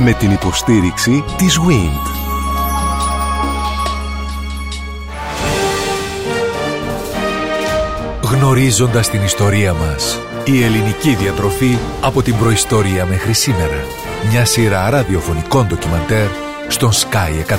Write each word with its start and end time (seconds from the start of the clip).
Με 0.00 0.12
την 0.12 0.30
υποστήριξη 0.30 1.24
της 1.36 1.58
WIND. 1.58 2.18
Γνωρίζοντας 8.22 9.10
την 9.10 9.22
ιστορία 9.22 9.72
μας. 9.74 10.20
Η 10.44 10.62
ελληνική 10.62 11.14
διατροφή 11.14 11.78
από 12.00 12.22
την 12.22 12.36
προϊστορία 12.36 13.06
μέχρι 13.06 13.32
σήμερα. 13.32 13.84
Μια 14.30 14.44
σειρά 14.44 14.90
ραδιοφωνικών 14.90 15.66
ντοκιμαντέρ 15.66 16.28
στον 16.68 16.90
Sky 16.92 17.44
100,3. 17.46 17.58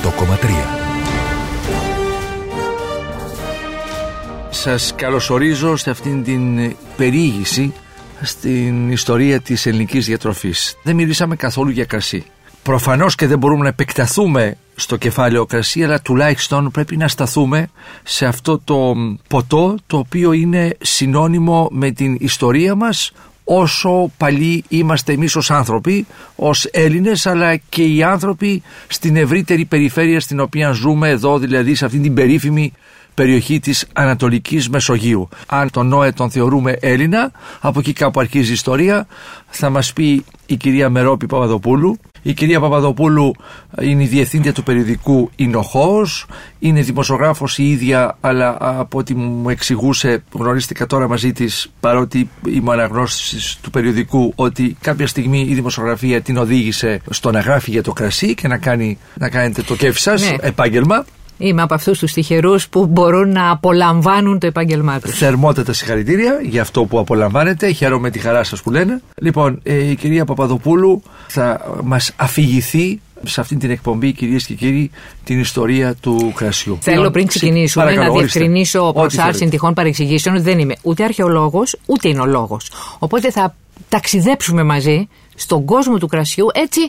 Σας 4.49 4.93
καλωσορίζω 4.95 5.75
σε 5.75 5.89
αυτήν 5.89 6.23
την 6.23 6.75
περιήγηση 6.97 7.73
στην 8.21 8.91
ιστορία 8.91 9.41
της 9.41 9.65
ελληνικής 9.65 10.05
διατροφής. 10.05 10.77
Δεν 10.83 10.95
μιλήσαμε 10.95 11.35
καθόλου 11.35 11.69
για 11.69 11.85
κρασί. 11.85 12.25
Προφανώς 12.63 13.15
και 13.15 13.27
δεν 13.27 13.37
μπορούμε 13.37 13.63
να 13.63 13.69
επεκταθούμε 13.69 14.57
στο 14.75 14.95
κεφάλαιο 14.95 15.45
κρασί, 15.45 15.83
αλλά 15.83 16.01
τουλάχιστον 16.01 16.71
πρέπει 16.71 16.97
να 16.97 17.07
σταθούμε 17.07 17.69
σε 18.03 18.25
αυτό 18.25 18.59
το 18.59 18.95
ποτό 19.27 19.75
το 19.87 19.97
οποίο 19.97 20.31
είναι 20.31 20.77
συνώνυμο 20.79 21.67
με 21.71 21.91
την 21.91 22.17
ιστορία 22.19 22.75
μας 22.75 23.11
όσο 23.51 24.11
παλιοί 24.17 24.63
είμαστε 24.67 25.13
εμείς 25.13 25.35
ως 25.35 25.51
άνθρωποι, 25.51 26.05
ως 26.35 26.65
Έλληνες, 26.65 27.25
αλλά 27.25 27.55
και 27.55 27.83
οι 27.83 28.03
άνθρωποι 28.03 28.61
στην 28.87 29.15
ευρύτερη 29.15 29.65
περιφέρεια 29.65 30.19
στην 30.19 30.39
οποία 30.39 30.71
ζούμε 30.71 31.09
εδώ, 31.09 31.39
δηλαδή 31.39 31.75
σε 31.75 31.85
αυτήν 31.85 32.01
την 32.01 32.13
περίφημη 32.13 32.73
περιοχή 33.19 33.59
της 33.59 33.85
Ανατολικής 33.93 34.69
Μεσογείου. 34.69 35.29
Αν 35.47 35.69
τον 35.71 35.87
Νόε 35.87 36.11
τον 36.11 36.29
θεωρούμε 36.31 36.77
Έλληνα, 36.79 37.31
από 37.59 37.79
εκεί 37.79 37.93
κάπου 37.93 38.19
αρχίζει 38.19 38.49
η 38.49 38.53
ιστορία, 38.53 39.07
θα 39.49 39.69
μας 39.69 39.93
πει 39.93 40.25
η 40.45 40.55
κυρία 40.55 40.89
Μερόπη 40.89 41.25
Παπαδοπούλου. 41.25 41.97
Η 42.21 42.33
κυρία 42.33 42.59
Παπαδοπούλου 42.59 43.35
είναι 43.81 44.03
η 44.03 44.05
διευθύντρια 44.05 44.53
του 44.53 44.63
περιοδικού 44.63 45.29
Ινοχός, 45.35 46.25
είναι 46.59 46.81
δημοσιογράφος 46.81 47.57
η 47.57 47.69
ίδια, 47.69 48.17
αλλά 48.21 48.57
από 48.59 48.97
ό,τι 48.97 49.15
μου 49.15 49.49
εξηγούσε, 49.49 50.23
γνωρίστηκα 50.31 50.85
τώρα 50.85 51.07
μαζί 51.07 51.31
της, 51.31 51.71
παρότι 51.79 52.29
είμαι 52.47 52.71
αναγνώστης 52.73 53.57
του 53.61 53.69
περιοδικού, 53.69 54.33
ότι 54.35 54.77
κάποια 54.81 55.07
στιγμή 55.07 55.45
η 55.49 55.53
δημοσιογραφία 55.53 56.21
την 56.21 56.37
οδήγησε 56.37 57.01
στο 57.09 57.31
να 57.31 57.39
γράφει 57.39 57.71
για 57.71 57.83
το 57.83 57.93
κρασί 57.93 58.33
και 58.33 58.47
να, 58.47 58.57
κάνει, 58.57 58.97
να 59.13 59.29
κάνετε 59.29 59.61
το 59.61 59.75
κέφι 59.75 59.99
σας, 59.99 60.21
Ναι. 60.29 60.35
επάγγελμα. 60.41 61.05
Είμαι 61.41 61.61
από 61.61 61.73
αυτούς 61.73 61.99
τους 61.99 62.13
τυχερούς 62.13 62.69
που 62.69 62.85
μπορούν 62.85 63.31
να 63.31 63.49
απολαμβάνουν 63.51 64.39
το 64.39 64.47
επάγγελμά 64.47 64.99
τους. 64.99 65.17
Θερμότατα 65.17 65.73
συγχαρητήρια 65.73 66.39
για 66.43 66.61
αυτό 66.61 66.83
που 66.85 66.99
απολαμβάνετε. 66.99 67.71
Χαίρομαι 67.71 68.09
τη 68.09 68.19
χαρά 68.19 68.43
σας 68.43 68.61
που 68.61 68.71
λένε. 68.71 69.01
Λοιπόν, 69.21 69.59
ε, 69.63 69.89
η 69.89 69.95
κυρία 69.95 70.25
Παπαδοπούλου 70.25 71.01
θα 71.27 71.75
μας 71.83 72.11
αφηγηθεί 72.15 72.99
σε 73.23 73.41
αυτή 73.41 73.55
την 73.55 73.69
εκπομπή, 73.71 74.11
κυρίες 74.11 74.45
και 74.45 74.53
κύριοι, 74.53 74.91
την 75.23 75.39
ιστορία 75.39 75.95
του 75.95 76.31
κρασιού. 76.35 76.77
Θέλω 76.81 76.95
Λοιπόν, 76.97 77.11
πριν 77.11 77.27
ξε- 77.27 77.41
ξεκινήσουμε 77.43 77.83
παρακαλώ, 77.83 78.07
να 78.07 78.13
ορίστε. 78.17 78.39
διευκρινίσω 78.39 78.79
προ 78.93 79.01
Ό,τι 79.03 79.15
άρση 79.17 79.31
θέλετε. 79.31 79.45
τυχόν 79.49 79.73
παρεξηγήσεων 79.73 80.35
ότι 80.35 80.43
δεν 80.43 80.59
είμαι 80.59 80.75
ούτε 80.81 81.03
αρχαιολόγος 81.03 81.75
ούτε 81.85 82.09
εινολόγος. 82.09 82.71
Οπότε 82.99 83.31
θα 83.31 83.55
ταξιδέψουμε 83.89 84.63
μαζί 84.63 85.07
στον 85.35 85.65
κόσμο 85.65 85.97
του 85.97 86.07
κρασιού 86.07 86.45
έτσι 86.53 86.79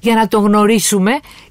για 0.00 0.14
να 0.14 0.28
το 0.28 0.38
γνωρίσουμε 0.38 1.10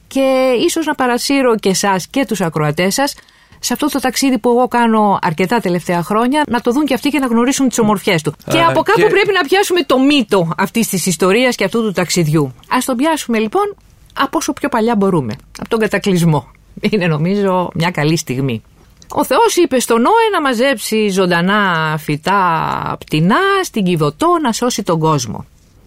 και 0.10 0.54
ίσως 0.66 0.86
να 0.86 0.96
παρασύρω 0.96 1.56
και 1.56 1.70
εσάς 1.70 2.08
και 2.08 2.26
τους 2.26 2.42
ακροατές 2.42 2.94
σας 2.94 3.16
σε 3.60 3.74
αυτό 3.74 3.88
το 3.88 4.00
ταξίδι 4.00 4.38
που 4.38 4.50
εγώ 4.50 4.68
κάνω 4.68 5.20
αρκετά 5.22 5.60
τελευταία 5.60 6.04
χρόνια 6.04 6.44
να 6.48 6.62
το 6.62 6.72
δουν 6.72 6.86
και 6.86 6.94
αυτοί 6.94 7.10
και 7.10 7.20
να 7.20 7.26
γνωρίσουν 7.28 7.68
τις 7.70 7.80
ομορφιές 7.80 8.22
του. 8.22 8.34
και 8.52 8.60
από 8.60 8.82
κάπου 8.82 9.00
και- 9.00 9.06
πρέπει 9.08 9.32
να 9.34 9.42
πιάσουμε 9.42 9.84
το 9.84 10.00
μύτο 10.00 10.50
αυτής 10.58 10.88
της 10.88 11.06
ιστορίας 11.06 11.56
και 11.56 11.64
αυτού 11.64 11.82
του 11.82 11.92
ταξιδιού. 11.92 12.54
Ας 12.70 12.86
το 12.86 12.96
πιάσουμε 12.96 13.40
λοιπόν 13.40 13.76
από 14.14 14.38
όσο 14.38 14.54
πιο 14.54 14.70
παλιά 14.70 14.96
μπορούμε. 14.96 15.36
Από 15.60 15.70
τον 15.70 15.80
κατακλυσμό. 15.80 16.52
Είναι 16.90 17.08
νομίζω 17.08 17.70
μια 17.74 17.92
καλή 17.92 18.18
στιγμή. 18.18 18.62
Ο 19.12 19.24
Θεός 19.26 19.56
είπε 19.56 19.80
στον 19.80 20.02
Νόε 20.02 20.30
να 20.34 20.42
μαζέψει 20.42 21.10
ζωντανά 21.10 21.96
φυτά 22.00 22.96
πτηνά 23.00 23.38
στην 23.64 23.84
Κιβωτό 23.84 24.28
να 24.42 24.52
σώσει 24.52 24.84
τον 24.84 25.00
κόσμο. 25.00 25.46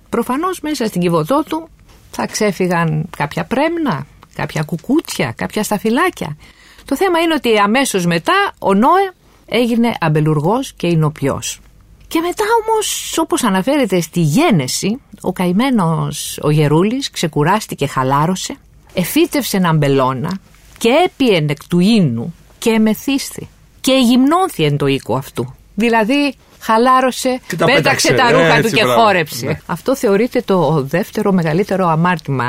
Προφανώς 0.08 0.60
μέσα 0.60 0.86
στην 0.86 1.00
Κιβωτό 1.00 1.42
του 1.48 1.68
θα 2.10 2.26
ξέφυγαν 2.26 3.08
κάποια 3.16 3.44
πρέμνα, 3.44 4.06
κάποια 4.34 4.62
κουκούτσια, 4.62 5.32
κάποια 5.36 5.62
σταφυλάκια. 5.62 6.36
Το 6.84 6.96
θέμα 6.96 7.18
είναι 7.20 7.34
ότι 7.34 7.58
αμέσως 7.58 8.06
μετά 8.06 8.52
ο 8.58 8.74
Νόε 8.74 9.10
έγινε 9.46 9.94
αμπελουργός 10.00 10.72
και 10.76 10.86
εινοποιός. 10.86 11.60
Και 12.08 12.20
μετά 12.20 12.44
όμως, 12.62 13.18
όπως 13.18 13.42
αναφέρεται 13.42 14.00
στη 14.00 14.20
γένεση, 14.20 15.00
ο 15.20 15.32
καημένος 15.32 16.38
ο 16.42 16.50
Γερούλης 16.50 17.10
ξεκουράστηκε, 17.10 17.86
χαλάρωσε, 17.86 18.56
εφύτευσε 18.94 19.56
έναν 19.56 19.76
μπελώνα 19.76 20.38
και 20.78 20.88
έπιε 21.04 21.46
εκ 21.48 21.64
του 21.68 21.78
ίνου 21.80 22.34
και 22.58 22.70
εμεθύσθη 22.70 23.48
και 23.80 23.92
γυμνώθη 23.92 24.64
εν 24.64 24.76
το 24.76 24.86
οίκο 24.86 25.16
αυτού. 25.16 25.54
Δηλαδή 25.74 26.34
χαλάρωσε, 26.60 27.40
Και 27.48 27.56
τα 27.56 27.64
πέταξε 27.64 28.08
πέταξε. 28.08 28.14
τα 28.14 28.38
ρούχα 28.42 28.56
Έτσι, 28.56 28.70
του 28.70 28.76
και 28.76 28.82
μπράβο. 28.84 29.00
χόρεψε. 29.02 29.46
Ναι. 29.46 29.58
Αυτό 29.66 29.96
θεωρείται 29.96 30.42
το 30.42 30.82
δεύτερο 30.88 31.32
μεγαλύτερο 31.32 31.86
αμάρτημα 31.88 32.46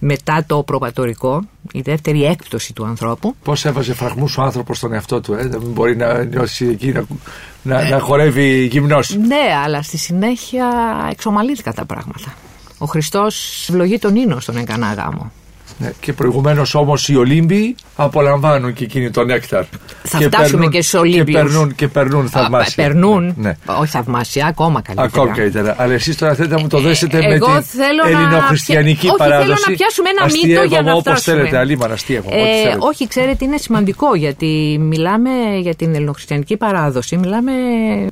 μετά 0.00 0.44
το 0.46 0.62
προπατορικό, 0.62 1.42
η 1.72 1.80
δεύτερη 1.80 2.24
έκπτωση 2.24 2.72
του 2.72 2.84
ανθρώπου. 2.84 3.34
Πώς 3.42 3.64
έβαζε 3.64 3.94
φραγμού 3.94 4.28
ο 4.38 4.42
άνθρωπος 4.42 4.76
στον 4.76 4.92
εαυτό 4.92 5.20
του, 5.20 5.32
ε; 5.32 5.46
Δεν 5.46 5.60
μπορεί 5.62 5.96
να 5.96 6.24
νιώσει 6.24 6.66
εκεί 6.66 6.92
να, 6.92 7.04
να, 7.62 7.88
να 7.88 7.98
χορεύει 7.98 8.64
γυμνός. 8.64 9.16
Ναι, 9.16 9.54
αλλά 9.64 9.82
στη 9.82 9.98
συνέχεια 9.98 10.68
εξομαλύθηκαν 11.10 11.74
τα 11.74 11.84
πράγματα. 11.84 12.34
Ο 12.78 12.86
Χριστός 12.86 13.66
ευλογεί 13.68 13.98
τον 13.98 14.16
ίνο 14.16 14.40
στον 14.40 14.56
Εγκανά 14.56 14.92
γάμο. 14.92 15.32
Ναι, 15.78 15.92
και 16.00 16.12
προηγουμένως 16.12 16.74
όμως 16.74 17.08
οι 17.08 17.16
Ολύμπιοι 17.16 17.74
απολαμβάνουν 17.96 18.72
και 18.72 18.84
εκείνοι 18.84 19.10
τον 19.10 19.26
νέκταρ. 19.26 19.64
Θα 20.02 20.18
Και 20.18 20.24
φτάσουμε 20.24 20.50
περνούν- 20.50 20.70
και 20.70 20.82
στους 20.82 21.00
Ολύμπιους. 21.00 21.24
Και 21.26 21.32
περνούν, 21.32 21.74
και 21.74 21.88
περνούν 21.88 22.28
θαυμάσια. 22.28 22.84
Α, 22.84 22.86
περνούν, 22.86 23.24
Ναι, 23.24 23.32
ναι. 23.48 23.54
όχι 23.80 23.90
θαυμάσια, 23.90 24.46
ακόμα 24.46 24.82
καλύτερα. 24.82 25.08
Ακόμα 25.08 25.32
καλύτερα. 25.36 25.74
Αλλά 25.78 25.92
εσείς 25.92 26.16
τώρα 26.16 26.34
θέλετε 26.34 26.54
να 26.54 26.60
μου 26.60 26.68
το 26.68 26.78
δέσετε 26.80 27.18
με 27.18 27.34
εγώ 27.34 27.46
την 27.46 27.62
θέλω 27.62 28.02
να 28.12 28.20
ελληνοχριστιανική 28.20 29.00
πια- 29.00 29.10
όχι, 29.12 29.22
θέλω 29.22 29.30
παράδοση. 29.34 29.70
να 29.70 29.76
πιάσουμε 29.76 30.08
ένα 30.08 30.24
μύτο 30.24 30.46
για 30.46 30.56
Αστείευομαι 30.60 30.90
να 30.90 30.92
όπως 30.96 31.12
φτάσουμε. 31.12 31.36
θέλετε, 31.36 31.56
αλίμανα 31.58 31.92
αστείευομαι. 31.94 32.34
ό,τι 32.40 32.50
Ε, 32.50 32.54
θέλετε. 32.62 32.78
όχι, 32.80 33.08
ξέρετε, 33.08 33.44
είναι 33.44 33.56
σημαντικό 33.56 34.14
γιατί 34.14 34.76
μιλάμε 34.80 35.30
για 35.60 35.74
την 35.74 35.94
ελληνοχριστιανική 35.94 36.56
παράδοση. 36.56 37.16
Μιλάμε 37.16 37.52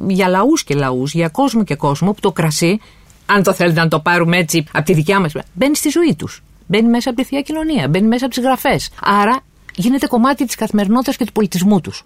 για 0.07 0.29
λαούς 0.29 0.65
και 0.65 0.75
λαούς, 0.75 1.13
για 1.15 1.29
κόσμο 1.29 1.65
και 1.65 1.75
κόσμο 1.75 2.13
που 2.13 2.21
το 2.21 2.33
κρασί, 2.33 2.81
αν 3.27 3.43
το 3.43 3.53
θέλετε 3.53 3.81
να 3.81 3.89
το 3.89 4.01
πάρουμε 4.01 4.37
έτσι 4.37 4.65
από 4.73 4.85
τη 4.85 4.93
δικιά 4.93 5.21
μας, 5.21 5.33
μπαίνει 5.53 5.77
στη 5.77 5.89
ζωή 5.89 6.15
τους. 6.19 6.43
Μπαίνει 6.71 6.89
μέσα 6.89 7.11
από 7.11 7.19
τη 7.19 7.25
θεία 7.25 7.41
κοινωνία, 7.41 7.89
μπαίνει 7.89 8.07
μέσα 8.07 8.25
από 8.25 8.35
τις 8.35 8.43
γραφές. 8.43 8.91
Άρα 9.03 9.41
γίνεται 9.75 10.07
κομμάτι 10.07 10.45
της 10.45 10.55
καθημερινότητας 10.55 11.17
και 11.17 11.25
του 11.25 11.33
πολιτισμού 11.33 11.81
τους. 11.81 12.05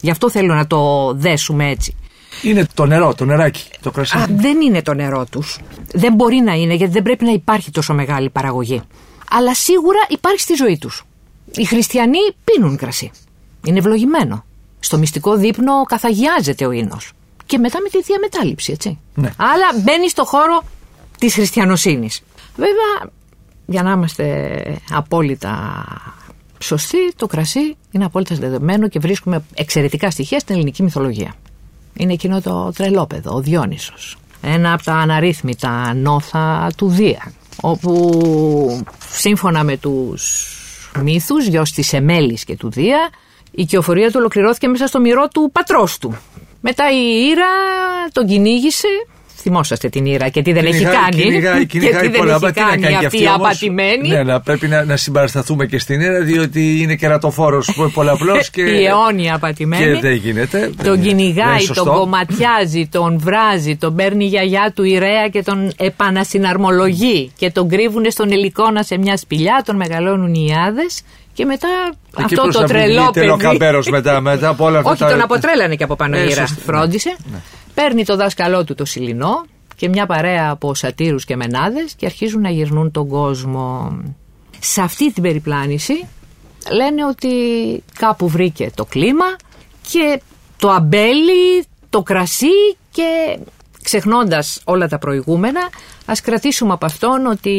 Γι' 0.00 0.10
αυτό 0.10 0.30
θέλω 0.30 0.54
να 0.54 0.66
το 0.66 1.12
δέσουμε 1.14 1.70
έτσι. 1.70 1.96
Είναι 2.42 2.66
το 2.74 2.86
νερό, 2.86 3.14
το 3.14 3.24
νεράκι, 3.24 3.64
το 3.80 3.90
κρασί. 3.90 4.16
Α, 4.16 4.26
δεν 4.30 4.60
είναι 4.60 4.82
το 4.82 4.94
νερό 4.94 5.24
τους. 5.30 5.60
Δεν 5.92 6.14
μπορεί 6.14 6.36
να 6.36 6.52
είναι 6.52 6.74
γιατί 6.74 6.92
δεν 6.92 7.02
πρέπει 7.02 7.24
να 7.24 7.30
υπάρχει 7.30 7.70
τόσο 7.70 7.94
μεγάλη 7.94 8.30
παραγωγή. 8.30 8.82
Αλλά 9.30 9.54
σίγουρα 9.54 9.98
υπάρχει 10.08 10.40
στη 10.40 10.54
ζωή 10.54 10.78
τους. 10.78 11.04
Οι 11.54 11.64
χριστιανοί 11.64 12.18
πίνουν 12.44 12.76
κρασί. 12.76 13.10
Είναι 13.66 13.78
ευλογημένο. 13.78 14.44
Στο 14.80 14.98
μυστικό 14.98 15.36
δείπνο 15.36 15.82
καθαγιάζεται 15.82 16.66
ο 16.66 16.70
ίνος. 16.70 17.12
Και 17.46 17.58
μετά 17.58 17.80
με 17.80 17.88
τη 17.88 18.02
θεία 18.02 18.18
μετάληψη, 18.20 18.72
έτσι. 18.72 18.98
Ναι. 19.14 19.32
Αλλά 19.36 19.82
μπαίνει 19.84 20.08
στο 20.08 20.24
χώρο 20.24 20.62
της 21.18 21.34
χριστιανοσύνης. 21.34 22.22
Βέβαια, 22.56 23.10
για 23.66 23.82
να 23.82 23.90
είμαστε 23.90 24.78
απόλυτα 24.90 25.84
σωστοί, 26.58 27.12
το 27.16 27.26
κρασί 27.26 27.76
είναι 27.90 28.04
απόλυτα 28.04 28.34
δεδομένο 28.34 28.88
και 28.88 28.98
βρίσκουμε 28.98 29.44
εξαιρετικά 29.54 30.10
στοιχεία 30.10 30.38
στην 30.38 30.54
ελληνική 30.54 30.82
μυθολογία. 30.82 31.34
Είναι 31.96 32.12
εκείνο 32.12 32.40
το 32.40 32.72
τρελόπεδο, 32.76 33.34
ο 33.34 33.40
Διόνυσος. 33.40 34.16
Ένα 34.42 34.72
από 34.72 34.82
τα 34.82 34.94
αναρρύθμιτα 34.94 35.94
νόθα 35.94 36.70
του 36.76 36.88
Δία, 36.88 37.32
όπου 37.60 38.84
σύμφωνα 39.10 39.64
με 39.64 39.76
τους 39.76 40.50
μύθους, 41.02 41.46
γιος 41.46 41.70
της 41.70 41.92
Εμέλης 41.92 42.44
και 42.44 42.56
του 42.56 42.70
Δία, 42.70 43.10
η 43.50 43.64
κυοφορία 43.64 44.08
του 44.08 44.16
ολοκληρώθηκε 44.18 44.68
μέσα 44.68 44.86
στο 44.86 45.00
μυρό 45.00 45.28
του 45.28 45.50
πατρός 45.52 45.98
του. 45.98 46.16
Μετά 46.60 46.84
η 46.90 47.28
Ήρα 47.30 47.46
τον 48.12 48.26
κυνήγησε, 48.26 48.88
θυμόσαστε 49.44 49.88
την 49.88 50.04
Ήρα 50.06 50.28
και 50.28 50.42
τι 50.42 50.52
δεν 50.52 50.64
έχει 50.64 50.72
Κυνηγάει- 50.78 50.96
κάνει. 51.10 51.22
κυνηγάει- 51.22 51.58
και 51.60 51.64
κυνηγάει 51.66 52.00
τι 52.02 52.08
δεν 52.08 52.18
πολλά. 52.20 52.32
έχει 52.34 52.44
Μα 52.44 52.50
τι 52.52 52.60
να 52.60 52.66
κάνει 52.66 52.82
κάνει 52.82 52.96
κι 52.96 53.06
αυτή 53.06 53.22
η 53.22 53.26
όμως. 53.26 53.34
απατημένη. 53.46 54.08
Ναι, 54.08 54.22
να 54.22 54.40
πρέπει 54.40 54.66
να, 54.68 54.84
να 54.84 54.96
συμπαρασταθούμε 54.96 55.66
και 55.66 55.78
στην 55.78 56.00
αίρα, 56.00 56.20
διότι 56.20 56.80
είναι 56.82 56.94
κερατοφόρος 56.94 57.90
πολλαπλός 57.94 58.50
και. 58.54 58.62
η 58.62 58.84
αιώνια 58.84 59.34
απατημένη. 59.34 59.84
Και 59.94 60.00
δεν 60.00 60.14
γίνεται. 60.14 60.58
Τον 60.58 60.74
Δεν 60.84 60.94
είναι 60.94 61.06
κυνηγάει, 61.06 61.60
σωστό. 61.60 61.84
τον 61.84 61.94
κομματιάζει, 61.94 62.88
τον 62.90 63.18
βράζει, 63.18 63.76
τον 63.76 63.94
παίρνει 63.96 64.24
η 64.24 64.28
γιαγιά 64.28 64.72
του 64.74 64.82
ιερέα 64.84 65.28
και 65.28 65.42
τον 65.42 65.72
επανασυναρμολογεί. 65.76 67.32
Και 67.36 67.50
τον 67.50 67.68
κρύβουνε 67.68 68.10
στον 68.10 68.32
ελικόνα 68.32 68.82
σε 68.82 68.98
μια 68.98 69.16
σπηλιά, 69.16 69.62
τον 69.66 69.76
μεγαλώνουν 69.76 70.34
οι 70.34 70.46
ιάδες 70.50 71.02
και 71.32 71.44
μετά 71.44 71.68
Εκεί 72.16 72.24
αυτό 72.24 72.42
προς 72.42 72.54
το 72.54 72.60
να 72.60 72.66
τρελό 72.66 72.86
βγει 73.02 73.10
παιδί. 73.12 73.20
τελοκαμπέρος 73.26 73.88
μετά, 73.88 74.20
μετά 74.20 74.48
από 74.48 74.64
όλα 74.64 74.78
αυτά 74.78 74.90
Όχι, 74.90 75.00
τα- 75.00 75.08
τον 75.10 75.20
αποτρέλανε 75.20 75.74
και 75.74 75.84
από 75.84 75.96
πάνω 75.96 76.16
Ε, 76.16 76.20
η 76.22 76.26
Ήρα. 76.30 76.46
σωστά. 76.46 76.60
Φρόντισε. 76.66 77.16
Παίρνει 77.74 78.04
το 78.04 78.16
δάσκαλό 78.16 78.64
του 78.64 78.74
το 78.74 78.84
Σιλινό 78.84 79.44
και 79.76 79.88
μια 79.88 80.06
παρέα 80.06 80.50
από 80.50 80.74
σατήρους 80.74 81.24
και 81.24 81.36
μενάδες 81.36 81.94
και 81.94 82.06
αρχίζουν 82.06 82.40
να 82.40 82.50
γυρνούν 82.50 82.90
τον 82.90 83.08
κόσμο. 83.08 83.96
Σε 84.60 84.80
αυτή 84.80 85.12
την 85.12 85.22
περιπλάνηση 85.22 86.06
λένε 86.72 87.04
ότι 87.04 87.28
κάπου 87.98 88.28
βρήκε 88.28 88.70
το 88.74 88.84
κλίμα 88.84 89.36
και 89.90 90.20
το 90.56 90.70
αμπέλι, 90.70 91.64
το 91.90 92.02
κρασί 92.02 92.76
και 92.90 93.38
ξεχνώντας 93.82 94.60
όλα 94.64 94.88
τα 94.88 94.98
προηγούμενα 94.98 95.60
ας 96.06 96.20
κρατήσουμε 96.20 96.72
από 96.72 96.86
αυτόν 96.86 97.26
ότι 97.26 97.50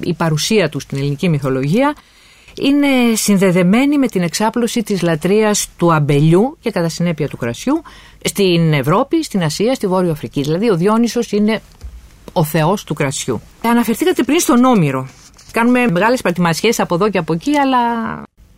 η 0.00 0.14
παρουσία 0.14 0.68
του 0.68 0.80
στην 0.80 0.98
ελληνική 0.98 1.28
μυθολογία 1.28 1.94
είναι 2.54 3.14
συνδεδεμένη 3.14 3.98
με 3.98 4.06
την 4.06 4.22
εξάπλωση 4.22 4.82
της 4.82 5.02
λατρείας 5.02 5.68
του 5.76 5.92
αμπελιού 5.92 6.56
και 6.60 6.70
κατά 6.70 6.88
συνέπεια 6.88 7.28
του 7.28 7.36
κρασιού 7.36 7.82
στην 8.24 8.72
Ευρώπη, 8.72 9.24
στην 9.24 9.42
Ασία, 9.42 9.74
στη 9.74 9.86
Βόρεια 9.86 10.12
Αφρική. 10.12 10.42
Δηλαδή 10.42 10.70
ο 10.70 10.76
Διόνυσος 10.76 11.32
είναι 11.32 11.62
ο 12.32 12.44
θεός 12.44 12.84
του 12.84 12.94
κρασιού. 12.94 13.40
Αναφερθήκατε 13.64 14.22
πριν 14.22 14.40
στον 14.40 14.64
Όμηρο. 14.64 15.08
Κάνουμε 15.52 15.86
μεγάλες 15.90 16.20
πατημασιές 16.20 16.80
από 16.80 16.94
εδώ 16.94 17.10
και 17.10 17.18
από 17.18 17.32
εκεί, 17.32 17.56
αλλά 17.56 17.78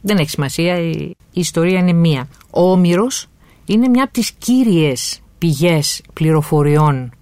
δεν 0.00 0.16
έχει 0.16 0.30
σημασία, 0.30 0.78
η, 0.78 1.16
ιστορία 1.32 1.78
είναι 1.78 1.92
μία. 1.92 2.28
Ο 2.50 2.70
Όμηρος 2.70 3.26
είναι 3.66 3.88
μια 3.88 4.04
από 4.04 4.12
τις 4.12 4.30
κύριες 4.30 5.20
πηγές 5.38 6.02
πληροφοριών 6.12 7.12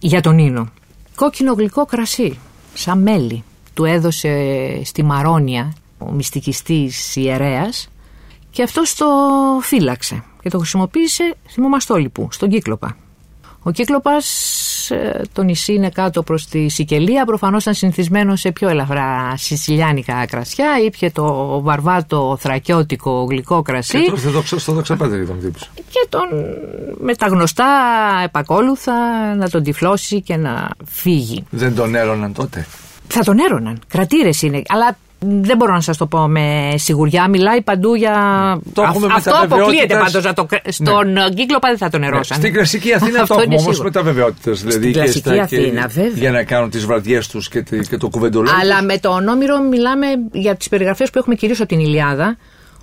για 0.00 0.20
τον 0.20 0.38
Ίνο. 0.38 0.68
Κόκκινο 1.14 1.52
γλυκό 1.52 1.84
κρασί, 1.84 2.38
σαν 2.74 3.02
μέλι, 3.02 3.44
του 3.74 3.84
έδωσε 3.84 4.30
στη 4.84 5.02
Μαρόνια 5.02 5.72
ο 5.98 6.10
μυστικιστής 6.10 7.16
ιερέας 7.16 7.88
και 8.50 8.62
αυτός 8.62 8.94
το 8.94 9.06
φύλαξε 9.60 10.24
και 10.42 10.48
το 10.48 10.58
χρησιμοποίησε 10.58 11.34
στη 11.46 11.60
Μομαστόλιπου, 11.60 12.28
στον 12.30 12.48
Κύκλοπα. 12.48 12.96
Ο 13.62 13.70
Κύκλοπας, 13.70 14.26
ε, 14.90 15.22
το 15.32 15.42
νησί 15.42 15.72
είναι 15.72 15.88
κάτω 15.88 16.22
προς 16.22 16.46
τη 16.46 16.68
Σικελία, 16.68 17.24
προφανώς 17.24 17.62
ήταν 17.62 17.74
συνηθισμένο 17.74 18.36
σε 18.36 18.52
πιο 18.52 18.68
ελαφρά 18.68 19.34
σισιλιάνικα 19.36 20.26
κρασιά, 20.26 20.78
ήπια 20.84 21.12
το 21.12 21.60
βαρβάτο 21.60 22.36
θρακιώτικο 22.40 23.26
γλυκό 23.30 23.62
κρασί. 23.62 24.04
Και 24.04 24.10
τώρα 24.10 24.42
στο 24.46 24.72
δοξαπέτερ 24.72 25.26
τον 25.26 25.40
τύπος. 25.40 25.70
Και 25.74 26.06
τον 26.08 26.28
με 27.00 27.14
τα 27.14 27.26
γνωστά 27.26 27.66
επακόλουθα 28.24 28.94
να 29.36 29.48
τον 29.48 29.62
τυφλώσει 29.62 30.22
και 30.22 30.36
να 30.36 30.70
φύγει. 30.84 31.44
Δεν 31.50 31.74
τον 31.74 31.94
έρωναν 31.94 32.32
τότε. 32.32 32.66
Θα 33.08 33.20
τον 33.20 33.38
έρωναν. 33.38 33.80
Κρατήρες 33.88 34.42
είναι. 34.42 34.62
Αλλά 34.68 34.96
δεν 35.18 35.56
μπορώ 35.56 35.72
να 35.72 35.80
σας 35.80 35.96
το 35.96 36.06
πω 36.06 36.28
με 36.28 36.74
σιγουριά. 36.76 37.28
Μιλάει 37.28 37.62
παντού 37.62 37.94
για. 37.94 38.14
Το 38.72 38.82
έχουμε 38.82 39.06
Αυτό 39.14 39.32
αποκλείεται 39.42 39.94
πάντως. 39.94 40.34
Το... 40.34 40.46
Στον 40.68 41.12
ναι. 41.12 41.28
κύκλο 41.28 41.58
δεν 41.60 41.78
θα 41.78 41.88
τον 41.90 42.02
ερώσαν. 42.02 42.38
Ναι. 42.38 42.42
Στην 42.44 42.52
κλασική 42.52 42.94
Αθήνα 42.94 43.26
το 43.26 43.36
έχουμε 43.38 43.56
όμως 43.58 43.80
με 43.80 43.90
τα 43.90 44.02
βεβαιότητε. 44.02 44.50
Δηλαδή 44.50 44.72
Στην 44.72 44.92
κλασική 44.92 45.38
Αθήνα, 45.40 45.86
βέβαια. 45.86 46.12
Για 46.14 46.30
να 46.30 46.44
κάνουν 46.44 46.70
τις 46.70 46.86
βραδιές 46.86 47.28
τους 47.28 47.48
και, 47.48 47.62
και 47.88 47.96
το 47.96 48.08
κουβεντολό. 48.08 48.50
Αλλά 48.60 48.82
με 48.82 48.98
το 48.98 49.08
όνομηρο 49.08 49.60
μιλάμε 49.60 50.06
για 50.32 50.56
τις 50.56 50.68
περιγραφές 50.68 51.10
που 51.10 51.18
έχουμε 51.18 51.34
κυρίως 51.34 51.60
από 51.60 51.68
την 51.68 51.78
Ηλιάδα. 51.78 52.36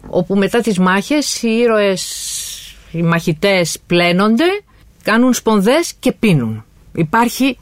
Όπου 0.09 0.35
μετά 0.35 0.59
τις 0.59 0.79
μάχες 0.79 1.41
οι 1.41 1.49
ήρωες, 1.49 2.03
οι 2.91 3.01
μαχητές 3.01 3.77
πλένονται, 3.87 4.45
κάνουν 5.03 5.33
σπονδές 5.33 5.93
και 5.99 6.11
πίνουν. 6.11 6.65
Υπάρχει 6.93 7.57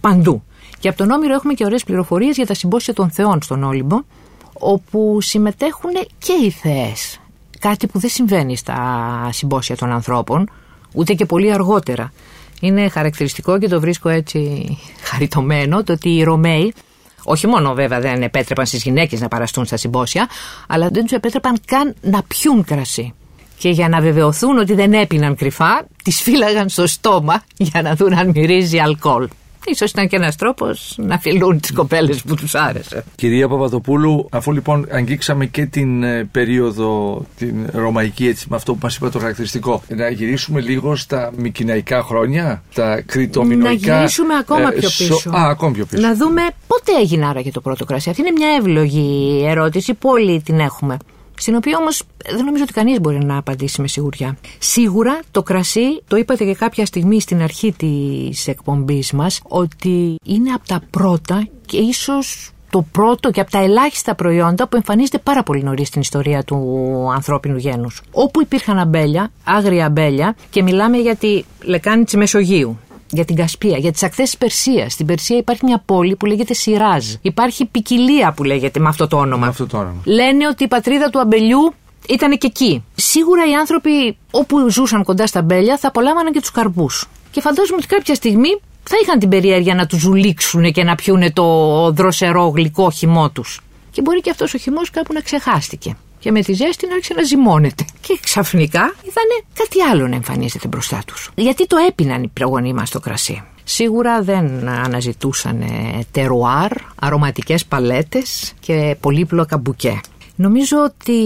παντού. 0.00 0.42
Και 0.82 0.88
από 0.88 0.96
τον 0.96 1.10
Όμηρο 1.10 1.34
έχουμε 1.34 1.54
και 1.54 1.64
ωραίες 1.64 1.84
πληροφορίες 1.84 2.36
για 2.36 2.46
τα 2.46 2.54
συμπόσια 2.54 2.94
των 2.94 3.10
Θεών 3.10 3.42
στον 3.42 3.62
Όλυμπο, 3.62 4.00
όπου 4.52 5.20
συμμετέχουν 5.20 5.90
και 6.18 6.32
οι 6.44 6.50
θεές. 6.50 7.20
Κάτι 7.58 7.86
που 7.86 7.98
δεν 7.98 8.10
συμβαίνει 8.10 8.56
στα 8.56 9.28
συμπόσια 9.32 9.76
των 9.76 9.90
ανθρώπων, 9.92 10.50
ούτε 10.92 11.14
και 11.14 11.26
πολύ 11.26 11.52
αργότερα. 11.52 12.12
Είναι 12.60 12.88
χαρακτηριστικό 12.88 13.58
και 13.58 13.68
το 13.68 13.80
βρίσκω 13.80 14.08
έτσι 14.08 14.78
χαριτωμένο 15.02 15.84
το 15.84 15.92
ότι 15.92 16.08
οι 16.16 16.22
Ρωμαίοι, 16.22 16.74
όχι 17.24 17.46
μόνο 17.46 17.74
βέβαια 17.74 18.00
δεν 18.00 18.22
επέτρεπαν 18.22 18.66
στις 18.66 18.82
γυναίκες 18.82 19.20
να 19.20 19.28
παραστούν 19.28 19.64
στα 19.64 19.76
συμπόσια, 19.76 20.28
αλλά 20.66 20.88
δεν 20.88 21.02
τους 21.02 21.12
επέτρεπαν 21.12 21.56
καν 21.66 21.94
να 22.00 22.22
πιούν 22.22 22.64
κρασί. 22.64 23.14
Και 23.58 23.68
για 23.68 23.88
να 23.88 24.00
βεβαιωθούν 24.00 24.58
ότι 24.58 24.74
δεν 24.74 24.92
έπιναν 24.92 25.36
κρυφά, 25.36 25.86
τις 26.04 26.22
φύλαγαν 26.22 26.68
στο 26.68 26.86
στόμα 26.86 27.42
για 27.56 27.82
να 27.82 27.94
δουν 27.94 28.12
αν 28.12 28.30
μυρίζει 28.34 28.78
αλκοόλ. 28.78 29.28
Ίσως 29.64 29.90
ήταν 29.90 30.08
και 30.08 30.16
ένας 30.16 30.36
τρόπος 30.36 30.94
να 30.96 31.18
φιλούν 31.18 31.60
τις 31.60 31.72
κοπέλες 31.72 32.22
που 32.22 32.34
τους 32.34 32.54
άρεσε. 32.54 33.04
Κυρία 33.14 33.48
Παπαδοπούλου, 33.48 34.28
αφού 34.30 34.52
λοιπόν 34.52 34.86
αγγίξαμε 34.90 35.46
και 35.46 35.66
την 35.66 36.02
ε, 36.02 36.28
περίοδο 36.32 37.22
την 37.36 37.66
ρωμαϊκή 37.72 38.26
έτσι 38.26 38.46
με 38.50 38.56
αυτό 38.56 38.72
που 38.72 38.78
μας 38.82 38.96
είπα 38.96 39.10
το 39.10 39.18
χαρακτηριστικό, 39.18 39.82
να 39.88 40.08
γυρίσουμε 40.08 40.60
λίγο 40.60 40.96
στα 40.96 41.32
μικυναϊκά 41.36 42.02
χρόνια, 42.02 42.62
τα 42.74 43.00
κριτομινοϊκά. 43.00 43.92
Να 43.92 43.96
γυρίσουμε 43.98 44.34
ακόμα 44.34 44.68
ε, 44.68 44.78
πιο 44.78 44.88
πίσω. 44.88 45.14
Σο... 45.14 45.30
Α, 45.30 45.48
ακόμα 45.48 45.72
πιο 45.72 45.84
πίσω. 45.84 46.02
Να 46.02 46.14
δούμε 46.14 46.42
πότε 46.66 46.92
έγινε 47.00 47.26
άραγε 47.26 47.50
το 47.50 47.60
πρώτο 47.60 47.84
κρασί. 47.84 48.10
Αυτή 48.10 48.20
είναι 48.20 48.30
μια 48.30 48.48
εύλογη 48.58 49.42
ερώτηση 49.46 49.94
που 49.94 50.08
όλοι 50.08 50.42
την 50.42 50.60
έχουμε 50.60 50.96
στην 51.42 51.54
οποία 51.54 51.76
όμως 51.78 52.02
δεν 52.34 52.44
νομίζω 52.44 52.62
ότι 52.62 52.72
κανείς 52.72 53.00
μπορεί 53.00 53.24
να 53.24 53.36
απαντήσει 53.36 53.80
με 53.80 53.88
σιγουριά. 53.88 54.36
Σίγουρα 54.58 55.20
το 55.30 55.42
κρασί, 55.42 56.02
το 56.08 56.16
είπατε 56.16 56.44
και 56.44 56.54
κάποια 56.54 56.86
στιγμή 56.86 57.20
στην 57.20 57.42
αρχή 57.42 57.72
της 57.72 58.48
εκπομπής 58.48 59.12
μας, 59.12 59.40
ότι 59.42 60.16
είναι 60.24 60.50
από 60.50 60.66
τα 60.66 60.82
πρώτα 60.90 61.48
και 61.66 61.76
ίσως 61.76 62.50
το 62.70 62.84
πρώτο 62.92 63.30
και 63.30 63.40
από 63.40 63.50
τα 63.50 63.58
ελάχιστα 63.58 64.14
προϊόντα 64.14 64.68
που 64.68 64.76
εμφανίζεται 64.76 65.18
πάρα 65.18 65.42
πολύ 65.42 65.62
νωρίς 65.62 65.88
στην 65.88 66.00
ιστορία 66.00 66.44
του 66.44 66.56
ανθρώπινου 67.14 67.56
γένους. 67.56 68.02
Όπου 68.12 68.40
υπήρχαν 68.40 68.78
αμπέλια, 68.78 69.30
άγρια 69.44 69.86
αμπέλια, 69.86 70.36
και 70.50 70.62
μιλάμε 70.62 70.96
για 70.96 71.16
τη 71.16 71.42
λεκάνη 71.62 72.04
της 72.04 72.14
Μεσογείου, 72.14 72.78
για 73.12 73.24
την 73.24 73.36
Κασπία, 73.36 73.78
για 73.78 73.92
τις 73.92 74.02
ακτές 74.02 74.24
της 74.24 74.38
Περσίας. 74.38 74.92
Στην 74.92 75.06
Περσία 75.06 75.36
υπάρχει 75.36 75.64
μια 75.64 75.82
πόλη 75.86 76.16
που 76.16 76.26
λέγεται 76.26 76.54
Σιράζ. 76.54 77.04
Υπάρχει 77.22 77.64
ποικιλία 77.64 78.32
που 78.32 78.44
λέγεται 78.44 78.80
με 78.80 78.88
αυτό 78.88 79.08
το 79.08 79.16
όνομα. 79.16 79.42
Με 79.42 79.46
αυτό 79.46 79.66
το 79.66 79.76
όνομα. 79.76 80.00
Λένε 80.04 80.46
ότι 80.46 80.64
η 80.64 80.68
πατρίδα 80.68 81.10
του 81.10 81.20
αμπελιού 81.20 81.74
ήταν 82.08 82.38
και 82.38 82.46
εκεί. 82.46 82.84
Σίγουρα 82.94 83.50
οι 83.50 83.54
άνθρωποι 83.54 84.16
όπου 84.30 84.70
ζούσαν 84.70 85.04
κοντά 85.04 85.26
στα 85.26 85.38
αμπέλια 85.38 85.78
θα 85.78 85.88
απολάμβαναν 85.88 86.32
και 86.32 86.40
τους 86.40 86.50
καρπούς. 86.50 87.08
Και 87.30 87.40
φαντάζομαι 87.40 87.76
ότι 87.76 87.86
κάποια 87.86 88.14
στιγμή 88.14 88.60
θα 88.82 88.96
είχαν 89.02 89.18
την 89.18 89.28
περιέργεια 89.28 89.74
να 89.74 89.86
τους 89.86 90.00
ζουλήξουν 90.00 90.72
και 90.72 90.84
να 90.84 90.94
πιούνε 90.94 91.30
το 91.30 91.90
δροσερό 91.90 92.48
γλυκό 92.48 92.90
χυμό 92.90 93.30
τους. 93.30 93.60
Και 93.90 94.02
μπορεί 94.02 94.20
και 94.20 94.30
αυτός 94.30 94.54
ο 94.54 94.58
χυμός 94.58 94.90
κάπου 94.90 95.12
να 95.12 95.20
ξεχάστηκε 95.20 95.96
και 96.22 96.30
με 96.30 96.42
τη 96.42 96.52
ζέστη 96.52 96.86
να 96.86 96.94
άρχισε 96.94 97.14
να 97.14 97.22
ζυμώνεται. 97.22 97.84
Και 98.00 98.18
ξαφνικά 98.22 98.80
είδανε 98.80 99.36
κάτι 99.54 99.80
άλλο 99.80 100.08
να 100.08 100.14
εμφανίζεται 100.14 100.68
μπροστά 100.68 101.02
τους. 101.06 101.30
Γιατί 101.34 101.66
το 101.66 101.76
έπιναν 101.88 102.22
οι 102.22 102.28
προγονεί 102.28 102.72
μας 102.72 102.90
το 102.90 103.00
κρασί. 103.00 103.42
Σίγουρα 103.64 104.22
δεν 104.22 104.68
αναζητούσαν 104.68 105.64
τερουάρ, 106.10 106.72
αρωματικές 107.00 107.64
παλέτες 107.64 108.52
και 108.60 108.96
πολύπλοκα 109.00 109.58
μπουκέ. 109.58 110.00
Νομίζω 110.36 110.76
ότι 110.84 111.20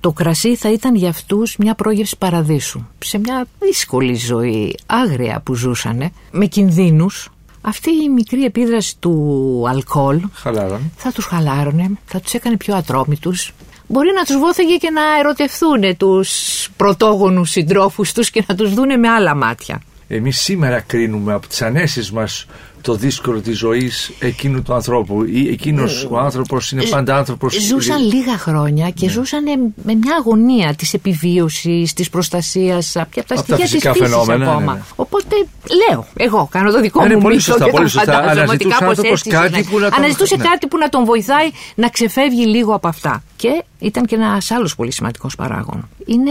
το 0.00 0.12
κρασί 0.12 0.56
θα 0.56 0.72
ήταν 0.72 0.94
για 0.94 1.08
αυτούς 1.08 1.56
μια 1.56 1.74
πρόγευση 1.74 2.18
παραδείσου. 2.18 2.86
Σε 2.98 3.18
μια 3.18 3.46
δύσκολη 3.58 4.14
ζωή, 4.14 4.76
άγρια 4.86 5.40
που 5.44 5.54
ζούσανε, 5.54 6.12
με 6.30 6.46
κινδύνους, 6.46 7.28
αυτή 7.60 7.90
η 7.90 8.08
μικρή 8.08 8.44
επίδραση 8.44 8.96
του 8.98 9.64
αλκοόλ 9.68 10.20
θα 10.96 11.12
τους 11.12 11.24
χαλάρωνε, 11.24 11.90
θα 12.04 12.20
τους 12.20 12.34
έκανε 12.34 12.56
πιο 12.56 12.76
ατρόμητους, 12.76 13.52
μπορεί 13.86 14.12
να 14.14 14.24
τους 14.24 14.38
βόθεγε 14.38 14.76
και 14.76 14.90
να 14.90 15.02
ερωτευθούν 15.18 15.96
τους 15.96 16.30
πρωτόγονους 16.76 17.50
συντρόφους 17.50 18.12
τους 18.12 18.30
και 18.30 18.44
να 18.48 18.54
τους 18.54 18.74
δούνε 18.74 18.96
με 18.96 19.08
άλλα 19.08 19.34
μάτια. 19.34 19.80
Εμείς 20.08 20.40
σήμερα 20.40 20.80
κρίνουμε 20.80 21.32
από 21.32 21.46
τις 21.46 21.62
ανέσεις 21.62 22.12
μας 22.12 22.46
το 22.82 22.94
δύσκολο 22.94 23.40
της 23.40 23.58
ζωής 23.58 24.12
εκείνου 24.18 24.62
του 24.62 24.74
ανθρώπου 24.74 25.24
ή 25.24 25.48
εκείνος 25.48 26.06
ο 26.10 26.18
άνθρωπος 26.18 26.70
είναι 26.72 26.82
πάντα 26.84 27.16
άνθρωπος 27.16 27.54
Ζούσαν 27.54 28.02
λίγα 28.06 28.38
χρόνια 28.38 28.90
και 28.90 29.06
ναι. 29.06 29.12
ζούσαν 29.12 29.44
με 29.84 29.94
μια 29.94 30.16
αγωνία 30.18 30.74
της 30.74 30.94
επιβίωσης, 30.94 31.92
της 31.92 32.10
προστασίας 32.10 32.96
από 32.96 33.24
τα 33.26 33.36
στοιχεία 33.36 33.56
της 33.56 33.70
φύσης 33.70 33.92
φαινόμενα, 33.98 34.50
ακόμα. 34.50 34.72
Ναι, 34.72 34.78
ναι. 34.78 34.84
Οπότε 34.96 35.36
λέω, 35.88 36.06
εγώ 36.16 36.48
κάνω 36.50 36.70
το 36.72 36.80
δικό 36.80 37.04
είναι 37.04 37.14
μου 37.16 37.22
πολύ 37.22 37.34
μύθο 37.34 37.50
σωστά, 37.50 37.64
και 37.64 37.70
πολύ 37.70 37.84
το 37.84 37.90
σωστά. 37.90 38.12
φαντάζομαι 38.12 38.40
ότι 38.40 38.40
Αναζητούσε 38.42 38.68
κάπως 38.78 38.88
άνθρωπος 38.98 39.20
έτσι 39.20 39.30
κάτι 39.30 39.58
είναι. 39.58 39.64
που 39.70 39.78
να 39.78 39.90
τον- 39.90 39.98
Αναζητούσε 39.98 40.36
ναι. 40.36 40.42
κάτι 40.44 40.66
που 40.66 40.78
να 40.78 40.88
τον 40.88 41.04
βοηθάει 41.04 41.50
να 41.74 41.88
ξεφεύγει 41.88 42.44
λίγο 42.46 42.74
από 42.74 42.88
αυτά. 42.88 43.22
Και 43.36 43.64
ήταν 43.78 44.04
και 44.06 44.14
ένας 44.14 44.50
άλλος 44.50 44.74
πολύ 44.74 44.92
σημαντικός 44.92 45.34
παράγων. 45.36 45.88
Είναι 46.06 46.30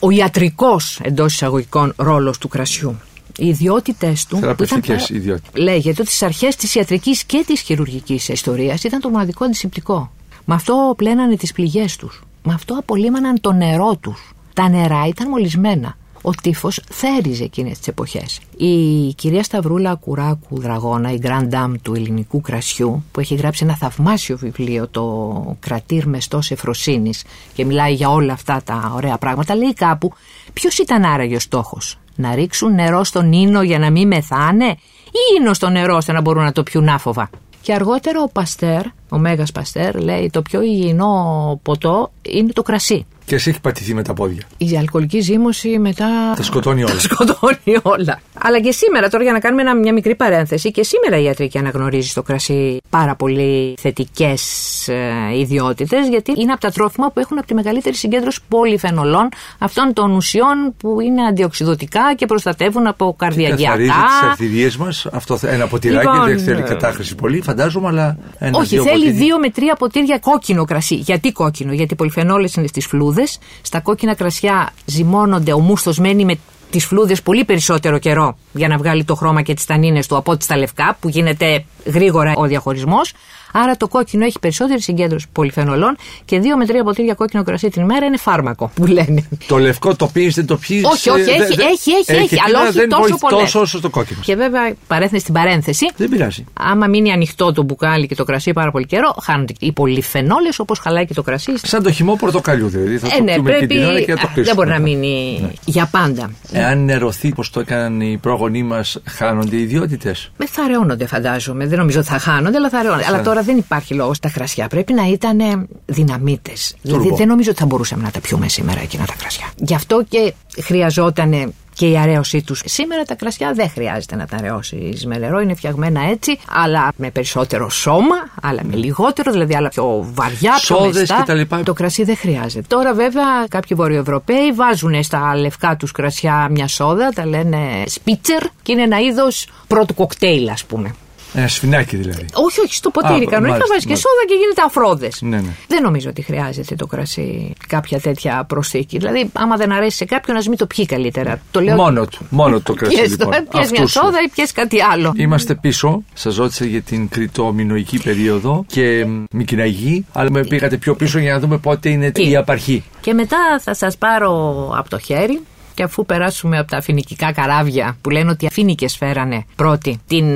ο 0.00 0.10
ιατρικός 0.10 1.00
εντός 1.02 1.32
εισαγωγικών 1.34 1.92
ρόλος 1.96 2.38
του 2.38 2.48
κρασιού. 2.48 3.00
Οι 3.38 3.46
ιδιότητες 3.46 4.20
του. 4.26 4.28
που 4.28 4.36
ήταν 4.36 4.40
Θεραπευτικές 4.40 5.02
πάρα- 5.02 5.18
ιδιότητες. 5.20 5.62
Λέγεται 5.62 6.00
ότι 6.00 6.10
στις 6.10 6.22
αρχές 6.22 6.56
της 6.56 6.74
ιατρικής 6.74 7.24
και 7.24 7.42
της 7.46 7.60
χειρουργικής 7.60 8.28
ιστορίας 8.28 8.84
ήταν 8.84 9.00
το 9.00 9.08
μοναδικό 9.08 9.44
αντισηπτικό. 9.44 10.10
Με 10.44 10.54
αυτό 10.54 10.94
πλένανε 10.96 11.36
τις 11.36 11.52
πληγές 11.52 11.96
τους. 11.96 12.22
Με 12.42 12.52
αυτό 12.54 12.74
απολύμαναν 12.78 13.40
το 13.40 13.52
νερό 13.52 13.96
τους. 14.00 14.34
Τα 14.54 14.68
νερά 14.68 15.06
ήταν 15.06 15.28
μολυσμένα. 15.28 15.96
Ο 16.24 16.30
τύφος 16.30 16.80
θέριζε 16.90 17.44
εκείνες 17.44 17.78
τις 17.78 17.88
εποχές. 17.88 18.40
Η 18.56 19.06
κυρία 19.14 19.42
Σταυρούλα 19.42 19.94
Κουράκου 19.94 20.60
Δραγώνα, 20.60 21.12
η 21.12 21.18
Grand 21.22 21.48
Dame 21.50 21.74
του 21.82 21.94
ελληνικού 21.94 22.40
κρασιού, 22.40 23.04
που 23.12 23.20
έχει 23.20 23.34
γράψει 23.34 23.64
ένα 23.64 23.76
θαυμάσιο 23.76 24.36
βιβλίο, 24.36 24.88
το 24.88 25.56
Κρατήρ 25.60 26.06
Μεστό 26.06 26.38
Εφροσύνης, 26.48 27.24
και 27.54 27.64
μιλάει 27.64 27.94
για 27.94 28.10
όλα 28.10 28.32
αυτά 28.32 28.62
τα 28.64 28.92
ωραία 28.94 29.18
πράγματα, 29.18 29.54
λέει 29.54 29.74
κάπου 29.74 30.12
ποιος 30.52 30.78
ήταν 30.78 31.04
άραγε 31.04 31.36
ο 31.36 31.40
στόχος; 31.40 31.98
Να 32.14 32.34
ρίξουν 32.34 32.74
νερό 32.74 33.04
στον 33.04 33.32
ίνο 33.32 33.62
για 33.62 33.78
να 33.78 33.90
μην 33.90 34.06
μεθάνε 34.06 34.66
ή 35.06 35.40
ίνο 35.40 35.54
στο 35.54 35.68
νερό 35.68 35.96
ώστε 35.96 36.12
να 36.12 36.20
μπορούν 36.20 36.44
να 36.44 36.52
το 36.52 36.62
πιούν 36.62 36.88
άφοβα; 36.88 37.30
Και 37.60 37.72
αργότερα 37.74 38.22
ο 38.22 38.28
Παστέρ, 38.28 38.82
ο 39.08 39.18
Μέγας 39.18 39.52
Παστέρ, 39.52 40.00
λέει 40.00 40.30
το 40.32 40.42
πιο 40.42 40.62
υγιεινό 40.62 41.60
ποτό 41.62 42.10
είναι 42.22 42.52
το 42.52 42.62
κρασί. 42.62 43.06
Και 43.32 43.38
εσύ 43.38 43.50
έχει 43.50 43.60
πατηθεί 43.60 43.94
με 43.94 44.02
τα 44.02 44.14
πόδια. 44.14 44.42
Η 44.56 44.76
αλκοολική 44.76 45.20
ζύμωση 45.20 45.78
μετά. 45.78 46.32
Τα 46.36 46.42
σκοτώνει 46.42 46.82
όλα. 46.82 46.92
Τα 46.92 47.00
σκοτώνει 47.00 47.78
όλα. 47.82 48.20
Αλλά 48.38 48.60
και 48.60 48.72
σήμερα, 48.72 49.08
τώρα 49.08 49.22
για 49.22 49.32
να 49.32 49.38
κάνουμε 49.38 49.62
ένα, 49.62 49.74
μια 49.74 49.92
μικρή 49.92 50.14
παρένθεση, 50.14 50.70
και 50.70 50.82
σήμερα 50.82 51.18
η 51.18 51.24
ιατρική 51.24 51.58
αναγνωρίζει 51.58 52.08
στο 52.08 52.22
κρασί 52.22 52.80
πάρα 52.90 53.14
πολύ 53.14 53.74
θετικές 53.80 54.42
ε, 54.88 55.38
ιδιότητες, 55.38 56.08
γιατί 56.08 56.32
είναι 56.36 56.52
από 56.52 56.60
τα 56.60 56.70
τρόφιμα 56.70 57.10
που 57.10 57.20
έχουν 57.20 57.38
από 57.38 57.46
τη 57.46 57.54
μεγαλύτερη 57.54 57.94
συγκέντρωση 57.94 58.40
πολυφενολών, 58.48 59.28
αυτών 59.58 59.92
των 59.92 60.10
ουσιών 60.10 60.74
που 60.76 61.00
είναι 61.00 61.26
αντιοξυδοτικά 61.26 62.14
και 62.16 62.26
προστατεύουν 62.26 62.86
από 62.86 63.14
καρδιακά. 63.18 63.56
Καθαρίζει 63.56 63.90
τις 63.90 64.28
αρτηρίε 64.30 64.70
μας. 64.78 65.06
Αυτό 65.12 65.38
ένα 65.42 65.66
ποτηράκι 65.66 66.06
Λοιπόν, 66.06 66.26
δεν 66.26 66.38
θέλει 66.38 66.60
ε, 66.60 66.62
κατάχρηση 66.62 67.14
πολύ, 67.14 67.40
φαντάζομαι, 67.40 67.88
αλλά 67.88 68.16
ένα 68.38 68.58
Όχι, 68.58 68.68
δύο 68.68 68.82
θέλει 68.82 69.04
ποτήρια. 69.04 69.24
δύο 69.24 69.38
με 69.38 69.50
τρία 69.50 69.74
ποτήρια 69.74 70.18
κόκκινο 70.18 70.64
κρασί. 70.64 70.94
Γιατί 70.94 71.32
κόκκινο, 71.32 71.72
Γιατί 71.72 71.92
οι 71.92 71.96
πολυφενόλες 71.96 72.54
είναι 72.54 72.66
στις 72.66 72.86
φλούδες. 72.86 73.21
Στα 73.62 73.80
κόκκινα 73.80 74.14
κρασιά 74.14 74.72
ζυμώνονται 74.84 75.52
ο 75.52 75.58
μούστο 75.58 75.92
μένει 75.98 76.24
με 76.24 76.38
τις 76.70 76.84
φλούδες 76.86 77.22
πολύ 77.22 77.44
περισσότερο 77.44 77.98
καιρό 77.98 78.36
για 78.52 78.68
να 78.68 78.76
βγάλει 78.76 79.04
το 79.04 79.14
χρώμα 79.14 79.42
και 79.42 79.54
τις 79.54 79.64
τανίνες 79.64 80.06
του 80.06 80.16
από 80.16 80.32
ό,τι 80.32 80.44
στα 80.44 80.56
λευκά, 80.56 80.96
που 81.00 81.08
γίνεται 81.08 81.64
γρήγορα 81.84 82.32
ο 82.36 82.46
διαχωρισμός. 82.46 83.12
Άρα 83.52 83.76
το 83.76 83.88
κόκκινο 83.88 84.24
έχει 84.24 84.38
περισσότερη 84.38 84.80
συγκέντρωση 84.82 85.26
πολυφενολών 85.32 85.96
και 86.24 86.38
δύο 86.38 86.56
με 86.56 86.66
τρία 86.66 86.84
ποτήρια 86.84 87.14
κόκκινο 87.14 87.42
κρασί 87.42 87.68
την 87.68 87.82
ημέρα 87.82 88.06
είναι 88.06 88.16
φάρμακο 88.16 88.70
που 88.74 88.86
λένε. 88.86 89.28
Το 89.46 89.58
λευκό 89.58 89.96
το 89.96 90.06
πίνει, 90.12 90.28
δεν 90.28 90.46
το 90.46 90.56
πιει. 90.56 90.82
Όχι, 90.92 91.10
όχι, 91.10 91.20
έχει, 91.30 91.36
έχει, 91.40 91.90
έχει, 91.90 92.12
έχει, 92.22 92.36
αλλά 92.46 92.60
όχι 92.62 92.72
δεν 92.72 92.88
τόσο 92.88 93.00
βοηθ- 93.02 93.18
πολλές. 93.20 93.38
τόσο 93.40 93.60
όσο 93.60 93.80
το 93.80 93.90
κόκκινο. 93.90 94.20
Και 94.22 94.36
βέβαια, 94.36 94.72
παρένθεση 94.86 95.22
στην 95.22 95.34
παρένθεση, 95.34 95.86
Δεν 95.96 96.08
πειράζει. 96.08 96.44
άμα 96.52 96.86
μείνει 96.86 97.12
ανοιχτό 97.12 97.52
το 97.52 97.62
μπουκάλι 97.62 98.06
και 98.06 98.14
το 98.14 98.24
κρασί 98.24 98.52
πάρα 98.52 98.70
πολύ 98.70 98.86
καιρό, 98.86 99.14
χάνονται 99.22 99.52
οι 99.58 99.72
πολυφενόλες 99.72 100.58
όπως 100.58 100.78
χαλάει 100.78 101.06
και 101.06 101.14
το 101.14 101.22
κρασί. 101.22 101.52
Σαν 101.62 101.82
το 101.82 101.90
χυμό 101.92 102.14
πορτοκαλιού 102.16 102.68
δηλαδή. 102.68 102.98
Θα 102.98 103.06
Ε, 103.06 103.10
το 103.16 103.22
ναι, 103.22 103.32
πιούμε 103.32 103.50
πρέπει. 103.50 103.66
και 103.66 103.74
την 103.74 103.84
ώρα 103.84 104.00
και 104.00 104.12
να 104.12 104.18
το 104.20 104.26
α, 104.26 104.30
κλείσουμε. 104.34 104.44
δεν 104.44 104.54
μπορεί 104.54 104.68
να 104.68 104.78
μετά. 104.78 104.88
μείνει 105.00 105.50
για 105.64 105.88
πάντα. 105.90 106.30
Εάν 106.52 106.84
νερωθεί 106.84 107.28
όπω 107.28 107.42
το 107.52 107.60
έκαναν 107.60 108.00
οι 108.00 108.18
πρόγονοί 108.22 108.62
μας, 108.62 108.98
χάνονται 109.08 109.56
οι 109.56 109.60
ιδιότητες; 109.62 110.30
Με 110.36 110.46
θα 110.46 110.66
ρεώνονται, 110.66 111.06
φαντάζομαι. 111.06 111.66
Δεν 111.66 111.78
νομίζω 111.78 111.98
ότι 111.98 112.08
θα 112.08 112.18
χάνονται, 112.18 112.56
αλλά 112.56 112.68
θα 112.68 112.82
ρεώνονται. 112.82 113.04
Αλλά 113.08 113.22
τώρα 113.22 113.41
δεν 113.42 113.56
υπάρχει 113.56 113.94
λόγος 113.94 114.16
στα 114.16 114.30
κρασιά. 114.30 114.68
Πρέπει 114.68 114.92
να 114.92 115.06
ήταν 115.06 115.68
δυναμίτες. 115.86 116.74
Δηλαδή 116.82 117.02
Τουρμπο. 117.02 117.16
δεν 117.16 117.28
νομίζω 117.28 117.50
ότι 117.50 117.58
θα 117.58 117.66
μπορούσαμε 117.66 118.02
να 118.02 118.10
τα 118.10 118.20
πιούμε 118.20 118.48
σήμερα 118.48 118.80
εκείνα 118.80 119.04
τα 119.04 119.14
κρασιά. 119.18 119.46
Γι' 119.56 119.74
αυτό 119.74 120.04
και 120.08 120.34
χρειαζόταν 120.62 121.54
και 121.74 121.86
η 121.86 121.98
αρέωσή 121.98 122.42
τους. 122.42 122.62
Σήμερα 122.64 123.02
τα 123.02 123.14
κρασιά 123.14 123.52
δεν 123.52 123.70
χρειάζεται 123.70 124.16
να 124.16 124.26
τα 124.26 124.36
αραιώσει 124.36 124.92
με 125.06 125.18
νερό, 125.18 125.40
είναι 125.40 125.54
φτιαγμένα 125.54 126.00
έτσι, 126.10 126.38
αλλά 126.50 126.92
με 126.96 127.10
περισσότερο 127.10 127.68
σώμα, 127.70 128.16
αλλά 128.42 128.60
με 128.64 128.76
λιγότερο, 128.76 129.32
δηλαδή 129.32 129.54
άλλα 129.54 129.68
πιο 129.68 130.10
βαριά, 130.14 130.52
πιο 130.52 130.76
Σόδες 130.76 130.98
μεστά. 130.98 131.22
κτλ. 131.22 131.62
Το 131.64 131.72
κρασί 131.72 132.04
δεν 132.04 132.16
χρειάζεται. 132.16 132.64
Τώρα, 132.68 132.94
βέβαια, 132.94 133.24
κάποιοι 133.48 133.76
Βορειοευρωπαίοι 133.76 134.52
βάζουν 134.52 135.02
στα 135.02 135.36
λευκά 135.36 135.76
τους 135.76 135.92
κρασιά 135.92 136.48
μια 136.50 136.68
σόδα, 136.68 137.08
τα 137.08 137.26
λένε 137.26 137.58
σπίτσερ 137.86 138.42
και 138.62 138.72
είναι 138.72 138.82
ένα 138.82 139.00
είδος 139.00 139.48
πρώτου 139.66 139.94
κοκτέιλ, 139.94 140.48
ας 140.48 140.64
πούμε. 140.64 140.94
Ένα 141.34 141.48
σφινάκι 141.48 141.96
δηλαδή. 141.96 142.26
Όχι, 142.34 142.60
όχι, 142.60 142.74
στο 142.74 142.90
ποτήρι. 142.90 143.12
Α, 143.12 143.26
Κανονικά 143.30 143.40
μάλιστα, 143.40 143.66
βάζεις 143.68 143.82
και 143.84 143.88
μάλιστα. 143.88 144.08
σόδα 144.08 144.24
και 144.28 144.34
γίνεται 144.34 144.62
αφρόδες. 144.66 145.18
Ναι, 145.22 145.36
ναι. 145.36 145.52
Δεν 145.68 145.82
νομίζω 145.82 146.08
ότι 146.08 146.22
χρειάζεται 146.22 146.74
το 146.74 146.86
κρασί 146.86 147.52
κάποια 147.68 148.00
τέτοια 148.00 148.44
προσθήκη. 148.48 148.98
Δηλαδή, 148.98 149.30
άμα 149.32 149.56
δεν 149.56 149.72
αρέσει 149.72 149.96
σε 149.96 150.04
κάποιον, 150.04 150.36
ας 150.36 150.48
μην 150.48 150.58
το 150.58 150.66
πιει 150.66 150.86
καλύτερα. 150.86 151.40
Το 151.50 151.60
λέω. 151.60 151.76
Μόνο 151.76 152.06
του. 152.06 152.26
Μόνο 152.30 152.60
το 152.60 152.74
κρασί 152.74 152.94
Πιες, 152.96 153.10
λοιπόν. 153.10 153.30
πιες 153.50 153.70
μια 153.70 153.82
Αυτούς. 153.82 153.92
σόδα 153.92 154.22
ή 154.26 154.28
πιες 154.34 154.52
κάτι 154.52 154.82
άλλο. 154.82 155.12
Είμαστε 155.16 155.54
πίσω. 155.54 156.02
Σας 156.14 156.36
ρώτησα 156.36 156.64
για 156.64 156.80
την 156.82 157.08
κριτομινοϊκή 157.08 157.98
περίοδο 158.02 158.64
και 158.66 159.04
μ, 159.04 159.24
Μικυναγή, 159.30 160.06
αλλά 160.12 160.30
με 160.30 160.44
πήγατε 160.44 160.76
πιο 160.76 160.94
πίσω 160.94 161.18
για 161.18 161.32
να 161.32 161.38
δούμε 161.38 161.58
πότε 161.58 161.88
είναι 161.88 162.10
Τι; 162.10 162.30
η 162.30 162.36
απαρχή. 162.36 162.84
Και 163.00 163.12
μετά 163.14 163.38
θα 163.60 163.74
σας 163.74 163.96
πάρω 163.96 164.30
από 164.76 164.88
το 164.90 164.98
χέρι 164.98 165.40
και 165.74 165.82
αφού 165.82 166.06
περάσουμε 166.06 166.58
από 166.58 166.70
τα 166.70 166.80
φοινικικά 166.80 167.32
καράβια 167.32 167.96
που 168.00 168.10
λένε 168.10 168.30
ότι 168.30 168.44
οι 168.44 168.48
Φοίνικες 168.52 168.96
φέρανε 168.96 169.44
πρώτη 169.56 170.00
την 170.06 170.26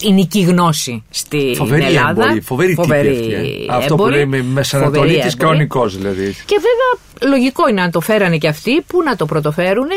ηνική 0.00 0.40
γνώση 0.40 1.02
στην 1.10 1.54
Φοβερή 1.54 1.82
Ελλάδα. 1.84 2.22
έμπορη, 2.24 2.40
φοβερή, 2.40 2.74
τύπη 2.74 3.34
αυτή. 3.34 3.66
ε. 3.68 3.74
Αυτό 3.74 3.94
που 3.94 4.02
έμπορη, 4.02 4.14
λέει 4.14 4.26
με 4.26 4.36
φοβερή 4.36 4.52
Μεσανατολίτη 4.52 5.18
έμπορη. 5.18 5.36
κανονικός 5.36 5.96
δηλαδή. 5.96 6.34
Και 6.46 6.56
βέβαια 6.56 7.30
λογικό 7.36 7.68
είναι 7.68 7.80
να 7.82 7.90
το 7.90 8.00
φέρανε 8.00 8.36
και 8.36 8.48
αυτοί 8.48 8.80
που 8.80 9.02
να 9.02 9.16
το 9.16 9.26
πρωτοφέρουν 9.26 9.88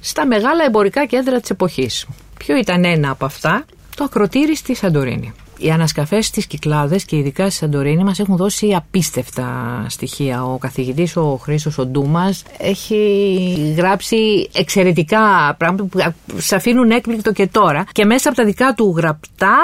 στα 0.00 0.26
μεγάλα 0.26 0.64
εμπορικά 0.66 1.06
κέντρα 1.06 1.40
της 1.40 1.50
εποχής. 1.50 2.06
Ποιο 2.38 2.56
ήταν 2.56 2.84
ένα 2.84 3.10
από 3.10 3.24
αυτά, 3.24 3.64
το 3.96 4.04
ακροτήρι 4.04 4.56
στη 4.56 4.74
Σαντορίνη. 4.74 5.32
Οι 5.62 5.70
ανασκαφές 5.70 6.26
στις 6.26 6.46
Κυκλάδες 6.46 7.04
και 7.04 7.16
ειδικά 7.16 7.44
στη 7.44 7.58
Σαντορίνη 7.58 8.04
μας 8.04 8.18
έχουν 8.18 8.36
δώσει 8.36 8.74
απίστευτα 8.74 9.84
στοιχεία. 9.88 10.44
Ο 10.44 10.58
καθηγητής 10.58 11.16
ο 11.16 11.38
Χρήστος 11.42 11.78
ο 11.78 11.86
Ντούμας 11.86 12.42
έχει 12.58 13.74
γράψει 13.76 14.48
εξαιρετικά 14.52 15.54
πράγματα 15.58 15.84
που 15.84 15.98
σας 16.34 16.52
αφήνουν 16.52 16.90
έκπληκτο 16.90 17.32
και 17.32 17.46
τώρα. 17.46 17.84
Και 17.92 18.04
μέσα 18.04 18.28
από 18.28 18.38
τα 18.38 18.44
δικά 18.44 18.74
του 18.74 18.94
γραπτά 18.96 19.56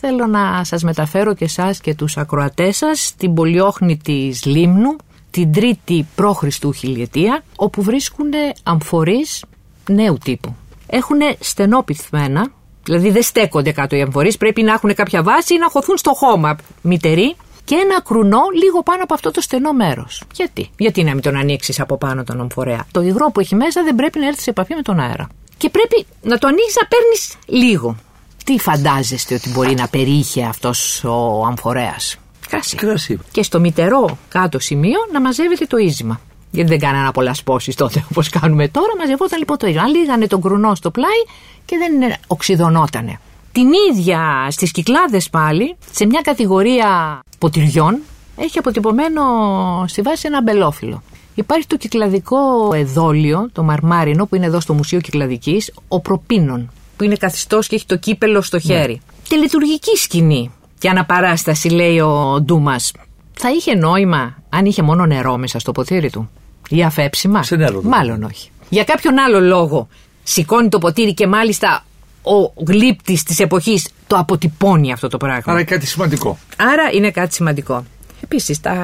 θέλω 0.00 0.26
να 0.26 0.64
σας 0.64 0.82
μεταφέρω 0.82 1.34
και 1.34 1.44
εσάς 1.44 1.80
και 1.80 1.94
τους 1.94 2.16
ακροατές 2.16 2.76
σας 2.76 3.06
στην 3.06 3.34
πολιόχνη 3.34 3.96
της 3.96 4.44
Λίμνου 4.44 4.96
την 5.30 5.52
τρίτη 5.52 6.06
π.Χ. 6.14 6.44
χιλιετία, 6.76 7.42
όπου 7.56 7.82
βρίσκουν 7.82 8.28
αμφορείς 8.62 9.44
νέου 9.90 10.18
τύπου. 10.24 10.54
Έχουν 10.86 11.18
στενό 11.40 11.82
πυθμένα, 11.82 12.52
δηλαδή 12.84 13.10
δεν 13.10 13.22
στέκονται 13.22 13.72
κάτω 13.72 13.96
οι 13.96 14.00
αμφορείς, 14.00 14.36
πρέπει 14.36 14.62
να 14.62 14.72
έχουν 14.72 14.94
κάποια 14.94 15.22
βάση 15.22 15.54
ή 15.54 15.58
να 15.58 15.68
χωθούν 15.68 15.96
στο 15.96 16.12
χώμα 16.14 16.56
μητερί 16.82 17.36
και 17.64 17.74
ένα 17.74 18.02
κρουνό 18.02 18.40
λίγο 18.62 18.82
πάνω 18.82 19.02
από 19.02 19.14
αυτό 19.14 19.30
το 19.30 19.40
στενό 19.40 19.72
μέρος. 19.72 20.22
Γιατί; 20.34 20.70
Γιατί 20.76 21.02
να 21.04 21.12
μην 21.12 21.22
τον 21.22 21.36
ανοίξεις 21.36 21.80
από 21.80 21.96
πάνω 21.96 22.24
τον 22.24 22.40
αμφορέα; 22.40 22.86
Το 22.90 23.00
υγρό 23.00 23.30
που 23.30 23.40
έχει 23.40 23.54
μέσα 23.54 23.82
δεν 23.82 23.94
πρέπει 23.94 24.18
να 24.18 24.26
έρθει 24.26 24.42
σε 24.42 24.50
επαφή 24.50 24.74
με 24.74 24.82
τον 24.82 25.00
αέρα. 25.00 25.28
Και 25.56 25.70
πρέπει 25.70 26.06
να 26.22 26.38
το 26.38 26.46
ανοίξεις 26.46 26.76
να 26.80 26.86
παίρνεις 26.86 27.36
λίγο. 27.46 27.96
Τι 28.44 28.58
φαντάζεστε 28.58 29.34
ότι 29.34 29.50
μπορεί 29.50 29.74
να 29.74 29.88
περιείχε 29.88 30.44
αυτός 30.44 31.04
ο 31.04 31.44
αμφορέας; 31.46 32.16
Κρασί. 32.48 32.76
Κρασί. 32.76 33.18
Και 33.30 33.42
στο 33.42 33.60
μητερό 33.60 34.18
κάτω 34.28 34.58
σημείο 34.58 34.98
να 35.12 35.20
μαζεύεται 35.20 35.66
το 35.66 35.76
ίζημα. 35.76 36.20
Γιατί 36.54 36.70
δεν 36.70 36.78
κάνανε 36.78 37.08
απολασπώσει 37.08 37.72
τότε 37.76 38.04
όπως 38.10 38.28
κάνουμε 38.28 38.68
τώρα. 38.68 38.96
Μαζευόταν 38.98 39.38
λοιπόν 39.38 39.56
το 39.56 39.66
ίζημα. 39.66 39.82
Αν 39.82 39.94
λίγανε 39.94 40.26
τον 40.26 40.40
κρουνό 40.40 40.74
στο 40.74 40.90
πλάι 40.90 41.20
και 41.64 41.76
δεν 41.76 42.12
οξυδωνότανε. 42.26 43.20
Την 43.52 43.68
ίδια 43.90 44.46
στις 44.50 44.70
κυκλάδες 44.70 45.30
πάλι, 45.30 45.76
σε 45.92 46.06
μια 46.06 46.20
κατηγορία 46.20 47.20
ποτηριών, 47.38 47.98
έχει 48.36 48.58
αποτυπωμένο 48.58 49.22
στη 49.86 50.02
βάση 50.02 50.26
ένα 50.26 50.42
μπελόφυλλο. 50.42 51.02
Υπάρχει 51.34 51.66
το 51.66 51.76
κυκλαδικό 51.76 52.38
εδόλιο, 52.74 53.48
το 53.52 53.62
μαρμάρινο, 53.62 54.26
που 54.26 54.34
είναι 54.34 54.46
εδώ 54.46 54.60
στο 54.60 54.74
Μουσείο 54.74 55.00
Κυκλαδικής, 55.00 55.72
ο 55.88 56.00
προπίνων, 56.00 56.70
που 56.96 57.04
είναι 57.04 57.16
καθιστός 57.16 57.66
και 57.66 57.74
έχει 57.74 57.86
το 57.86 57.96
κύπελο 57.96 58.42
στο 58.42 58.58
χέρι. 58.58 59.00
Και 59.28 59.36
λειτουργική 59.36 59.96
σκηνή 59.96 60.50
και 60.78 60.88
αναπαράσταση, 60.88 61.68
λέει 61.68 62.00
ο 62.00 62.40
Ντούμας. 62.42 62.92
Θα 63.32 63.50
είχε 63.50 63.74
νόημα 63.74 64.36
αν 64.48 64.64
είχε 64.64 64.82
μόνο 64.82 65.06
νερό 65.06 65.36
μέσα 65.36 65.58
στο 65.58 65.72
ποτήρι 65.72 66.10
του. 66.10 66.30
Ή 66.68 66.82
αφέψιμα; 66.82 67.42
Σε 67.42 67.56
νερό, 67.56 67.68
δηλαδή. 67.80 67.88
Μάλλον 67.88 68.22
όχι. 68.22 68.48
Για 68.68 68.84
κάποιον 68.84 69.18
άλλο 69.18 69.40
λόγο 69.40 69.88
σηκώνει 70.22 70.68
το 70.68 70.78
ποτήρι 70.78 71.14
και 71.14 71.26
μάλιστα 71.26 71.84
ο 72.22 72.62
γλύπτης 72.66 73.22
της 73.22 73.38
εποχής 73.40 73.88
το 74.06 74.16
αποτυπώνει 74.16 74.92
αυτό 74.92 75.08
το 75.08 75.16
πράγμα. 75.16 75.52
Άρα 75.52 75.64
κάτι 75.64 75.86
σημαντικό. 75.86 76.38
Άρα 76.56 76.90
είναι 76.94 77.10
κάτι 77.10 77.34
σημαντικό. 77.34 77.84
Επίσης, 78.22 78.60
τα 78.60 78.74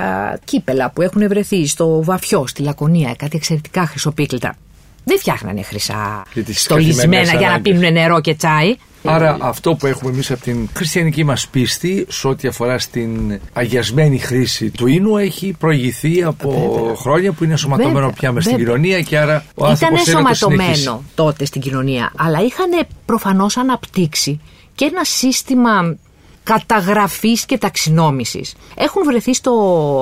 κύπελα 0.45 0.91
που 0.91 1.03
έχουν 1.03 1.29
βρεθεί 1.29 1.67
στο 1.67 2.03
Βαφιό, 2.05 2.47
στη 2.47 2.63
Λακωνία, 2.63 3.15
κάτι 3.15 3.37
εξαιρετικά 3.37 3.87
χρυσοπίκλητα. 3.87 4.57
Δεν 5.05 5.19
φτιάχνανε 5.19 5.63
χρυσά 5.63 6.23
Για 6.33 6.45
τις 6.45 6.61
στολισμένα 6.63 6.97
καθημερινές 7.01 7.31
για 7.31 7.41
να 7.41 7.47
ανάγκες. 7.55 7.73
πίνουν 7.79 7.93
νερό 7.93 8.21
και 8.21 8.35
τσάι. 8.35 8.77
Άρα 9.05 9.37
αυτό 9.41 9.75
που 9.75 9.87
έχουμε 9.87 10.11
εμείς 10.11 10.31
από 10.31 10.43
την 10.43 10.69
χριστιανική 10.75 11.25
μας 11.25 11.49
πίστη 11.49 12.07
σε 12.09 12.29
ό,τι 12.29 12.49
αφορά 12.49 12.79
στην 12.79 13.41
αγιασμένη 13.53 14.19
χρήση 14.19 14.71
του 14.71 14.87
ίνου 14.87 15.17
έχει 15.17 15.55
προηγηθεί 15.59 16.23
από 16.23 16.95
χρόνια 16.99 17.33
που 17.33 17.45
είναι 17.45 17.57
σωματωμένο 17.57 17.95
Βέβαια, 17.95 18.11
πια 18.13 18.33
μες 18.33 18.45
στην 18.45 18.57
βέβαια. 18.57 18.75
κοινωνία 18.75 19.01
και 19.01 19.19
άρα 19.19 19.45
ο 19.55 19.65
Ήταν 19.65 19.71
άνθρωπος 19.71 20.03
θέλει 20.03 20.23
να 20.23 20.29
το 20.29 20.35
συνεχίσει. 20.35 20.69
ενσωματωμένο 20.69 21.03
τότε 21.15 21.45
στην 21.45 21.61
κοινωνία, 21.61 22.13
αλλά 22.17 22.41
είχαν 22.41 22.87
προφανώς 23.07 23.57
αναπτύξει 23.57 24.41
και 24.75 24.85
ένα 24.85 25.05
σύστημα 25.05 25.97
καταγραφής 26.43 27.45
και 27.47 27.59
ταξινόμησης. 27.59 28.55
Έχουν 28.75 29.05
βρεθεί 29.05 29.35
στο 29.35 29.53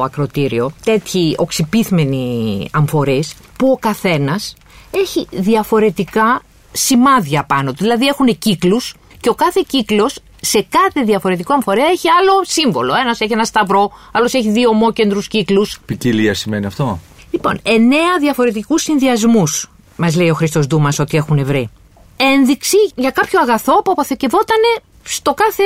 ακροτήριο 0.05 0.73
τέτοιοι 0.85 1.35
οξυπίθμενοι 1.39 2.69
αμφορείς 2.73 3.35
που 3.57 3.71
ο 3.71 3.77
καθένας 3.77 4.55
έχει 4.91 5.27
διαφορετικά 5.31 6.43
σημάδια 6.73 7.45
πάνω 7.45 7.71
του. 7.71 7.77
Δηλαδή 7.83 8.07
έχουν 8.07 8.39
κύκλους 8.39 8.95
και 9.21 9.29
ο 9.29 9.35
κάθε 9.35 9.65
κύκλος 9.67 10.19
σε 10.41 10.67
κάθε 10.69 11.03
διαφορετικό 11.03 11.53
αμφορέα 11.53 11.87
έχει 11.87 12.09
άλλο 12.21 12.33
σύμβολο. 12.43 12.95
Ένας 12.95 13.21
έχει 13.21 13.33
ένα 13.33 13.45
σταυρό, 13.45 13.91
άλλος 14.13 14.35
έχει 14.35 14.51
δύο 14.51 14.69
ομόκεντρους 14.69 15.29
κύκλους. 15.29 15.81
Ποικιλία 15.87 16.35
σημαίνει 16.35 16.67
αυτό; 16.67 17.01
Λοιπόν, 17.31 17.61
εννέα 17.63 18.19
διαφορετικούς 18.21 18.83
συνδυασμούς 18.83 19.71
μας 19.97 20.17
λέει 20.17 20.31
ο 20.31 20.35
Χρήστος 20.35 20.67
Ντούμας 20.67 20.99
ότι 20.99 21.17
έχουν 21.17 21.45
βρει. 21.45 21.71
Ένδειξη 22.17 22.77
για 22.95 23.11
κάποιο 23.11 23.41
αγαθό 23.41 23.83
που 23.83 23.91
αποθηκευόταν 23.91 24.57
στο 25.03 25.35
κάθε 25.35 25.63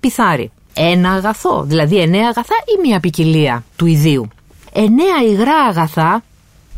πιθάρι. 0.00 0.50
Ένα 0.74 1.12
αγαθό, 1.12 1.62
δηλαδή 1.62 1.98
εννέα 2.00 2.28
αγαθά 2.28 2.54
ή 2.76 2.88
μία 2.88 3.00
ποικιλία 3.00 3.64
του 3.76 3.86
ιδίου. 3.86 4.28
Εννέα 4.72 5.22
υγρά 5.30 5.56
αγαθά 5.68 6.22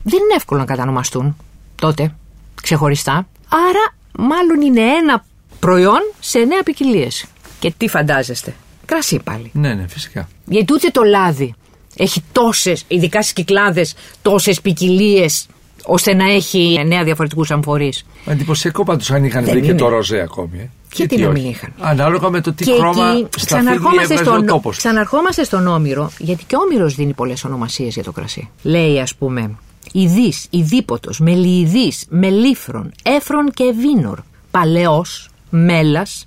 δεν 0.02 0.20
είναι 0.23 0.35
εύκολο 0.37 0.61
να 0.61 0.66
κατανομαστούν 0.66 1.37
τότε, 1.75 2.14
ξεχωριστά. 2.62 3.26
Άρα, 3.49 3.95
μάλλον 4.28 4.61
είναι 4.61 4.81
ένα 4.81 5.25
προϊόν 5.61 6.00
σε 6.21 6.38
εννέα 6.38 6.62
ποικιλίες. 6.62 7.25
Και 7.59 7.73
τι 7.76 7.88
φαντάζεστε, 7.88 8.55
κρασί 8.85 9.21
πάλι. 9.25 9.50
Ναι, 9.55 9.75
ναι, 9.75 9.85
φυσικά. 9.88 10.28
Γιατί 10.45 10.73
ούτε 10.73 10.88
το 10.88 11.02
λάδι 11.02 11.55
έχει 11.97 12.23
τόσες, 12.33 12.85
ειδικά 12.88 13.21
στις 13.23 13.33
κυκλάδες, 13.33 13.95
τόσες 14.23 14.61
ποικιλίες 14.61 15.47
ώστε 15.85 16.14
να 16.14 16.25
έχει 16.33 16.76
εννέα 16.81 17.05
διαφορετικούς 17.05 17.50
αμφορείς. 17.50 18.07
Εντυπωσιακό 18.26 18.85
πάντως 18.85 19.11
αν 19.11 19.25
είχαν 19.25 19.45
Δεν 19.45 19.52
βρει 19.52 19.62
και 19.62 19.69
είναι. 19.71 19.78
το 19.78 19.88
ροζέ 19.88 20.21
ακόμη. 20.21 20.59
Ε. 20.59 20.69
Γιατί 20.95 21.17
τι 21.17 21.23
να 21.23 21.28
όχι. 21.28 21.40
μην 21.40 21.50
είχαν. 21.50 21.73
Ανάλογα 21.81 22.31
με 22.31 22.40
το 22.40 22.52
τι 22.52 22.64
Και 22.64 22.73
χρώμα 22.73 23.11
εκεί 23.11 23.26
στα 23.37 23.57
φύλλα 23.57 23.61
ξαναρχόμαστε 23.61 24.02
έβγαζε 24.14 24.31
ο 24.31 24.33
στον, 24.35 24.47
τόπος. 24.47 24.76
ξαναρχόμαστε 24.76 25.45
στον 25.45 25.67
Όμηρο, 25.67 26.11
γιατί 26.19 26.45
και 26.45 26.57
ο 26.57 26.59
Όμηρος 26.61 26.95
δίνει 26.95 27.12
πολλές 27.12 27.45
ονομασίες 27.45 27.95
για 27.95 28.02
το 28.02 28.12
κρασί. 28.12 28.50
Λέει 28.62 29.00
ας 29.00 29.14
πούμε, 29.14 29.50
Ιδής, 29.92 30.47
Ιδίποτος, 30.50 31.18
Μελιειδής, 31.18 32.04
Μελίφρον, 32.09 32.92
Έφρον 33.02 33.50
και 33.54 33.64
Βίνορ, 33.80 34.18
Παλαιός, 34.50 35.28
Μέλας, 35.50 36.23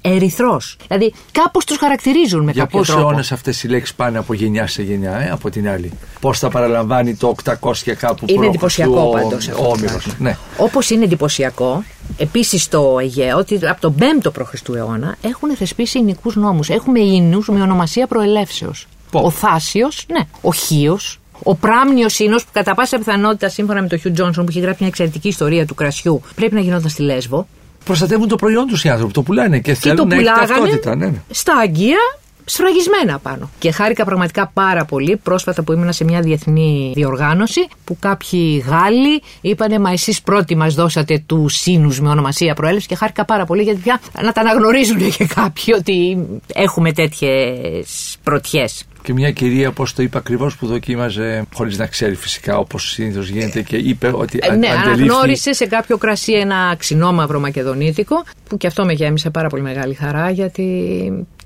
Ερυθρός. 0.00 0.76
Δηλαδή 0.86 1.14
κάπως 1.32 1.64
τους 1.64 1.76
χαρακτηρίζουν 1.76 2.44
με 2.44 2.52
Για 2.52 2.62
κάποιο 2.62 2.78
πόσου 2.78 2.92
τρόπο. 2.92 3.08
αιώνες 3.08 3.32
αυτές 3.32 3.62
οι 3.62 3.68
λέξεις 3.68 3.94
πάνε 3.94 4.18
από 4.18 4.34
γενιά 4.34 4.66
σε 4.66 4.82
γενιά, 4.82 5.16
ε, 5.20 5.30
από 5.30 5.50
την 5.50 5.68
άλλη; 5.68 5.92
Πώς 6.20 6.38
θα 6.38 6.48
παραλαμβάνει 6.48 7.14
το 7.14 7.28
800 7.28 7.82
και 7.82 7.94
κάπου 7.94 8.24
Είναι 8.28 8.40
π.Χ. 8.40 8.46
εντυπωσιακό 8.48 9.00
ο- 9.00 9.10
πάντως. 9.10 9.48
Ο 9.48 9.64
Όμηρος. 9.70 10.06
Ναι. 10.18 10.36
Όπως 10.56 10.90
είναι 10.90 11.04
εντυπωσιακό, 11.04 11.84
επίσης 12.16 12.62
στο 12.62 12.96
Αιγαίο, 13.00 13.38
ότι 13.38 13.58
από 13.66 13.80
τον 13.80 13.94
5ο 13.98 14.30
π.Χ. 14.32 14.54
αιώνα 14.76 15.16
έχουν 15.22 15.56
θεσπίσει 15.56 15.98
ηνικού 15.98 16.32
νόμους. 16.34 16.68
Έχουμε 16.68 17.00
ίνους 17.00 17.48
με 17.48 17.60
ονομασία 17.62 18.06
προελεύσεως. 18.06 18.86
Πω. 19.10 19.20
Ο 19.20 19.30
Θάσιος, 19.30 20.04
ναι. 20.12 20.20
Ο 20.40 20.52
Χίος. 20.52 21.20
Ο 21.42 21.54
Πράμνιος 21.54 22.18
Ίνο, 22.18 22.36
που 22.36 22.50
κατά 22.52 22.74
πάσα 22.74 22.98
πιθανότητα, 22.98 23.48
σύμφωνα 23.48 23.82
με 23.82 23.88
τον 23.88 23.98
Χιου 23.98 24.12
Τζόνσον, 24.12 24.44
που 24.44 24.50
έχει 24.50 24.60
γράψει 24.60 24.78
μια 24.80 24.88
εξαιρετική 24.88 25.28
ιστορία 25.28 25.66
του 25.66 25.74
κρασιού, 25.74 26.22
πρέπει 26.34 26.54
να 26.54 26.60
γινόταν 26.60 26.88
στη 26.88 27.02
Λέσβο. 27.02 27.46
Προστατεύουν 27.84 28.28
το 28.28 28.36
προϊόν 28.36 28.66
τους 28.66 28.84
οι 28.84 28.88
άνθρωποι, 28.88 29.12
το 29.12 29.22
πουλάνε 29.22 29.58
και, 29.58 29.72
Και 29.72 29.78
θέλουν 29.78 29.96
το 29.96 30.04
να 30.04 30.14
έχει 30.14 30.24
πουλάγανε 30.24 30.48
ταυτότητα. 30.48 30.96
Ναι, 30.96 31.06
ναι. 31.06 31.22
στα 31.30 31.56
Αγγεία 31.56 31.98
σφραγισμένα 32.46 33.18
πάνω. 33.18 33.50
Και 33.58 33.70
χάρηκα 33.70 34.04
πραγματικά 34.04 34.50
πάρα 34.54 34.84
πολύ 34.84 35.16
πρόσφατα 35.16 35.62
που 35.62 35.72
ήμουν 35.72 35.92
σε 35.92 36.04
μια 36.04 36.20
διεθνή 36.20 36.92
διοργάνωση 36.94 37.68
που 37.84 37.96
κάποιοι 38.00 38.64
Γάλλοι 38.68 39.22
είπανε 39.40 39.78
Μα 39.78 39.90
εσείς 39.90 40.22
πρώτοι 40.22 40.56
μας 40.56 40.74
δώσατε 40.74 41.22
του 41.26 41.48
σύνου 41.48 41.94
με 42.00 42.08
ονομασία 42.08 42.54
προέλευσης 42.54 42.88
και 42.88 42.94
χάρηκα 42.94 43.24
πάρα 43.24 43.44
πολύ 43.44 43.62
γιατί 43.62 43.80
πια 43.80 44.00
να 44.22 44.32
τα 44.32 44.40
αναγνωρίζουν 44.40 45.10
και 45.10 45.26
κάποιοι 45.34 45.74
ότι 45.78 46.18
έχουμε 46.54 46.92
τέτοιες 46.92 48.16
πρωτιές. 48.22 48.84
Και 49.06 49.12
μια 49.12 49.30
κυρία, 49.30 49.72
πώ 49.72 49.84
το 49.94 50.02
είπε 50.02 50.18
ακριβώς, 50.18 50.56
που 50.56 50.66
δοκίμαζε, 50.66 51.44
χωρίς 51.54 51.78
να 51.78 51.86
ξέρει 51.86 52.14
φυσικά 52.14 52.58
όπως 52.58 52.90
συνήθως 52.90 53.28
γίνεται, 53.28 53.62
και 53.62 53.76
είπε 53.76 54.10
ότι 54.14 54.38
Ε, 54.42 54.48
αν- 54.52 54.58
ναι, 54.58 54.66
αντελήφθη- 54.68 55.02
αναγνώρισε 55.10 55.52
σε 55.52 55.66
κάποιο 55.66 55.96
κρασί 55.98 56.32
ένα 56.32 56.74
ξινόμαυρο 56.78 57.40
μακεδονίτικο 57.40 58.24
που 58.48 58.56
και 58.56 58.66
αυτό 58.66 58.84
με 58.84 58.92
γέμισε 58.92 59.30
πάρα 59.30 59.48
πολύ 59.48 59.62
μεγάλη 59.62 59.94
χαρά 59.94 60.30
γιατί 60.30 60.66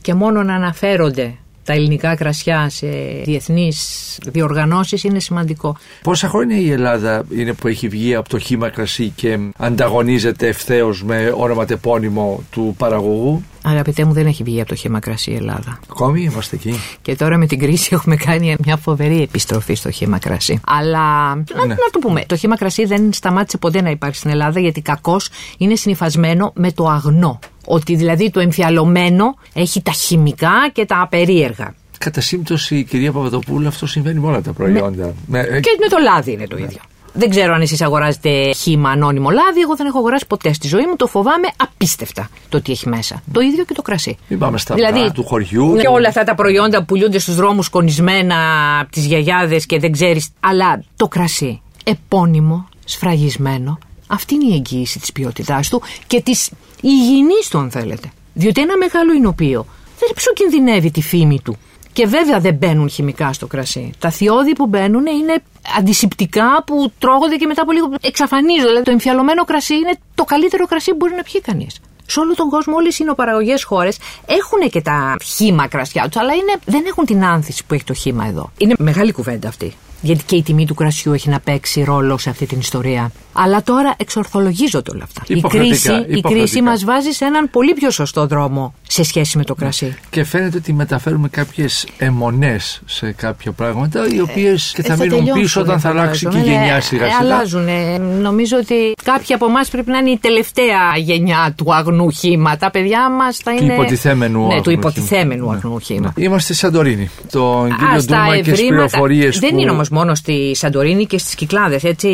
και 0.00 0.14
μόνο 0.14 0.42
να 0.42 0.54
αναφέρονται 0.54 1.34
τα 1.70 1.76
ελληνικά 1.76 2.14
κρασιά 2.14 2.68
σε 2.68 2.86
διεθνείς 3.24 4.18
διοργανώσεις 4.26 5.04
είναι 5.04 5.20
σημαντικό. 5.20 5.76
Πόσα 6.02 6.28
χρόνια 6.28 6.56
η 6.56 6.70
Ελλάδα 6.70 7.24
είναι 7.36 7.52
που 7.52 7.68
έχει 7.68 7.88
βγει 7.88 8.14
από 8.14 8.28
το 8.28 8.38
χήμα 8.38 8.68
κρασί 8.68 9.12
και 9.16 9.38
ανταγωνίζεται 9.56 10.48
ευθέως 10.48 11.02
με 11.04 11.34
ονοματεπώνυμο 11.36 12.42
του 12.50 12.74
παραγωγού; 12.78 13.42
Αγαπητέ 13.62 14.04
μου 14.04 14.12
δεν 14.12 14.26
έχει 14.26 14.42
βγει 14.42 14.60
από 14.60 14.68
το 14.68 14.74
χήμα 14.74 14.98
κρασί 14.98 15.30
η 15.30 15.34
Ελλάδα. 15.34 15.78
Ακόμη 15.90 16.22
είμαστε 16.22 16.56
εκεί. 16.56 16.74
Και 17.02 17.16
τώρα 17.16 17.36
με 17.38 17.46
την 17.46 17.58
κρίση 17.58 17.88
έχουμε 17.94 18.16
κάνει 18.16 18.56
μια 18.64 18.76
φοβερή 18.76 19.22
επιστροφή 19.22 19.74
στο 19.74 19.90
χήμα 19.90 20.18
κρασί. 20.18 20.60
Αλλά 20.66 21.34
να, 21.34 21.66
Ναι. 21.66 21.66
να 21.66 21.90
το 21.92 21.98
πούμε, 22.00 22.24
το 22.26 22.36
χήμα 22.36 22.56
κρασί 22.56 22.84
δεν 22.84 23.12
σταμάτησε 23.12 23.58
ποτέ 23.58 23.82
να 23.82 23.90
υπάρχει 23.90 24.16
στην 24.16 24.30
Ελλάδα 24.30 24.60
γιατί 24.60 24.80
κακώς 24.80 25.28
είναι 25.58 25.74
συνυφασμένο 25.74 26.52
με 26.54 26.72
το 26.72 26.86
αγνό. 26.88 27.38
Ότι 27.72 27.94
δηλαδή 27.96 28.30
το 28.30 28.40
εμφιαλωμένο 28.40 29.34
έχει 29.52 29.82
τα 29.82 29.92
χημικά 29.92 30.70
και 30.72 30.84
τα 30.84 31.00
απερίεργα. 31.00 31.74
Κατά 31.98 32.20
σύμπτωση, 32.20 32.76
η 32.76 32.84
κυρία 32.84 33.12
Παπαδοπούλου, 33.12 33.68
αυτό 33.68 33.86
συμβαίνει 33.86 34.20
με 34.20 34.26
όλα 34.26 34.40
τα 34.42 34.52
προϊόντα. 34.52 35.14
Με- 35.26 35.38
ε, 35.40 35.60
Και 35.60 35.76
με 35.80 35.86
το 35.88 35.96
λάδι 36.02 36.32
είναι 36.32 36.46
το 36.46 36.56
ίδιο. 36.56 36.78
Δεν 37.12 37.30
ξέρω 37.30 37.54
αν 37.54 37.60
εσείς 37.60 37.82
αγοράζετε 37.82 38.52
χήμα 38.52 38.90
ανώνυμο 38.90 39.30
λάδι. 39.30 39.60
Εγώ 39.60 39.76
δεν 39.76 39.86
έχω 39.86 39.98
αγοράσει 39.98 40.26
ποτέ 40.26 40.52
στη 40.52 40.68
ζωή 40.68 40.86
μου. 40.86 40.96
Το 40.96 41.06
φοβάμαι 41.06 41.48
απίστευτα 41.56 42.28
το 42.48 42.60
τι 42.62 42.72
έχει 42.72 42.88
μέσα. 42.88 43.22
Το 43.32 43.40
ίδιο 43.40 43.64
και 43.64 43.74
το 43.74 43.82
κρασί. 43.82 44.16
Μην 44.28 44.38
πάμε 44.38 44.58
στα 44.58 44.74
Δηλαδή, 44.74 44.98
αυγά 44.98 45.12
του 45.12 45.24
χωριού. 45.24 45.76
Και 45.80 45.88
όλα 45.88 46.08
αυτά 46.08 46.24
τα 46.24 46.34
προϊόντα 46.34 46.78
που 46.78 46.84
πουλούνται 46.84 47.18
στους 47.18 47.34
δρόμους 47.34 47.68
κονισμένα 47.68 48.36
από 48.80 48.90
τις 48.90 49.04
γιαγιάδες 49.06 49.66
και 49.66 49.78
δεν 49.78 49.92
ξέρεις. 49.92 50.28
Αλλά 50.40 50.82
το 50.96 51.08
κρασί, 51.08 51.60
επώνυμο, 51.84 52.68
σφραγισμένο, 52.84 53.78
αυτή 54.10 54.34
είναι 54.34 54.44
η 54.44 54.54
εγγύηση 54.54 54.98
της 54.98 55.12
ποιότητάς 55.12 55.68
του 55.68 55.82
και 56.06 56.20
της 56.20 56.50
υγιεινής 56.80 57.48
του, 57.50 57.58
αν 57.58 57.70
θέλετε. 57.70 58.10
Διότι 58.34 58.60
ένα 58.60 58.76
μεγάλο 58.76 59.12
εινοποιείο 59.12 59.66
δεν 59.98 60.08
ψοκινδυνεύει 60.14 60.90
τη 60.90 61.02
φήμη 61.02 61.40
του. 61.44 61.56
Και 61.92 62.06
βέβαια 62.06 62.40
δεν 62.40 62.54
μπαίνουν 62.54 62.88
χημικά 62.88 63.32
στο 63.32 63.46
κρασί. 63.46 63.90
Τα 63.98 64.10
θειώδη 64.10 64.52
που 64.52 64.66
μπαίνουν 64.66 65.06
είναι 65.06 65.42
αντισηπτικά 65.78 66.62
που 66.66 66.92
τρώγονται 66.98 67.36
και 67.36 67.46
μετά 67.46 67.62
από 67.62 67.72
λίγο 67.72 67.86
εξαφανίζονται. 68.00 68.68
Δηλαδή 68.68 68.84
το 68.84 68.90
εμφιαλωμένο 68.90 69.44
κρασί 69.44 69.74
είναι 69.74 69.98
το 70.14 70.24
καλύτερο 70.24 70.66
κρασί 70.66 70.90
που 70.90 70.96
μπορεί 70.96 71.14
να 71.16 71.22
πιει 71.22 71.40
κανείς. 71.40 71.80
Σε 72.06 72.20
όλο 72.20 72.34
τον 72.34 72.48
κόσμο, 72.48 72.74
όλες 72.76 72.92
οι 72.92 72.96
συνοπαραγωγές 72.96 73.64
χώρες 73.64 73.98
έχουν 74.26 74.70
και 74.70 74.80
τα 74.80 75.16
χήμα 75.24 75.66
κρασιά 75.66 76.08
τους, 76.08 76.20
αλλά 76.20 76.32
είναι, 76.32 76.52
δεν 76.64 76.82
έχουν 76.86 77.04
την 77.04 77.24
άνθηση 77.24 77.64
που 77.66 77.74
έχει 77.74 77.84
το 77.84 77.94
χήμα 77.94 78.26
εδώ. 78.26 78.52
Είναι 78.58 78.74
μεγάλη 78.78 79.12
κουβέντα 79.12 79.48
αυτή. 79.48 79.74
Γιατί 80.02 80.24
και 80.24 80.36
η 80.36 80.42
τιμή 80.42 80.66
του 80.66 80.74
κρασιού 80.74 81.12
έχει 81.12 81.28
να 81.28 81.40
παίξει 81.40 81.82
ρόλο 81.82 82.18
σε 82.18 82.30
αυτή 82.30 82.46
την 82.46 82.58
ιστορία. 82.58 83.12
Αλλά 83.42 83.62
τώρα 83.62 83.94
εξορθολογίζονται 83.96 84.90
όλα 84.94 85.02
αυτά. 85.04 85.22
Η 85.26 85.34
Υποχρεωτικά, 85.36 85.72
κρίση, 85.74 85.90
η 85.92 85.94
υποχρεωτικά. 85.94 86.28
κρίση 86.28 86.62
μας 86.62 86.84
βάζει 86.84 87.10
σε 87.10 87.24
έναν 87.24 87.50
πολύ 87.50 87.72
πιο 87.74 87.90
σωστό 87.90 88.26
δρόμο 88.26 88.74
σε 88.88 89.02
σχέση 89.02 89.36
με 89.36 89.44
το 89.44 89.54
κρασί. 89.54 89.96
Και 90.10 90.24
φαίνεται 90.24 90.56
ότι 90.56 90.72
μεταφέρουμε 90.72 91.28
κάποιες 91.28 91.86
αιμονές 91.98 92.80
σε 92.86 93.12
κάποια 93.12 93.52
πράγματα, 93.52 94.06
οι 94.14 94.20
οποίες 94.20 94.72
και 94.76 94.82
θα, 94.82 94.92
Ε, 94.92 94.96
μείνουν 94.96 95.16
τελειώσουν, 95.18 95.42
πίσω 95.42 95.60
όταν 95.60 95.80
θα 95.80 95.88
αλλάξει 95.88 96.26
και 96.26 96.36
η 96.36 96.40
φαντάζομαι. 96.40 96.56
γενιά 96.58 96.74
Ναι, 96.74 96.80
σιγά 96.80 97.04
ε, 97.04 97.08
σιγά. 97.10 97.18
Αλλάζουν. 97.20 97.68
ε, 97.68 97.98
Νομίζω 97.98 98.56
ότι 98.56 98.74
κάποιοι 99.04 99.34
από 99.34 99.46
εμάς 99.46 99.68
πρέπει 99.68 99.90
να 99.90 99.98
είναι 99.98 100.10
η 100.10 100.18
τελευταία 100.18 100.78
γενιά 100.96 101.54
του 101.56 101.74
αγνού 101.74 102.10
χήμα. 102.10 102.56
Τα 102.56 102.70
παιδιά 102.70 103.10
μας 103.10 103.36
θα 103.36 103.54
Του 103.54 103.64
είναι. 103.64 103.72
υποτιθέμενου 103.72 104.38
Ναι, 104.40 104.44
αγνού 104.46 104.62
του 104.62 104.70
χήμα. 104.70 104.80
υποτιθέμενου 104.80 105.50
αγνού 105.52 105.78
χήμα. 105.78 106.12
Είμαστε 106.16 106.52
στη 106.52 106.62
Σαντορίνη. 106.62 107.10
Το 107.30 107.60
Α, 107.60 107.66
κύριο 107.78 108.00
στα 108.00 108.16
Ντούμα 108.16 108.36
και 108.36 108.42
τι 108.42 108.50
ευρήματα. 108.50 108.74
πληροφορίες 108.74 109.38
Δεν 109.38 109.50
που. 109.50 109.58
είναι 109.58 109.70
όμως 109.70 109.88
μόνο 109.88 110.14
στη 110.14 110.52
Σαντορίνη 110.54 111.06
και 111.06 111.18
στις 111.18 111.34
Κυκλάδες. 111.34 111.84
Έτσι, 111.84 112.08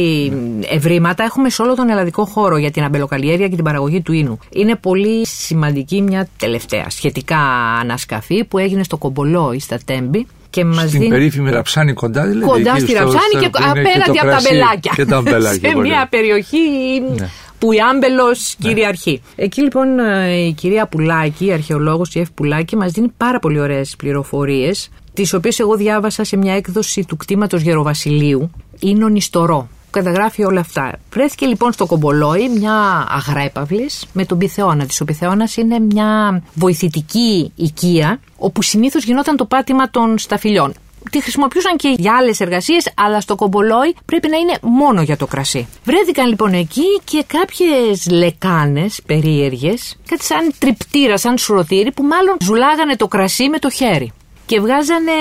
ευρήματα 0.70 1.15
έχουμε 1.24 1.50
σε 1.50 1.62
όλο 1.62 1.74
τον 1.74 1.88
ελλαδικό 1.90 2.24
χώρο 2.24 2.56
για 2.56 2.70
την 2.70 2.82
αμπελοκαλλιέργεια 2.84 3.48
και 3.48 3.54
την 3.54 3.64
παραγωγή 3.64 4.00
του 4.00 4.12
ίνου. 4.12 4.38
Είναι 4.50 4.74
πολύ 4.76 5.26
σημαντική 5.26 6.02
μια 6.02 6.28
τελευταία 6.38 6.86
σχετικά 6.90 7.38
ανασκαφή 7.80 8.44
που 8.44 8.58
έγινε 8.58 8.82
στο 8.82 8.96
Κομπολόι, 8.96 9.58
στα 9.58 9.78
Τέμπη. 9.84 10.26
Και 10.50 10.64
μας 10.64 10.76
Στην 10.78 10.90
δίνει 10.90 11.08
περίφημη 11.08 11.50
Ραψάνη 11.50 11.92
κοντά, 11.92 12.26
δηλαδή. 12.26 12.46
κοντά 12.46 12.70
εκεί 12.70 12.80
στη 12.80 12.90
στο- 12.90 12.98
Ραψάνη 12.98 13.22
στο- 13.30 13.38
και 13.38 13.48
που 13.48 13.58
είναι 13.62 13.70
απέναντι 13.70 13.98
το 14.04 14.10
από 14.10 14.14
τα 14.20 14.26
κρασί 14.26 14.48
μπελάκια. 14.48 14.92
Και 14.94 15.04
τα 15.04 15.20
μπελάκια. 15.22 15.68
σε 15.68 15.74
πολύ. 15.74 15.88
μια 15.88 16.06
περιοχή 16.10 16.56
Ναι. 17.18 17.28
που 17.58 17.72
η 17.72 17.76
άμπελος 17.90 18.54
κυριαρχεί. 18.60 19.22
Εκεί 19.36 19.62
λοιπόν 19.62 19.98
ε, 19.98 20.32
η 20.46 20.52
κυρία 20.52 20.86
Πουλάκη, 20.86 21.44
η 21.46 21.52
αρχαιολόγος 21.52 22.14
η 22.14 22.20
Εφ 22.20 22.30
Πουλάκη, 22.30 22.76
μας 22.76 22.92
δίνει 22.92 23.08
πάρα 23.16 23.38
πολύ 23.38 23.60
ωραίες 23.60 23.94
πληροφορίες, 23.98 24.88
τις 25.14 25.32
οποίες 25.34 25.58
εγώ 25.58 25.76
διάβασα 25.76 26.24
σε 26.24 26.36
μια 26.36 26.54
έκδοση 26.56 27.04
του 27.04 27.16
κτήματος 27.16 27.62
Γεροβασιλείου, 27.62 28.50
είναι 28.80 29.04
ο 29.04 29.08
Νηστορό. 29.08 29.68
που 29.68 29.75
Καταγράφει 29.96 30.44
όλα 30.44 30.60
αυτά. 30.60 30.92
Βρέθηκε 31.12 31.46
λοιπόν 31.46 31.72
στο 31.72 31.86
Κομπολόι 31.86 32.48
μια 32.48 33.06
αγρέπαυλης 33.08 34.06
με 34.12 34.24
τον 34.24 34.38
Πυθεώνα. 34.38 34.86
Της 34.86 35.00
ο 35.00 35.04
Πυθεώνα 35.04 35.48
είναι 35.56 35.78
μια 35.78 36.42
βοηθητική 36.54 37.52
οικία 37.54 38.20
όπου 38.36 38.62
συνήθως 38.62 39.04
γινόταν 39.04 39.36
το 39.36 39.44
πάτημα 39.44 39.90
των 39.90 40.18
σταφυλιών 40.18 40.74
τη 41.10 41.22
χρησιμοποιούσαν 41.22 41.76
και 41.76 41.94
για 41.98 42.16
άλλες 42.16 42.40
εργασίες, 42.40 42.92
αλλά 42.94 43.20
στο 43.20 43.34
κομπολόι 43.34 43.94
πρέπει 44.04 44.28
να 44.28 44.36
είναι 44.36 44.58
μόνο 44.62 45.02
για 45.02 45.16
το 45.16 45.26
κρασί. 45.26 45.68
Βρέθηκαν 45.84 46.28
λοιπόν 46.28 46.52
εκεί 46.52 47.00
και 47.04 47.24
κάποιες 47.26 48.06
λεκάνες 48.10 49.00
περίεργες, 49.06 49.96
κάτι 50.08 50.24
σαν 50.24 50.52
τριπτήρα, 50.58 51.16
σαν 51.16 51.38
σουρωτήρι, 51.38 51.92
που 51.92 52.02
μάλλον 52.02 52.36
ζουλάγανε 52.42 52.96
το 52.96 53.08
κρασί 53.08 53.48
με 53.48 53.58
το 53.58 53.70
χέρι. 53.70 54.12
Και 54.46 54.60
βγάζανε 54.60 55.12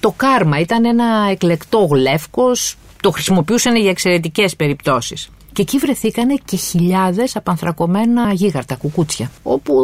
το 0.00 0.14
κάρμα, 0.16 0.58
ήταν 0.58 0.84
ένα 0.84 1.28
εκλεκτό 1.30 1.78
γλεύκος, 1.90 2.76
το 3.02 3.10
χρησιμοποιούσαν 3.10 3.76
για 3.76 3.90
εξαιρετικές 3.90 4.56
περιπτώσεις. 4.56 5.28
Και 5.52 5.62
εκεί 5.62 5.78
βρεθήκανε 5.78 6.34
και 6.44 6.56
χιλιάδες 6.56 7.36
απανθρακωμένα 7.36 8.32
γίγαρτα, 8.32 8.74
κουκούτσια, 8.74 9.30
όπου 9.42 9.74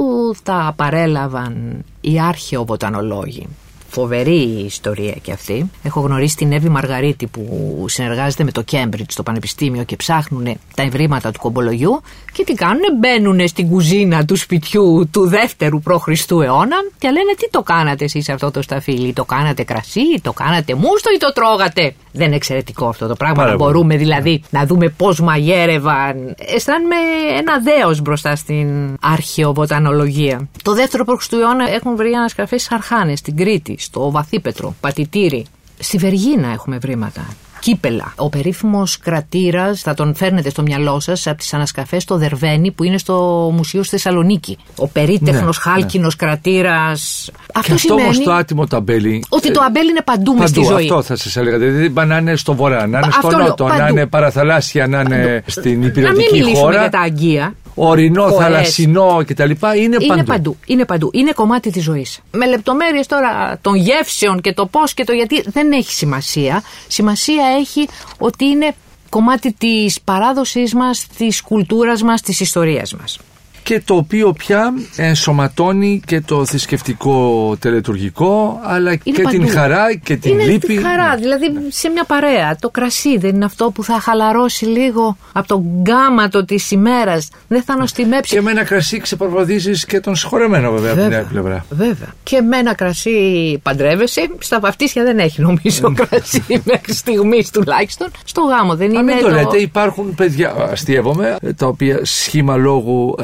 τα 0.43 0.73
παρέλαβαν 0.77 1.85
οι 2.01 2.21
άρχαιο 2.21 2.65
βοτανολόγοι 2.65 3.47
φοβερή 3.89 4.65
ιστορία 4.67 5.13
και 5.23 5.33
αυτή. 5.33 5.71
Έχω 5.83 6.01
γνωρίσει 6.01 6.37
την 6.37 6.53
Εύη 6.53 6.69
Μαργαρίτη 6.69 7.27
που 7.27 7.85
συνεργάζεται 7.89 8.45
με 8.45 8.51
το 8.51 8.65
Cambridge 8.71 9.09
στο 9.09 9.23
Πανεπιστήμιο 9.23 9.85
και 9.85 9.97
ψάχνουν 9.97 10.59
τα 10.75 10.83
ευρήματα 10.83 11.31
του 11.31 11.39
κομπολογιού 11.39 12.01
και 12.33 12.45
τι 12.45 12.55
κάνουν, 12.55 12.83
μπαίνουν 12.99 13.49
στην 13.49 13.69
κουζίνα 13.69 14.25
του 14.25 14.37
σπιτιού 14.37 15.09
του 15.13 15.29
δεύτερου 15.29 15.81
π.Χ. 15.81 16.31
αιώνα 16.31 16.77
και 16.99 17.09
λένε 17.09 17.35
τι 17.39 17.51
το 17.51 17.63
κάνατε 17.63 18.05
εσείς 18.05 18.29
αυτό 18.29 18.51
το 18.51 18.63
σταφύλι, 18.63 19.13
το 19.13 19.25
κάνατε 19.25 19.63
κρασί, 19.63 20.21
το 20.23 20.33
κάνατε 20.33 20.75
μούστο 20.75 21.11
ή 21.15 21.19
το 21.19 21.33
τρώγατε; 21.33 21.95
Δεν 22.19 22.27
είναι 22.27 22.37
εξαιρετικό 22.37 22.89
αυτό 22.89 23.07
το 23.07 23.15
πράγμα, 23.15 23.47
να 23.47 23.57
μπορούμε 23.57 23.97
δηλαδή 23.97 24.43
να 24.51 24.67
δούμε 24.67 24.89
πώς 24.89 25.21
μαγέρευαν. 25.21 26.35
Αισθάνομαι 26.55 26.97
ένα 27.39 27.61
δέος 27.61 28.01
μπροστά 28.01 28.37
στην 28.37 28.97
αρχαιοβοτανολογία. 29.01 30.49
Το 30.63 30.75
δεύτερο 30.75 31.05
π.Χ. 31.05 31.33
αιώνα 31.33 31.71
έχουν 31.71 31.97
βρει 31.97 32.13
ανασκαφές 32.13 32.71
Αρχάνες 32.71 33.19
στην 33.19 33.37
Κρήτη, 33.37 33.77
στο 33.79 34.11
Βαθύπετρο, 34.11 34.75
Πατητήρι. 34.81 35.47
Στη 35.79 35.99
Βεργίνα 35.99 36.49
έχουμε 36.53 36.79
βρήματα 36.79 37.27
κύπελα. 37.61 38.13
Ο 38.17 38.29
περίφημος 38.29 38.99
κρατήρας, 38.99 39.81
θα 39.81 39.95
τον 39.95 40.15
φέρνετε 40.15 40.51
στο 40.51 40.63
μυαλό 40.63 41.01
σας 41.01 41.27
από 41.27 41.37
τις 41.37 41.55
ανασκαφές 41.55 42.03
στο 42.03 42.17
Δερβένι 42.17 42.71
που 42.71 42.85
είναι 42.85 42.99
στο 42.99 43.51
Μουσείο 43.55 43.83
στη 43.83 43.91
Θεσσαλονίκη. 43.91 44.59
Ο 44.77 44.89
περίτεχνος 44.89 45.57
ναι, 45.65 45.73
χάλκινος 45.73 46.17
ναι. 46.21 46.27
κρατήρας. 46.27 47.31
Αυτό, 47.55 47.75
αυτό 47.75 47.95
όμω 47.95 48.11
το 48.25 48.33
άτιμο 48.33 48.67
ταμπέλι. 48.67 49.25
Ότι 49.29 49.51
το 49.51 49.61
αμπέλι 49.61 49.91
είναι 49.91 50.03
παντού, 50.03 50.25
παντού 50.25 50.41
μες 50.41 50.51
στη 50.51 50.65
ζωή. 50.65 50.83
Αυτό 50.83 51.03
θα 51.03 51.17
σας 51.17 51.37
έλεγα. 51.37 51.59
Δηλαδή 51.59 51.93
να 52.07 52.17
είναι 52.17 52.37
στο 52.37 52.55
βορρά, 52.55 52.87
να 52.87 52.99
είναι 52.99 53.13
στο 53.13 53.31
νότο, 53.31 53.67
να 53.67 53.89
είναι 53.89 54.07
παραθαλάσσια, 54.07 54.87
να 54.87 55.01
είναι 55.01 55.43
στην 55.47 55.83
υπηρετική 55.83 56.55
χώρα. 56.55 56.63
Να 56.65 56.71
μην 56.71 56.81
για 56.81 56.91
τα 56.91 57.01
αγκία 57.01 57.55
ορεινό, 57.79 58.31
θαλασσινό 58.31 59.23
κτλ. 59.27 59.51
Είναι, 59.77 59.97
είναι 60.01 60.25
παντού. 60.25 60.57
Είναι 60.67 60.85
παντού. 60.85 61.11
Είναι 61.13 61.33
κομμάτι 61.33 61.71
της 61.71 61.83
ζωής. 61.83 62.21
Με 62.31 62.47
λεπτομέρειες 62.47 63.07
τώρα 63.07 63.59
των 63.63 63.75
γεύσεων 63.75 64.41
και 64.41 64.53
το 64.53 64.67
πώς 64.67 64.95
και 64.95 65.05
το 65.05 65.13
γιατί 65.13 65.43
δεν 65.47 65.73
έχει 65.73 65.93
σημασία. 65.93 66.63
Σημασία 66.89 67.45
έχει 67.59 67.89
ότι 68.19 68.45
είναι 68.45 68.75
κομμάτι 69.09 69.53
της 69.53 70.01
παράδοσής 70.01 70.75
μας, 70.75 71.07
της 71.17 71.43
κουλτούρας 71.43 72.03
μας, 72.03 72.21
της 72.21 72.41
ιστορίας 72.41 72.95
μας 72.95 73.19
και 73.69 73.81
το 73.85 73.95
οποίο 73.95 74.33
πια 74.33 74.75
ενσωματώνει 74.97 76.01
και 76.07 76.21
το 76.21 76.45
θρησκευτικό 76.47 77.57
τελετουργικό 77.59 78.61
αλλά 78.63 78.95
και 78.95 79.23
την 79.31 79.49
χαρά 79.49 79.95
και 79.95 80.17
την 80.17 80.33
είναι 80.33 80.45
λύπη. 80.45 80.73
Είναι 80.73 80.83
χαρά, 80.83 81.17
δηλαδή 81.17 81.47
σε 81.69 81.89
μια 81.89 82.05
παρέα. 82.05 82.57
Το 82.61 82.71
κρασί 82.71 83.19
δεν 83.19 83.35
είναι 83.35 83.45
αυτό 83.45 83.71
που 83.71 83.85
θα 83.85 84.01
χαλαρώσει 84.01 84.65
λίγο 84.65 85.17
από 85.33 85.49
τον 85.49 85.63
γκάματο 85.83 86.45
της 86.45 86.71
ημέρας. 86.71 87.29
Δεν 87.49 87.63
θα 87.63 87.77
νοστιμέψει. 87.77 88.35
Και 88.35 88.41
με 88.41 88.51
ένα 88.51 88.65
κρασί 88.65 89.01
ξεπροβοδίζεις 89.01 89.85
και 89.85 90.01
τον 90.01 90.17
συγχωρεμένο 90.17 90.71
βέβαια, 90.71 90.95
βέβαια 90.95 91.05
από 91.05 91.09
την 91.09 91.19
άλλη 91.19 91.27
πλευρά. 91.43 91.65
Βέβαια. 91.71 92.15
Και 92.23 92.41
με 92.41 92.57
ένα 92.57 92.75
κρασί 92.75 93.59
παντρεύεσαι. 93.63 94.29
Στα 94.39 94.61
βαφτίσια 94.61 95.05
δεν 95.05 95.19
έχει 95.19 95.41
νομίζω 95.41 95.89
ναι. 95.89 95.95
κρασί 95.95 96.45
μέχρι 96.71 96.93
στιγμής 96.93 97.51
τουλάχιστον. 97.51 98.09
Στο 98.25 98.41
γάμο 98.43 98.77
δεν 98.77 98.91
είναι. 98.91 99.03
Μην 99.03 99.21
το, 99.21 99.31
λέτε, 99.31 99.57
υπάρχουν 99.57 100.15
παιδιά, 100.15 100.55
αστείευομαι, 100.71 101.37
τα 101.57 101.67
οποία 101.67 102.01
σχήμα 102.03 102.57
λόγου 102.57 103.15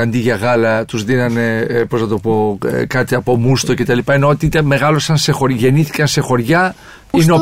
αντί 0.00 0.18
για 0.18 0.34
γάλα 0.34 0.84
τους 0.84 1.04
δίνανε, 1.04 1.66
ε, 1.68 1.84
πώς 1.84 2.00
να 2.00 2.06
το 2.06 2.18
πω, 2.18 2.58
ε, 2.66 2.84
κάτι 2.84 3.14
από 3.14 3.36
μούστο 3.36 3.74
κτλ. 3.74 3.98
Ενώ 4.04 4.28
ότι 4.28 4.46
είτε 4.46 4.62
μεγάλωσαν 4.62 5.16
σε 5.16 5.32
χωριά, 5.32 5.56
γεννήθηκαν 5.56 6.06
σε 6.06 6.20
χωριά 6.20 6.74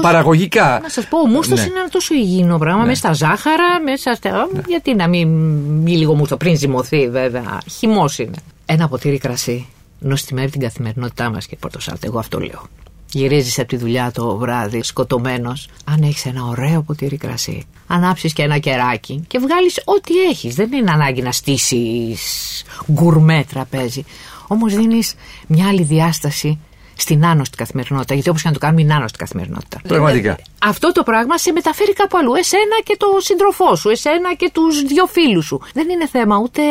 παραγωγικά. 0.00 0.78
Να 0.82 0.88
σας 0.88 1.06
πω, 1.06 1.18
ο 1.18 1.26
μούστο 1.26 1.54
ναι. 1.54 1.60
είναι 1.60 1.78
ένα 1.78 1.88
τόσο 1.88 2.14
υγιεινό 2.14 2.58
πράγμα. 2.58 2.80
Ναι. 2.80 2.86
Μέσα 2.86 2.98
στα 2.98 3.12
ζάχαρα, 3.12 3.80
μέσα 3.84 4.14
στα. 4.14 4.30
Ναι. 4.30 4.60
Γιατί 4.66 4.94
να 4.94 5.08
μην 5.08 5.28
μπει 5.66 5.90
λίγο 5.90 6.14
μούστο 6.14 6.36
πριν 6.36 6.56
ζυμωθεί, 6.56 7.08
βέβαια. 7.08 7.60
Χυμός 7.78 8.18
είναι. 8.18 8.36
Ένα 8.66 8.88
ποτήρι 8.88 9.18
κρασί 9.18 9.66
νοστιμεύει 9.98 10.50
την 10.50 10.60
καθημερινότητά 10.60 11.30
μας 11.30 11.46
και 11.46 11.56
πορτοσάλτε. 11.60 12.06
Εγώ 12.06 12.18
αυτό 12.18 12.38
λέω. 12.38 12.62
Γυρίζεις 13.10 13.58
από 13.58 13.68
τη 13.68 13.76
δουλειά 13.76 14.10
το 14.14 14.36
βράδυ, 14.36 14.82
σκοτωμένος. 14.82 15.68
Αν 15.84 16.02
έχεις 16.02 16.26
ένα 16.26 16.44
ωραίο 16.44 16.82
ποτήρι 16.82 17.16
κρασί, 17.16 17.66
ανάψεις 17.86 18.32
και 18.32 18.42
ένα 18.42 18.58
κεράκι 18.58 19.24
και 19.28 19.38
βγάλεις 19.38 19.82
ό,τι 19.84 20.20
έχεις. 20.20 20.54
Δεν 20.54 20.72
είναι 20.72 20.90
ανάγκη 20.90 21.22
να 21.22 21.32
στήσεις 21.32 22.64
γκουρμέ 22.92 23.44
τραπέζι. 23.52 24.04
Όμως 24.46 24.74
δίνεις 24.74 25.14
μια 25.46 25.68
άλλη 25.68 25.82
διάσταση 25.82 26.58
στην 26.96 27.26
άνοστη 27.26 27.56
καθημερινότητα. 27.56 28.14
Γιατί 28.14 28.28
όπως 28.28 28.42
και 28.42 28.48
να 28.48 28.54
το 28.54 28.60
κάνουμε, 28.60 28.82
είναι 28.82 28.94
άνοστη 28.94 29.18
καθημερινότητα. 29.18 29.80
Πραγματικά. 29.88 30.38
Αυτό 30.62 30.92
το 30.92 31.02
πράγμα 31.02 31.38
σε 31.38 31.52
μεταφέρει 31.52 31.92
κάπου 31.92 32.18
αλλού. 32.18 32.34
Εσένα 32.34 32.76
και 32.84 32.96
το 32.98 33.06
σύντροφό 33.18 33.74
σου, 33.76 33.88
εσένα 33.88 34.34
και 34.34 34.50
τους 34.52 34.82
δύο 34.82 35.06
φίλους 35.06 35.44
σου. 35.46 35.60
Δεν 35.74 35.88
είναι 35.88 36.06
θέμα 36.06 36.38
ούτε 36.38 36.62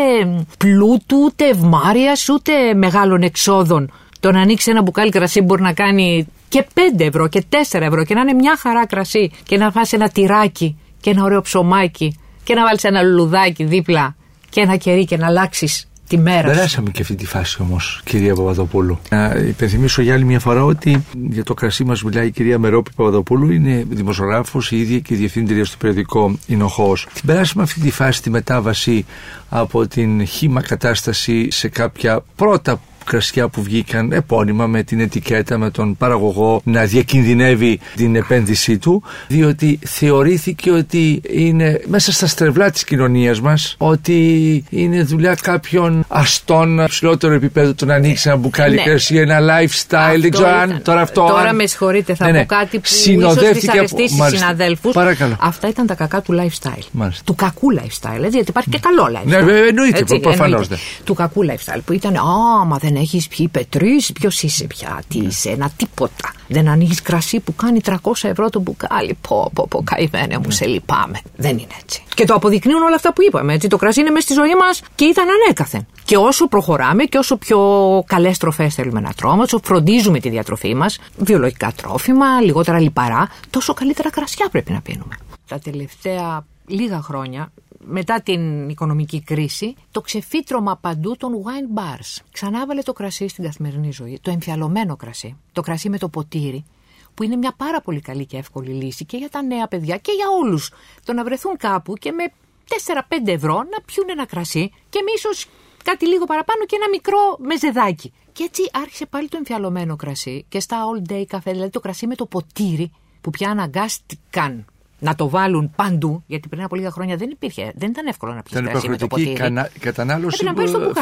πλούτου, 0.57 1.17
ούτε 1.23 1.47
ευμάρειας, 1.47 2.29
ούτε 2.29 2.73
μεγάλων 2.73 3.21
εξόδων 3.21 3.91
το 4.25 4.31
να 4.31 4.41
ανοίξει 4.41 4.71
ένα 4.71 4.81
μπουκάλι 4.81 5.11
κρασί 5.11 5.41
μπορεί 5.41 5.61
να 5.61 5.73
κάνει 5.73 6.27
και 6.47 6.65
5 6.73 6.79
ευρώ 6.97 7.27
και 7.27 7.43
4 7.49 7.55
ευρώ 7.71 8.03
και 8.03 8.13
να 8.13 8.21
είναι 8.21 8.33
μια 8.33 8.57
χαρά 8.59 8.85
κρασί 8.85 9.31
και 9.43 9.57
να 9.57 9.71
φας 9.71 9.93
ένα 9.93 10.09
τυράκι 10.09 10.77
και 11.01 11.09
ένα 11.09 11.23
ωραίο 11.23 11.41
ψωμάκι 11.41 12.19
και 12.43 12.53
να 12.53 12.63
βάλεις 12.63 12.83
ένα 12.83 13.01
λουλουδάκι 13.01 13.63
δίπλα 13.63 14.15
και 14.49 14.61
ένα 14.61 14.75
κερί 14.75 15.05
και 15.05 15.17
να 15.17 15.25
αλλάξεις 15.25 15.87
τη 16.07 16.17
μέρα. 16.17 16.51
Περάσαμε 16.51 16.89
και 16.89 17.01
αυτή 17.01 17.15
τη 17.15 17.25
φάση 17.25 17.61
όμως, 17.61 18.01
κυρία 18.05 18.35
Παπαδοπούλου. 18.35 18.99
Να 19.09 19.35
υπενθυμίσω 19.47 20.01
για 20.01 20.13
άλλη 20.13 20.23
μια 20.23 20.39
φορά 20.39 20.63
ότι 20.63 21.03
για 21.29 21.43
το 21.43 21.53
κρασί 21.53 21.83
μας 21.83 22.03
μιλάει 22.03 22.27
η 22.27 22.31
κυρία 22.31 22.59
Μερόπη 22.59 22.91
Παπαδοπούλου, 22.95 23.51
είναι 23.51 23.85
δημοσιογράφος, 23.89 24.71
η 24.71 24.77
ίδια 24.77 24.99
και 24.99 25.15
διευθύντρια 25.15 25.65
στο 25.65 25.77
περιοδικό 25.77 26.37
Ινοχώς. 26.47 27.07
Την 27.13 27.25
περάσαμε 27.25 27.63
αυτή 27.63 27.79
τη 27.79 27.91
φάση, 27.91 28.21
τη 28.21 28.29
μετάβαση 28.29 29.05
από 29.49 29.87
την 29.87 30.25
χήμα 30.25 30.61
κατάσταση 30.61 31.51
σε 31.51 31.67
κάποια 31.67 32.23
πρώτα 32.35 32.79
κρασιά 33.05 33.47
που 33.47 33.61
βγήκαν 33.63 34.11
επώνυμα 34.11 34.67
με 34.67 34.83
την 34.83 34.99
ετικέτα, 34.99 35.57
με 35.57 35.69
τον 35.69 35.97
παραγωγό 35.97 36.61
να 36.63 36.85
διακινδυνεύει 36.85 37.79
την 37.95 38.15
επένδυσή 38.15 38.77
του, 38.77 39.03
διότι 39.27 39.79
θεωρήθηκε 39.85 40.71
ότι 40.71 41.21
είναι 41.29 41.81
μέσα 41.87 42.11
στα 42.11 42.27
στρεβλά 42.27 42.69
της 42.69 42.83
κοινωνίας 42.83 43.41
μας, 43.41 43.75
ότι 43.77 44.63
είναι 44.69 45.03
δουλειά 45.03 45.37
κάποιων 45.41 46.05
αστών 46.07 46.85
ψηλότερο 46.87 47.33
επίπεδο 47.33 47.73
το 47.73 47.85
να 47.85 47.93
ανοίξει 47.93 48.29
ένα 48.29 48.37
μπουκάλι 48.37 48.75
ναι. 48.75 48.83
κρασί, 48.83 49.15
ένα 49.15 49.39
lifestyle. 49.39 50.19
δεν 50.19 50.31
ξέρω 50.31 50.49
αν 50.49 50.81
τώρα 50.83 51.01
αυτό. 51.01 51.25
Τώρα 51.27 51.53
με 51.53 51.65
συγχωρείτε, 51.65 52.15
θα 52.15 52.25
ναι, 52.25 52.31
ναι. 52.31 52.39
πω 52.39 52.45
κάτι 52.45 52.77
που 52.77 52.87
συνοδεύτηκε 52.87 53.77
ίσως 53.77 54.19
από... 54.19 54.29
συναδέλφους. 54.29 54.93
Παρακαλώ. 54.93 55.35
Αυτά 55.39 55.67
ήταν 55.67 55.87
τα 55.87 55.93
κακά 55.93 56.21
του 56.21 56.33
lifestyle. 56.33 56.83
Μάλιστα. 56.91 57.23
Του 57.25 57.35
κακού 57.35 57.67
lifestyle, 57.73 58.23
έτσι, 58.23 58.35
γιατί 58.35 58.49
υπάρχει 58.49 58.69
και 58.69 58.79
καλό 58.79 59.17
lifestyle. 59.17 59.45
Ναι, 59.45 59.67
εννοείται, 59.67 60.19
προφανώ. 60.21 60.61
Του 61.03 61.13
κακού 61.13 61.45
lifestyle 61.45 61.79
που 61.85 61.93
ήταν, 61.93 62.15
Α, 62.15 62.65
μα 62.65 62.77
δεν 62.77 62.94
έχεις 62.95 63.27
πιει 63.27 63.47
πετρίς, 63.47 64.11
ποιος 64.11 64.43
είσαι 64.43 64.67
πια, 64.67 65.03
τι 65.07 65.19
ναι. 65.19 65.27
είσαι, 65.27 65.49
ένα 65.49 65.71
τίποτα. 65.75 66.33
Δεν 66.47 66.67
ανοίγεις 66.67 67.01
κρασί 67.01 67.39
που 67.39 67.55
κάνει 67.55 67.79
300 67.85 67.95
ευρώ 68.21 68.49
το 68.49 68.59
μπουκάλι. 68.59 69.17
Πω, 69.27 69.51
πω, 69.53 69.67
πω, 69.69 69.83
καημένε 69.83 70.37
μου, 70.37 70.45
ναι. 70.45 70.53
σε 70.53 70.65
λυπάμαι. 70.65 71.21
Δεν 71.35 71.57
είναι 71.57 71.73
έτσι. 71.81 72.03
Και 72.13 72.25
το 72.25 72.33
αποδεικνύουν 72.33 72.81
όλα 72.81 72.95
αυτά 72.95 73.13
που 73.13 73.21
είπαμε. 73.21 73.53
Έτσι. 73.53 73.67
Το 73.67 73.77
κρασί 73.77 73.99
είναι 73.99 74.09
μέσα 74.09 74.25
στη 74.25 74.33
ζωή 74.33 74.55
μας 74.55 74.81
και 74.95 75.05
ήταν 75.05 75.25
ανέκαθεν. 75.29 75.85
Και 76.03 76.17
όσο 76.17 76.47
προχωράμε 76.47 77.03
και 77.03 77.17
όσο 77.17 77.37
πιο 77.37 77.59
καλές 78.07 78.37
τροφές 78.37 78.73
θέλουμε 78.73 78.99
να 78.99 79.13
τρώμε, 79.13 79.43
όσο 79.43 79.59
φροντίζουμε 79.63 80.19
τη 80.19 80.29
διατροφή 80.29 80.75
μας, 80.75 80.99
βιολογικά 81.17 81.71
τρόφιμα, 81.75 82.41
λιγότερα 82.41 82.79
λιπαρά, 82.79 83.29
τόσο 83.49 83.73
καλύτερα 83.73 84.09
κρασιά 84.09 84.49
πρέπει 84.51 84.71
να 84.71 84.81
πίνουμε. 84.81 85.15
Τα 85.47 85.59
τελευταία 85.59 86.45
λίγα 86.67 87.01
χρόνια 87.01 87.51
μετά 87.87 88.21
την 88.21 88.69
οικονομική 88.69 89.21
κρίση, 89.21 89.75
το 89.91 90.01
ξεφύτρωμα 90.01 90.77
παντού 90.77 91.15
των 91.17 91.33
wine 91.33 91.79
bars. 91.79 92.23
Ξανάβαλε 92.31 92.81
το 92.81 92.93
κρασί 92.93 93.27
στην 93.27 93.43
καθημερινή 93.43 93.91
ζωή, 93.91 94.19
το 94.21 94.31
εμφιαλωμένο 94.31 94.95
κρασί, 94.95 95.37
το 95.51 95.61
κρασί 95.61 95.89
με 95.89 95.97
το 95.97 96.09
ποτήρι, 96.09 96.65
που 97.13 97.23
είναι 97.23 97.35
μια 97.35 97.53
πάρα 97.57 97.81
πολύ 97.81 98.01
καλή 98.01 98.25
και 98.25 98.37
εύκολη 98.37 98.71
λύση 98.71 99.05
και 99.05 99.17
για 99.17 99.29
τα 99.29 99.41
νέα 99.41 99.67
παιδιά 99.67 99.97
και 99.97 100.11
για 100.11 100.25
όλους. 100.41 100.71
Το 101.03 101.13
να 101.13 101.23
βρεθούν 101.23 101.57
κάπου 101.57 101.93
και 101.93 102.11
με 102.11 102.23
4-5 102.67 103.01
ευρώ 103.25 103.55
να 103.55 103.81
πιούν 103.85 104.07
ένα 104.09 104.25
κρασί 104.25 104.71
και 104.89 104.99
με 105.03 105.11
ίσως 105.15 105.47
κάτι 105.83 106.07
λίγο 106.07 106.25
παραπάνω 106.25 106.65
και 106.65 106.75
ένα 106.75 106.89
μικρό 106.89 107.37
μεζεδάκι. 107.39 108.13
Και 108.31 108.43
έτσι 108.43 108.61
άρχισε 108.73 109.05
πάλι 109.05 109.27
το 109.27 109.37
εμφιαλωμένο 109.37 109.95
κρασί 109.95 110.45
και 110.49 110.59
στα 110.59 110.77
all 110.85 111.11
day 111.11 111.23
καφέ, 111.27 111.51
δηλαδή 111.51 111.69
το 111.69 111.79
κρασί 111.79 112.07
με 112.07 112.15
το 112.15 112.25
ποτήρι 112.25 112.91
που 113.21 113.29
πια 113.29 113.49
αναγκάστηκαν 113.49 114.65
να 114.99 115.15
το 115.15 115.29
βάλουν 115.29 115.71
παντού, 115.75 116.23
γιατί 116.27 116.47
πριν 116.47 116.63
από 116.63 116.75
λίγα 116.75 116.91
χρόνια 116.91 117.15
δεν 117.15 117.29
υπήρχε, 117.29 117.71
δεν 117.75 117.89
ήταν 117.89 118.07
εύκολο 118.07 118.33
να 118.33 118.41
πιει 118.41 118.61
κρασί 118.61 118.89
με 118.89 118.97
το 118.97 119.07
ποτήρι. 119.07 119.33
Κατα... 119.33 119.69
κατανάλωση 119.79 120.45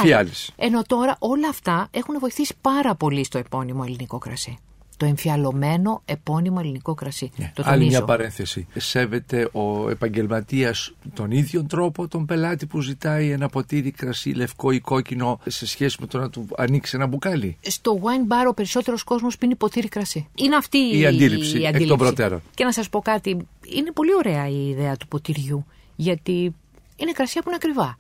φιάλης. 0.02 0.52
Ενώ 0.56 0.82
τώρα 0.82 1.16
όλα 1.20 1.48
αυτά 1.48 1.88
έχουν 1.92 2.20
βοηθήσει 2.20 2.54
πάρα 2.62 2.96
πολύ 2.96 3.24
στο 3.24 3.38
επώνυμο 3.38 3.84
ελληνικό 3.86 4.18
κρασί 4.18 4.58
το 4.98 5.06
εμφιαλωμένο 5.06 6.02
επώνυμο 6.06 6.58
ελληνικό 6.60 6.94
κρασί. 6.94 7.32
Ναι. 7.36 7.52
Το 7.56 7.64
Άλλη 7.66 7.86
μια 7.86 8.04
παρένθεση. 8.04 8.68
Σέβεται 8.76 9.50
ο 9.52 9.90
επαγγελματίας 9.90 10.94
τον 11.14 11.32
ίδιο 11.32 11.64
τρόπο 11.64 12.08
τον 12.08 12.26
πελάτη 12.26 12.66
που 12.66 12.82
ζητάει 12.82 13.30
ένα 13.30 13.50
ποτήρι 13.50 13.92
κρασί 13.92 14.30
λευκό 14.30 14.72
ή 14.72 14.80
κόκκινο 14.80 15.40
σε 15.46 15.68
σχέση 15.68 15.98
με 16.00 16.08
το 16.08 16.20
να 16.20 16.30
του 16.30 16.48
ανοίξει 16.58 16.96
ένα 16.96 17.08
μπουκάλι; 17.08 17.58
Στο 17.62 18.00
wine 18.02 18.32
bar 18.32 18.50
ο 18.50 18.54
περισσότερος 18.54 19.04
κόσμος 19.04 19.38
πίνει 19.38 19.56
ποτήρι 19.56 19.88
κρασί. 19.88 20.28
Είναι 20.36 20.56
αυτή 20.56 20.78
η, 20.78 21.00
η 21.00 21.06
αντίληψη, 21.06 21.62
η 21.62 21.68
αντίληψη. 21.68 21.82
εκ 21.82 21.88
των 21.88 21.98
προτέρων. 21.98 22.42
Και 22.54 22.64
να 22.64 22.72
σας 22.72 22.90
πω 22.90 23.00
κάτι, 23.00 23.30
είναι 23.66 23.92
πολύ 23.92 24.16
ωραία 24.16 24.48
η 24.48 24.70
ιδέα 24.70 24.98
του 24.98 25.08
ποτηριού 25.08 25.66
γιατί 25.96 26.56
είναι 26.96 27.12
κρασιά 27.12 27.42
που 27.42 27.50
είναι 27.50 27.60
ακριβά. 27.62 27.98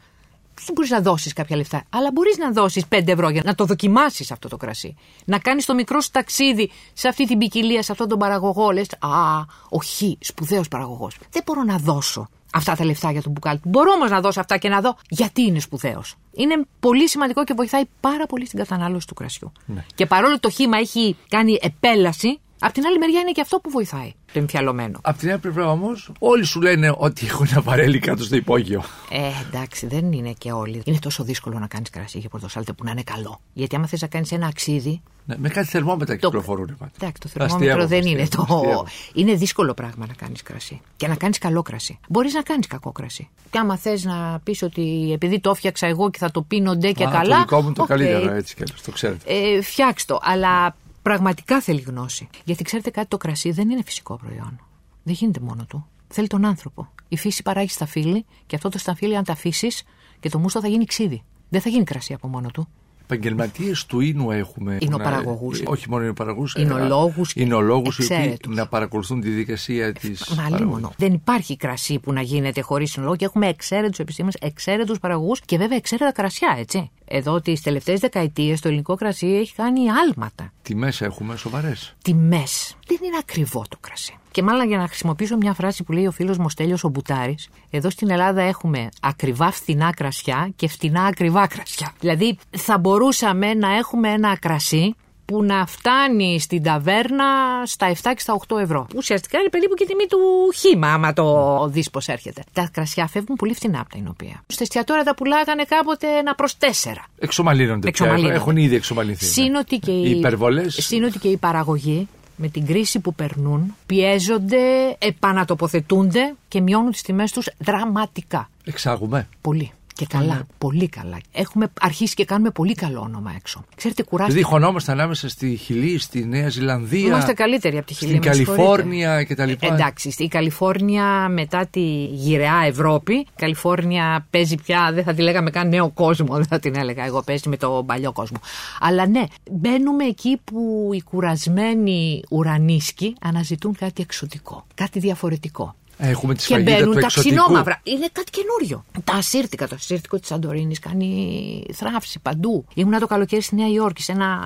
Δεν 0.66 0.74
μπορείς 0.76 0.90
να 0.90 1.02
δώσεις 1.02 1.34
κάποια 1.34 1.56
λεφτά, 1.56 1.84
αλλά 1.90 2.10
μπορείς 2.14 2.38
να 2.38 2.52
δώσεις 2.52 2.86
5 2.90 3.08
ευρώ 3.08 3.30
για 3.30 3.42
να 3.46 3.56
το 3.56 3.66
δοκιμάσεις 3.66 4.32
αυτό 4.32 4.48
το 4.48 4.58
κρασί. 4.58 4.96
Να 5.26 5.40
κάνεις 5.40 5.66
το 5.66 5.74
μικρό 5.74 6.02
σου 6.02 6.10
ταξίδι 6.12 6.72
σε 6.94 7.08
αυτή 7.08 7.28
την 7.28 7.38
ποικιλία, 7.38 7.84
σε 7.84 7.92
αυτόν 7.92 8.08
τον 8.08 8.20
παραγωγό. 8.20 8.72
Λες, 8.72 8.88
Α, 9.00 9.40
ο 9.70 9.78
Χ, 9.78 10.02
σπουδαίος 10.20 10.68
παραγωγός. 10.68 11.18
Δεν 11.32 11.44
μπορώ 11.46 11.64
να 11.64 11.78
δώσω 11.78 12.30
αυτά 12.54 12.76
τα 12.76 12.86
λεφτά 12.86 13.12
για 13.12 13.22
τον 13.22 13.32
μπουκάλι 13.32 13.60
του. 13.60 13.70
Μπορώ 13.70 13.92
όμως 13.92 14.10
να 14.10 14.22
δώσω 14.22 14.40
αυτά 14.40 14.58
και 14.58 14.70
να 14.70 14.82
δω 14.82 14.96
γιατί 15.10 15.42
είναι 15.42 15.60
σπουδαίος. 15.60 16.16
Είναι 16.32 16.66
πολύ 16.80 17.10
σημαντικό 17.10 17.44
και 17.44 17.54
βοηθάει 17.54 17.84
πάρα 18.00 18.26
πολύ 18.26 18.46
στην 18.46 18.60
κατανάλωση 18.60 19.08
του 19.08 19.14
κρασιού. 19.14 19.52
Ναι. 19.66 19.86
Και 19.96 20.06
παρόλο 20.06 20.40
το 20.40 20.50
χήμα 20.50 20.78
έχει 20.78 21.18
κάνει 21.30 21.60
επέλαση, 21.62 22.40
απ' 22.66 22.72
την 22.72 22.86
άλλη 22.86 22.98
μεριά 22.98 23.20
είναι 23.20 23.32
και 23.32 23.42
αυτό 23.42 23.60
που 23.60 23.70
βοηθάει 23.70 24.14
το 24.34 24.40
εμφιαλωμένο. 24.40 25.00
Απ' 25.04 25.18
την 25.18 25.30
άλλη 25.30 25.40
πλευρά 25.40 25.70
όμως, 25.72 26.12
όλοι 26.20 26.44
σου 26.46 26.62
λένε 26.62 26.94
ότι 26.98 27.26
έχουν 27.26 27.48
ένα 27.52 27.62
βαρέλι 27.62 28.00
κάτω 28.00 28.24
στο 28.24 28.36
υπόγειο. 28.36 28.84
Ε, 29.10 29.18
εντάξει, 29.48 29.88
δεν 29.88 30.12
είναι 30.12 30.34
και 30.38 30.52
όλοι. 30.52 30.82
Είναι 30.86 31.00
τόσο 31.00 31.24
δύσκολο 31.24 31.60
να 31.60 31.68
κάνεις 31.68 31.90
κρασί 31.90 32.20
για 32.20 32.30
πορτοσάλτε 32.30 32.74
που 32.74 32.84
να 32.84 32.92
είναι 32.92 33.04
καλό. 33.04 33.40
Γιατί 33.54 33.76
άμα 33.76 33.88
θες 33.88 34.02
να 34.02 34.08
κάνεις 34.08 34.32
ένα 34.32 34.48
ξίδι. 34.48 35.02
Ναι, 35.26 35.36
με 35.38 35.50
κάτι 35.50 35.68
θερμόμετρα 35.68 36.16
κυκλοφορούν. 36.16 36.76
πάντα. 36.80 36.92
Εντάξει, 37.00 37.22
το 37.22 37.44
Αστειεύομαι, 37.44 37.66
θερμόμετρο 37.66 37.88
δεν 37.88 38.12
είναι 38.12 38.28
το. 38.28 38.42
αστειεύομαι. 38.42 38.90
Είναι 39.14 39.34
δύσκολο 39.34 39.74
πράγμα 39.74 40.06
να 40.08 40.14
κάνεις 40.14 40.42
κρασί. 40.42 40.82
Και 40.96 41.08
να 41.08 41.16
κάνεις 41.16 41.38
καλό 41.38 41.62
κρασί. 41.62 42.00
Μπορείς 42.10 42.34
να 42.34 42.42
κάνεις 42.42 42.68
κακό 42.68 42.92
κρασί. 42.92 43.30
Και 43.50 43.58
άμα 43.58 43.78
θες 43.78 44.04
να 44.04 44.40
πεις 44.44 44.62
ότι 44.62 45.12
επειδή 45.14 45.40
το 45.40 45.50
έφτιαξα 45.50 45.88
εγώ 45.88 46.10
και 46.10 46.18
θα 46.18 46.32
το 46.32 46.42
πίνω 46.42 46.76
ντε 46.76 46.92
και 46.92 47.06
Α, 47.06 47.10
καλά. 47.10 47.36
Το 47.36 47.42
δικό 47.42 47.62
μου 47.62 47.74
το 47.74 47.82
οκ. 47.82 47.88
καλύτερο, 47.88 48.34
έτσι 48.34 48.56
κι 48.56 48.62
αλλιώς, 48.64 48.82
το 48.82 48.92
ξέρετε. 48.92 49.34
Ε, 49.34 49.62
φτιάξ' 49.62 50.06
το, 50.06 50.20
αλλά 50.22 50.76
πραγματικά 51.04 51.62
θέλει 51.62 51.80
γνώση. 51.82 52.28
Γιατί 52.46 52.64
ξέρετε 52.64 52.90
κάτι, 52.90 53.08
το 53.08 53.18
κρασί 53.18 53.52
δεν 53.52 53.70
είναι 53.70 53.82
φυσικό 53.86 54.16
προϊόν. 54.16 54.60
Δεν 55.04 55.14
γίνεται 55.14 55.40
μόνο 55.40 55.66
του. 55.66 55.86
Θέλει 56.08 56.28
τον 56.28 56.46
άνθρωπο. 56.46 56.88
Η 57.08 57.18
φύση 57.18 57.42
παράγει 57.42 57.70
σταφύλι 57.70 58.26
και 58.46 58.56
αυτό 58.56 58.70
το 58.70 58.78
σταφύλι, 58.78 59.18
αν 59.18 59.24
τα 59.24 59.32
αφήσεις 59.32 59.84
και 60.20 60.30
το 60.30 60.40
μούστο 60.40 60.62
θα 60.62 60.68
γίνει 60.68 60.86
ξύδι. 60.86 61.24
Δεν 61.50 61.62
θα 61.62 61.70
γίνει 61.70 61.84
κρασί 61.84 62.14
από 62.14 62.28
μόνο 62.28 62.50
του. 62.50 62.68
Επαγγελματίες 63.04 63.86
του 63.86 64.00
ίνου 64.00 64.32
έχουμε. 64.32 64.78
Ινοπαραγωγούς. 64.82 65.62
Να- 65.62 65.72
Όχι 65.72 65.90
μόνο 65.90 66.04
ινοπαραγωγού. 66.04 66.48
Ινολόγους 66.56 67.34
και 67.34 67.42
Ινολόγους 67.42 67.98
οι 67.98 68.04
οποίοι 68.04 68.18
εξαίρετους. 68.20 68.56
να 68.56 68.68
παρακολουθούν 68.68 69.22
τη 69.22 69.30
δικασία 69.30 69.94
της. 69.94 70.36
Μα 70.50 70.66
μόνο. 70.66 70.92
Δεν 70.98 71.14
υπάρχει 71.14 71.58
κρασί 71.58 72.00
που 72.00 72.14
να 72.14 72.22
γίνεται 72.22 72.62
χωρίς 72.62 72.92
συνολόγο 72.92 73.16
και 73.16 73.26
έχουμε 73.26 73.48
εξαίρετους 73.48 74.00
επιστήμε, 74.00 74.32
εξαίρετους 74.40 75.00
παραγωγούς 75.00 75.40
και 75.42 75.58
βέβαια 75.58 75.78
εξαίρετα 75.78 76.12
κρασιά, 76.12 76.56
έτσι. 76.58 76.92
Εδώ 77.06 77.42
τι 77.42 77.62
τελευταίες 77.62 78.00
δεκαετίες 78.00 78.60
το 78.60 78.68
ελληνικό 78.68 78.96
κρασί 78.96 79.28
έχει 79.28 79.54
κάνει 79.54 79.80
άλματα. 79.90 80.52
Τιμές 80.62 81.02
έχουμε 81.02 81.36
σοβαρές. 81.36 81.96
τιμές. 82.02 82.78
Δεν 82.88 82.98
είναι 83.02 83.18
ακριβό 83.20 83.64
το 83.70 83.78
κρασί. 83.82 84.18
Και 84.32 84.44
μάλλον 84.44 84.68
για 84.68 84.78
να 84.78 84.88
χρησιμοποιήσω 84.88 85.38
μια 85.38 85.54
φράση 85.54 85.84
που 85.84 85.92
λέει 85.92 86.08
ο 86.08 86.12
φίλος 86.12 86.38
μου 86.38 86.50
Στέλιος 86.50 86.84
ο 86.84 86.90
Μπουτάρης, 86.90 87.50
εδώ 87.70 87.90
στην 87.90 88.10
Ελλάδα 88.10 88.42
έχουμε 88.42 88.90
ακριβά 89.02 89.52
φθηνά 89.52 89.94
κρασιά 89.94 90.52
και 90.56 90.68
φτηνά 90.68 91.04
ακριβά 91.04 91.48
κρασιά. 91.48 91.94
Δηλαδή 92.00 92.38
θα 92.50 92.78
μπορούσαμε 92.78 93.54
να 93.54 93.76
έχουμε 93.76 94.10
ένα 94.10 94.38
κρασί 94.38 94.96
που 95.26 95.44
να 95.44 95.66
φτάνει 95.66 96.40
στην 96.40 96.64
ταβέρνα 96.64 97.26
στα 97.66 97.92
7 97.92 97.96
και 98.02 98.20
στα 98.20 98.38
8 98.48 98.58
ευρώ. 98.60 98.88
Ουσιαστικά 98.96 99.40
είναι 99.40 99.50
περίπου 99.50 99.74
και 99.74 99.84
η 99.84 99.88
τιμή 99.88 100.06
του 100.08 100.18
χήμα, 100.56 100.94
άμα 100.94 101.14
το 101.14 101.68
δει 101.68 101.84
πώ 101.92 102.00
έρχεται. 102.06 102.44
Τα 102.54 102.70
κρασιά 102.74 103.08
φεύγουν 103.08 103.36
πολύ 103.36 103.54
φθηνά 103.54 103.80
από 103.80 103.90
τα 103.90 103.98
Ινοπία. 103.98 104.44
Στα 104.48 104.64
εστιατόρια 104.64 105.04
τα 105.04 105.16
πουλάγανε 105.16 105.64
κάποτε 105.64 106.08
ένα 106.08 106.36
προς 106.36 106.58
τέσσερα. 106.58 107.04
Εξομαλύνονται 107.20 107.80
πια. 107.80 107.90
Εξομαλύνονται. 107.90 108.34
Έχουν 108.36 108.58
ήδη 108.58 108.76
εξομαλυνθεί. 108.76 109.26
ναι. 109.26 109.32
Σύνοτι 109.32 109.78
και, 109.80 109.92
Οι 109.92 110.04
οι, 110.06 110.18
υπερβολές. 110.18 110.76
σύνοτι 110.82 111.20
και 111.20 111.28
η 111.28 111.38
παραγωγή 111.38 112.08
με 112.36 112.48
την 112.48 112.66
κρίση 112.66 113.00
που 113.00 113.14
περνούν 113.14 113.76
πιέζονται, 113.86 114.96
επανατοποθετούνται 114.98 116.34
και 116.48 116.62
μειώνουν 116.62 116.92
τις 116.92 117.02
τιμές 117.02 117.32
τους 117.32 117.50
δραματικά. 117.58 118.50
Εξάγουμε. 118.66 119.28
Πολύ. 119.42 119.72
Και 119.94 120.06
καλά, 120.06 120.48
πολύ 120.58 120.90
καλά. 120.90 121.18
Έχουμε 121.32 121.72
αρχίσει 121.82 122.14
και 122.14 122.26
κάνουμε 122.26 122.50
πολύ 122.50 122.74
καλό 122.74 123.00
όνομα 123.00 123.34
έξω. 123.36 123.66
Ξέρετε, 123.76 124.04
κουράστηκα. 124.04 124.38
Δηλαδή 124.38 124.54
χωνόμαστε 124.56 124.92
ανάμεσα 124.92 125.30
στη 125.30 125.56
Χιλή, 125.56 126.00
στη 126.00 126.26
Νέα 126.26 126.50
Ζηλανδία. 126.50 127.08
Είμαστε 127.08 127.34
καλύτεροι 127.34 127.78
από 127.78 127.88
τη 127.88 127.94
Χιλή. 127.94 128.10
Στην 128.10 128.28
με 128.28 128.34
συγχωρείτε. 128.34 128.64
Καλιφόρνια 128.64 129.24
κτλ. 129.24 129.50
Ε, 129.50 129.74
εντάξει, 129.74 130.14
η 130.18 130.28
Καλιφόρνια 130.28 131.30
μετά 131.30 131.68
τη 131.68 132.06
γυραιά 132.06 132.64
Ευρώπη, 132.66 133.14
η 133.14 133.28
Καλιφόρνια 133.36 134.28
παίζει 134.30 134.56
πια, 134.56 134.92
δεν 134.94 135.04
θα 135.04 135.14
τη 135.14 135.22
λέγαμε 135.22 135.50
καν 135.50 135.68
νέο 135.68 135.90
κόσμο, 135.90 136.36
δεν 136.42 136.46
θα 136.46 136.60
την 136.60 136.76
έλεγα 136.76 137.06
εγώ, 137.06 137.22
παίζει 137.22 137.50
με 137.50 137.58
το 137.58 137.84
παλιό 137.86 138.12
κόσμο. 138.12 138.38
Αλλά 138.80 139.08
ναι, 139.08 139.24
μπαίνουμε 139.52 140.06
εκεί 140.06 140.40
που 140.44 140.90
οι 140.94 141.02
κουρασμένοι 141.02 142.24
ουρανίσκοι 142.30 143.16
αναζητούν 143.22 143.76
κάτι 143.76 144.02
εξωτικό, 144.02 144.66
κάτι 144.76 145.00
διαφορετικό. 145.00 145.76
Έχουμε 146.06 146.34
τη 146.34 146.40
Και 146.40 146.46
σφαγίδα 146.46 146.72
μπαίνουν 146.72 146.94
του 146.94 147.00
τα 147.00 147.06
εξωτικού. 147.06 147.36
ξινόμαυρα. 147.36 147.80
Είναι 147.84 148.08
κάτι 148.12 148.32
καινούριο. 148.32 148.86
Τα 149.04 149.14
ασύρτικα, 149.14 149.68
το 149.68 149.76
ασύρτικο 149.76 150.20
της 150.20 150.28
Σαντορίνης 150.28 150.80
κάνει 150.80 151.64
θράψη 151.74 152.20
παντού. 152.20 152.66
Ήμουνα 152.74 153.00
το 153.00 153.08
καλοκαίρι 153.08 153.42
στη 153.42 153.56
Νέα 153.56 153.68
Υόρκη 153.68 154.02
σε 154.02 154.12
ένα 154.12 154.40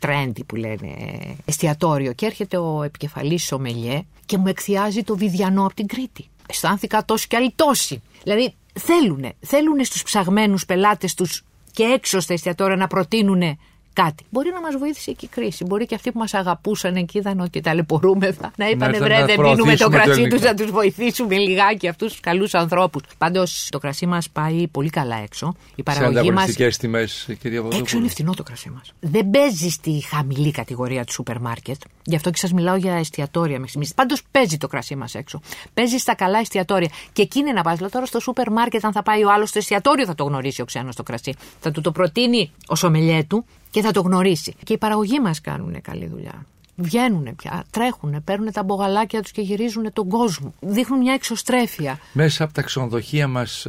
τρέντι 0.00 0.44
που 0.44 0.56
λένε 0.56 0.94
εστιατόριο 1.44 2.12
και 2.12 2.26
έρχεται 2.26 2.56
ο 2.56 2.82
επικεφαλής 2.82 3.44
σομελιέ 3.44 4.02
και 4.26 4.38
μου 4.38 4.46
εκθιάζει 4.46 5.02
το 5.02 5.16
βιδιανό 5.16 5.64
από 5.64 5.74
την 5.74 5.86
Κρήτη. 5.86 6.28
Αισθάνθηκα 6.48 7.04
τόσο 7.04 7.26
κι 7.28 7.36
άλλοι 7.36 7.52
τόσοι. 7.56 8.02
Δηλαδή 8.22 8.54
θέλουνε, 8.80 9.32
θέλουνε 9.40 9.84
στους 9.84 10.02
ψαγμένους 10.02 10.66
πελάτες 10.66 11.14
τους 11.14 11.44
και 11.70 11.82
έξω 11.82 12.20
στα 12.20 12.32
εστιατόρια 12.32 12.76
να 12.76 12.86
προτείνουν 12.86 13.58
κάτι. 13.94 14.24
Μπορεί 14.30 14.50
να 14.50 14.60
μας 14.60 14.76
βοήθησε 14.78 15.12
και 15.12 15.24
η 15.24 15.28
κρίση. 15.28 15.64
Μπορεί 15.64 15.86
και 15.86 15.94
αυτοί 15.94 16.12
που 16.12 16.18
μας 16.18 16.34
αγαπούσαν 16.34 17.06
και 17.06 17.18
είδαν 17.18 17.40
ότι 17.40 17.60
ταλαιπωρούμεθα 17.60 18.50
να 18.56 18.68
είπανε 18.68 18.90
έρθουν 18.90 19.06
βρε, 19.06 19.18
να 19.18 19.26
δεν 19.26 19.36
πίνουμε 19.36 19.54
το 19.54 19.62
προωθήσουμε 19.62 19.76
το 19.76 19.88
κρασί 19.88 20.06
τους, 20.06 20.16
ελληνικό». 20.16 20.46
να 20.46 20.54
τους 20.54 20.70
βοηθήσουμε 20.70 21.36
λιγάκι 21.36 21.88
αυτούς 21.88 22.10
τους 22.10 22.20
καλούς 22.20 22.54
ανθρώπους. 22.54 23.02
Πάντως 23.18 23.68
το 23.70 23.78
κρασί 23.78 24.06
μας 24.06 24.30
πάει 24.30 24.68
πολύ 24.68 24.90
καλά 24.90 25.16
έξω. 25.16 25.54
Η 25.68 25.72
Σε 25.76 25.82
παραγωγή 25.82 26.14
μα. 26.14 26.20
ανταγωνιστικές 26.20 26.76
τιμές, 26.76 27.24
κυρία 27.26 27.40
Παπαδοπούλου. 27.42 27.82
Έξω 27.82 27.98
είναι 27.98 28.08
φθηνό 28.08 28.34
το 28.34 28.42
κρασί 28.42 28.70
μας. 28.70 28.92
Δεν 29.00 29.30
παίζει 29.30 29.68
στη 29.68 30.04
χαμηλή 30.10 30.50
κατηγορία 30.50 31.04
του 31.04 31.12
σούπερ 31.12 31.40
μάρκετ. 31.40 31.80
Γι' 32.04 32.16
αυτό 32.16 32.30
και 32.30 32.36
σας 32.36 32.52
μιλάω 32.52 32.76
για 32.76 32.94
εστιατόρια 32.94 33.54
μέχρι 33.54 33.68
στιγμής. 33.68 33.94
Πάντως 33.94 34.22
παίζει 34.30 34.56
το 34.56 34.66
κρασί 34.66 34.96
μας 34.96 35.14
έξω. 35.14 35.40
Παίζει 35.74 35.96
στα 35.96 36.14
καλά 36.14 36.38
εστιατόρια. 36.38 36.88
Και 37.12 37.22
εκεί 37.22 37.38
είναι 37.38 37.52
να 37.52 37.62
πα. 37.62 37.74
Δηλαδή 37.74 37.92
τώρα 37.92 38.06
στο 38.06 38.20
σούπερ 38.20 38.50
μάρκετ, 38.50 38.84
αν 38.84 38.92
θα 38.92 39.02
πάει 39.02 39.24
ο 39.24 39.32
άλλος 39.32 39.48
στο 39.48 39.58
εστιατόριο, 39.58 40.06
θα 40.06 40.14
το 40.14 40.24
γνωρίσει 40.24 40.60
ο 40.60 40.64
ξένος 40.64 40.96
το 40.96 41.02
κρασί. 41.02 41.34
Θα 41.60 41.70
του 41.70 41.80
το 41.80 41.92
προτείνει 41.92 42.52
ο 42.66 42.74
σομελιέ 42.74 43.24
του 43.24 43.44
και 43.74 43.82
θα 43.82 43.90
το 43.90 44.00
γνωρίσει. 44.00 44.54
Και 44.64 44.72
οι 44.72 44.78
παραγωγοί 44.78 45.20
μας 45.20 45.40
κάνουν 45.40 45.80
καλή 45.80 46.06
δουλειά. 46.06 46.46
Βγαίνουν 46.76 47.36
πια, 47.36 47.64
τρέχουν, 47.70 48.24
παίρνουν 48.24 48.52
τα 48.52 48.62
μπογαλάκια 48.62 49.22
τους 49.22 49.30
και 49.30 49.40
γυρίζουν 49.40 49.92
τον 49.92 50.08
κόσμο. 50.08 50.54
Δείχνουν 50.60 50.98
μια 50.98 51.12
εξωστρέφεια. 51.12 51.98
Μέσα 52.12 52.44
από 52.44 52.52
τα 52.52 52.62
ξενοδοχεία 52.62 53.28
μας 53.28 53.66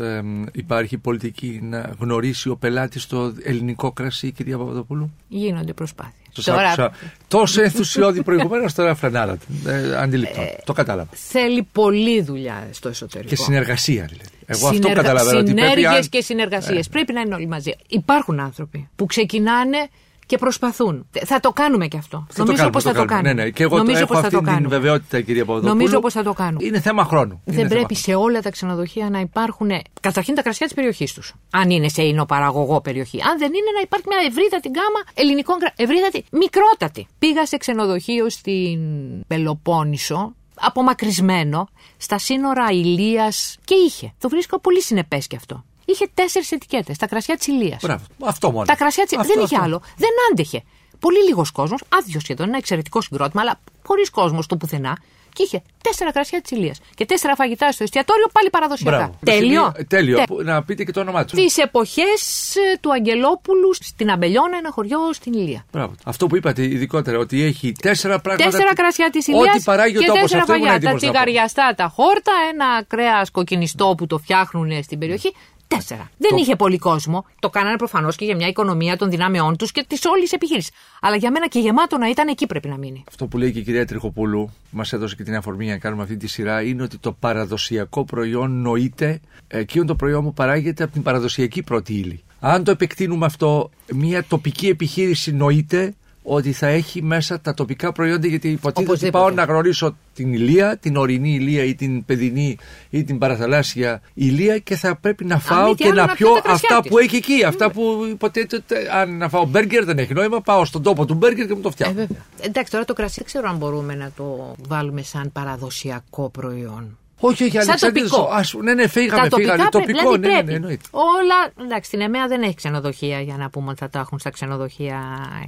υπάρχει 0.51 0.97
πολιτική 0.97 1.59
να 1.63 1.91
γνωρίσει 1.99 2.49
ο 2.49 2.55
πελάτης 2.55 3.07
το 3.07 3.33
ελληνικό 3.43 3.91
κρασί, 3.91 4.31
κυρία 4.31 4.57
Παπαδοπούλου; 4.57 5.11
Γίνονται 5.27 5.73
προσπάθειες. 5.73 6.13
Σας 6.31 6.47
άκουσα 6.47 6.91
τόσο 7.27 7.61
ενθουσιώδη 7.61 8.23
προηγουμένως, 8.23 8.73
τώρα 8.73 8.95
φρενάρατε. 8.95 9.45
Ε, 9.65 9.95
αντιληπτό. 9.97 10.41
το 10.65 10.73
κατάλαβα. 10.73 11.09
Θέλει 11.13 11.67
πολλή 11.71 12.21
δουλειά 12.21 12.67
στο 12.71 12.89
εσωτερικό. 12.89 13.29
Και 13.29 13.35
συνεργασία 13.35 14.05
δηλαδή. 14.05 14.29
Εγώ 14.45 14.67
αυτό 14.67 14.75
Συνεργα- 14.77 15.01
καταλαβαίνω. 15.01 15.39
Ότι 15.39 15.53
πρέπει 15.53 15.59
Συνέργειες 15.67 15.91
αν- 16.03 16.09
και 16.09 16.21
συνεργασίες. 16.21 16.85
Ε. 16.85 16.89
Πρέπει 16.91 17.13
να 17.13 17.21
είναι 17.21 17.35
όλοι 17.35 17.47
μαζί. 17.47 17.71
Υπάρχουν 17.87 18.39
άνθρωποι 18.39 18.89
που 18.95 19.05
ξεκινάνε 19.05 19.87
και 20.25 20.37
προσπαθούν. 20.37 21.07
Θα 21.25 21.39
το 21.39 21.51
κάνουμε 21.51 21.87
και 21.87 21.97
αυτό. 21.97 22.25
Θα 22.29 22.43
Νομίζω 22.43 22.63
το 22.63 22.69
πως 22.69 22.83
θα 22.83 22.93
το 22.93 23.05
κάνουμε. 23.05 23.33
Ναι, 23.33 23.43
ναι. 23.43 23.49
Και 23.49 23.63
εγώ 23.63 23.77
Νομίζω 23.77 23.97
έχω 23.97 24.07
πως 24.07 24.15
θα 24.15 24.21
αυτή 24.21 24.35
το 24.35 24.41
την 24.41 24.51
κάνουμε. 24.51 24.67
βεβαιότητα, 24.67 25.21
κυρία 25.21 25.45
Παπαδοπούλου. 25.45 25.73
Νομίζω 25.77 25.99
πως 25.99 26.13
θα 26.13 26.23
το 26.23 26.33
κάνουμε. 26.33 26.65
Είναι 26.65 26.79
θέμα 26.79 27.03
χρόνου. 27.03 27.41
Δεν 27.45 27.53
Είναι 27.57 27.67
θέμα 27.67 27.79
πρέπει 27.79 27.95
σε 27.95 28.15
όλα 28.15 28.41
τα 28.41 28.49
ξενοδοχεία 28.49 29.09
να 29.09 29.19
υπάρχουν 29.19 29.69
καταρχήν 30.01 30.35
τα 30.35 30.41
κρασιά 30.41 30.65
της 30.65 30.75
περιοχής 30.75 31.13
τους. 31.13 31.33
Αν 31.51 31.69
είναι 31.69 31.89
σε 31.89 32.03
εινοπαραγωγό 32.03 32.81
περιοχή. 32.81 33.21
Αν 33.21 33.37
δεν 33.37 33.47
είναι, 33.47 33.71
να 33.75 33.81
υπάρχει 33.81 34.05
μια 34.07 34.17
ευρύτατη 34.27 34.69
γκάμα 34.69 34.99
ελληνικών 35.13 35.57
κρασιών. 35.59 35.89
Ευρύτατη, 35.89 36.25
μικρότατη. 36.31 37.07
Πήγα 37.19 37.45
σε 37.45 37.57
ξενοδοχείο 37.57 38.29
στην 38.29 38.79
Πελοπόννησο, 39.27 40.35
απομακρυσμένο, 40.55 41.67
στα 41.97 42.17
σύνορα 42.17 42.65
Ηλίας 42.71 43.57
και 43.65 43.75
είχε. 43.87 44.13
Το 44.19 44.29
βρίσκω 44.29 44.59
πολύ 44.59 44.81
συνεπές 44.81 45.27
και 45.27 45.35
αυτό. 45.35 45.63
Είχε 45.85 46.07
τέσσερις 46.13 46.51
ετικέτες. 46.51 46.97
Τα 46.97 47.07
κρασιά 47.07 47.35
της 47.37 47.47
Ηλίας. 47.47 47.81
Μπράβο. 47.81 48.03
Αυτό 48.25 48.51
μόνο. 48.51 48.65
Τα 48.65 48.75
κρασιά 48.75 49.05
τη 49.05 49.15
Αυτό, 49.19 49.33
δεν 49.33 49.43
είχε 49.43 49.55
αυτό. 49.55 49.65
άλλο. 49.67 49.81
Δεν 49.97 50.09
άντεχε. 50.31 50.63
Πολύ 50.99 51.23
λίγος 51.23 51.51
κόσμος, 51.51 51.83
άδειο 51.99 52.19
σχεδόν, 52.19 52.47
ένα 52.47 52.57
εξαιρετικό 52.57 53.01
συγκρότημα, 53.01 53.41
αλλά 53.41 53.59
χωρί 53.85 54.03
κόσμος 54.11 54.45
στο 54.45 54.57
πουθενά. 54.57 54.97
Και 55.33 55.43
είχε 55.43 55.61
τέσσερα 55.83 56.11
κρασιά 56.11 56.41
της 56.41 56.51
Ηλίας 56.51 56.79
και 56.95 57.05
τέσσερα 57.05 57.35
φαγητά 57.35 57.71
στο 57.71 57.83
εστιατόριο 57.83 58.27
πάλι 58.31 58.49
παραδοσιακά. 58.49 58.97
Μπράβο. 58.97 59.19
Τέλειο. 59.25 59.71
Ε, 59.75 59.83
Τέλειο. 59.83 60.15
Τε- 60.17 60.27
Που- 60.27 60.41
Να 60.43 60.63
πείτε 60.63 60.83
και 60.83 60.91
το 60.91 60.99
όνομά 60.99 61.25
τους. 61.25 61.39
Τις 61.41 61.57
εποχές 61.57 62.53
του 62.81 62.91
Αγγελόπουλου 62.93 63.73
στην 63.73 64.09
Αμπελιώνα, 64.11 64.57
ένα 64.57 64.71
χωριό 64.71 64.99
στην 65.13 65.33
Ηλία. 65.33 65.65
Μπράβο. 65.71 65.95
Αυτό 66.03 66.27
που 66.27 66.35
είπατε 66.35 66.63
ειδικότερα, 66.63 67.17
ότι 67.17 67.43
έχει 67.43 67.71
τέσσερα 67.71 68.19
πράγματα. 68.19 68.49
Τέσσερα 68.49 68.73
κρασιά 68.75 69.09
της 69.09 69.27
Ηλίας 69.27 69.55
Ό,τι 69.55 69.63
παράγει 69.63 69.97
ο 69.97 69.99
και 69.99 70.05
τόπος. 70.05 70.21
τέσσερα 70.21 70.41
Αυτό 70.41 70.53
ήμουν 70.53 70.65
φαγιά. 70.67 70.79
Τα 70.81 70.87
έτοιμος 70.87 71.01
να 71.03 71.07
πω. 71.09 71.13
τσιγαριαστά, 71.25 71.73
τα 71.75 71.87
χόρτα, 71.95 72.31
ένα 72.53 72.83
κρέας 72.87 73.31
κοκκινιστό 73.31 73.93
που 73.97 74.07
το 74.07 74.17
φτιάχνουν 74.17 74.83
στην 74.83 74.99
περιοχή. 74.99 75.33
Τέσσερα. 75.75 76.09
Δεν 76.17 76.37
είχε 76.37 76.55
πολύ 76.55 76.77
κόσμο. 76.77 77.25
Το 77.39 77.49
κάνανε 77.49 77.77
προφανώς 77.77 78.15
και 78.15 78.25
για 78.25 78.35
μια 78.35 78.47
οικονομία 78.47 78.97
των 78.97 79.09
δυνάμεών 79.09 79.57
τους 79.57 79.71
και 79.71 79.85
της 79.87 80.05
όλης 80.05 80.31
επιχείρησης. 80.31 80.71
Αλλά 81.01 81.15
για 81.15 81.31
μένα 81.31 81.47
και 81.47 81.59
γεμάτο 81.59 81.97
να 81.97 82.09
ήταν 82.09 82.27
εκεί 82.27 82.47
πρέπει 82.47 82.67
να 82.67 82.77
μείνει. 82.77 83.03
Αυτό 83.07 83.27
που 83.27 83.37
λέει 83.37 83.51
και 83.51 83.59
η 83.59 83.63
κυρία 83.63 83.85
Τριχοπούλου, 83.85 84.49
μας 84.71 84.93
έδωσε 84.93 85.15
και 85.15 85.23
την 85.23 85.35
αφορμή 85.35 85.63
για 85.63 85.73
να 85.73 85.79
κάνουμε 85.79 86.03
αυτή 86.03 86.17
τη 86.17 86.27
σειρά, 86.27 86.61
είναι 86.61 86.83
ότι 86.83 86.97
το 86.97 87.11
παραδοσιακό 87.11 88.05
προϊόν 88.05 88.61
νοείται, 88.61 89.19
εκείνο 89.47 89.85
το 89.85 89.95
προϊόν 89.95 90.23
που 90.23 90.33
παράγεται 90.33 90.83
από 90.83 90.93
την 90.93 91.01
παραδοσιακή 91.01 91.63
πρώτη 91.63 91.93
ύλη. 91.93 92.23
Αν 92.39 92.63
το 92.63 92.71
επεκτείνουμε 92.71 93.25
αυτό, 93.25 93.69
μια 93.93 94.23
τοπική 94.23 94.67
επιχείρηση 94.67 95.31
νοείται 95.31 95.93
ότι 96.27 96.51
θα 96.51 96.67
έχει 96.67 97.01
μέσα 97.01 97.41
τα 97.41 97.53
τοπικά 97.53 97.91
προϊόντα 97.91 98.27
γιατί 98.27 98.49
υποτίθεται 98.49 98.91
ότι 98.91 99.09
πάω 99.09 99.29
να 99.29 99.43
γνωρίσω 99.43 99.97
την 100.13 100.33
ηλία, 100.33 100.77
την 100.77 100.95
ορεινή 100.95 101.33
ηλία 101.33 101.63
ή 101.63 101.75
την 101.75 102.05
παιδινή 102.05 102.57
ή 102.89 103.03
την 103.03 103.17
παραθαλάσσια 103.17 104.01
ηλία 104.13 104.57
και 104.57 104.75
θα 104.75 104.95
πρέπει 104.95 105.25
να 105.25 105.39
φάω 105.39 105.75
και 105.75 105.91
να 105.91 106.07
πιω 106.07 106.29
αυτά 106.45 106.83
που 106.83 106.97
έχει 106.97 107.15
εκεί. 107.15 107.43
Αυτά 107.45 107.71
που 107.71 108.07
υποτίθεται 108.09 108.75
αν 108.95 109.17
να 109.17 109.29
φάω 109.29 109.45
μπέργκερ 109.45 109.85
δεν 109.85 109.97
έχει 109.97 110.13
νόημα, 110.13 110.41
πάω 110.41 110.65
στον 110.65 110.83
τόπο 110.83 111.05
του 111.05 111.13
μπέργκερ 111.13 111.47
και 111.47 111.53
μου 111.53 111.61
το 111.61 111.71
φτιάχνω. 111.71 112.01
Ε, 112.01 112.07
Εντάξει, 112.41 112.71
τώρα 112.71 112.85
το 112.85 112.93
κρασί 112.93 113.13
δεν 113.15 113.25
ξέρω 113.25 113.49
αν 113.49 113.57
μπορούμε 113.57 113.95
να 113.95 114.11
το 114.15 114.55
βάλουμε 114.67 115.01
σαν 115.01 115.31
παραδοσιακό 115.31 116.29
προϊόν. 116.29 116.97
Όχι, 117.27 117.43
όχι, 117.43 117.57
ανεξάρτητο. 117.57 118.29
Ναι, 118.63 118.73
ναι, 118.73 118.87
φύγαμε, 118.87 119.29
τα 119.29 119.37
φύγαμε. 119.37 119.67
Τοπικό, 119.71 120.17
ναι, 120.17 120.27
ναι, 120.27 120.41
ναι, 120.41 120.53
εννοείται. 120.53 120.83
Όλα. 120.91 121.65
Εντάξει, 121.65 121.87
στην 121.87 122.01
ΕΜΕΑ 122.01 122.27
δεν 122.27 122.41
έχει 122.41 122.55
ξενοδοχεία 122.55 123.19
για 123.19 123.35
να 123.37 123.49
πούμε 123.49 123.69
ότι 123.69 123.79
θα 123.79 123.89
τα 123.89 123.99
έχουν 123.99 124.19
στα 124.19 124.29
ξενοδοχεία 124.29 124.99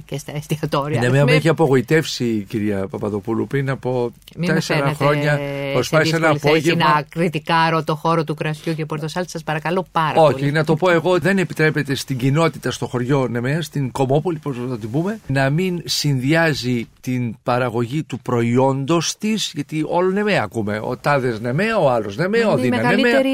και 0.04 0.18
στα 0.18 0.32
εστιατόρια. 0.36 1.02
Η 1.02 1.04
ΕΜΕΑ 1.04 1.24
με 1.24 1.32
έχει 1.32 1.48
απογοητεύσει, 1.48 2.46
κυρία 2.48 2.86
Παπαδοπούλου, 2.86 3.46
πριν 3.46 3.70
από 3.70 4.12
τέσσερα 4.46 4.94
χρόνια. 4.94 5.40
Προσπάθησε 5.72 6.16
ένα 6.16 6.30
απόγευμα. 6.30 6.84
Να 6.94 7.02
κριτικάρω 7.08 7.84
το 7.84 7.94
χώρο 7.94 8.24
του 8.24 8.34
κρασιού 8.34 8.74
και 8.74 8.86
πορτοσάλτης, 8.86 9.32
σας 9.32 9.42
παρακαλώ 9.42 9.86
πάρα 9.92 10.20
όχι, 10.20 10.32
πολύ. 10.32 10.44
Όχι, 10.44 10.52
να 10.52 10.64
το 10.64 10.76
πω 10.76 10.90
εγώ, 10.90 11.18
δεν 11.18 11.38
επιτρέπεται 11.38 11.94
στην 11.94 12.16
κοινότητα 12.16 12.70
στο 12.70 12.86
χωριό 12.86 13.28
ΝΕΜΕΑ, 13.28 13.62
στην 13.62 13.90
Κομόπολη, 13.90 14.38
πώς 14.38 14.56
θα 14.68 14.78
την 14.78 14.90
πούμε, 14.90 15.20
να 15.26 15.50
μην 15.50 15.82
συνδυάζει 15.84 16.88
την 17.00 17.36
παραγωγή 17.42 18.02
του 18.02 18.18
προϊόντος 18.18 19.16
της, 19.18 19.52
γιατί 19.54 19.84
όλο 19.88 20.10
ΝΕΜΕΑ 20.10 20.42
ακούμε. 20.42 20.80
Ο 20.82 20.96
τάδες 20.96 21.40
ΝΕΜΕΑ 21.40 21.67
Νεμαία, 21.68 21.78
ο 21.84 21.90
άλλος 21.90 22.16
Νεμαία, 22.16 22.48
ο 22.48 22.56
Δίνα. 22.56 22.76
Η 22.76 22.80
μεγαλύτερη 22.80 23.30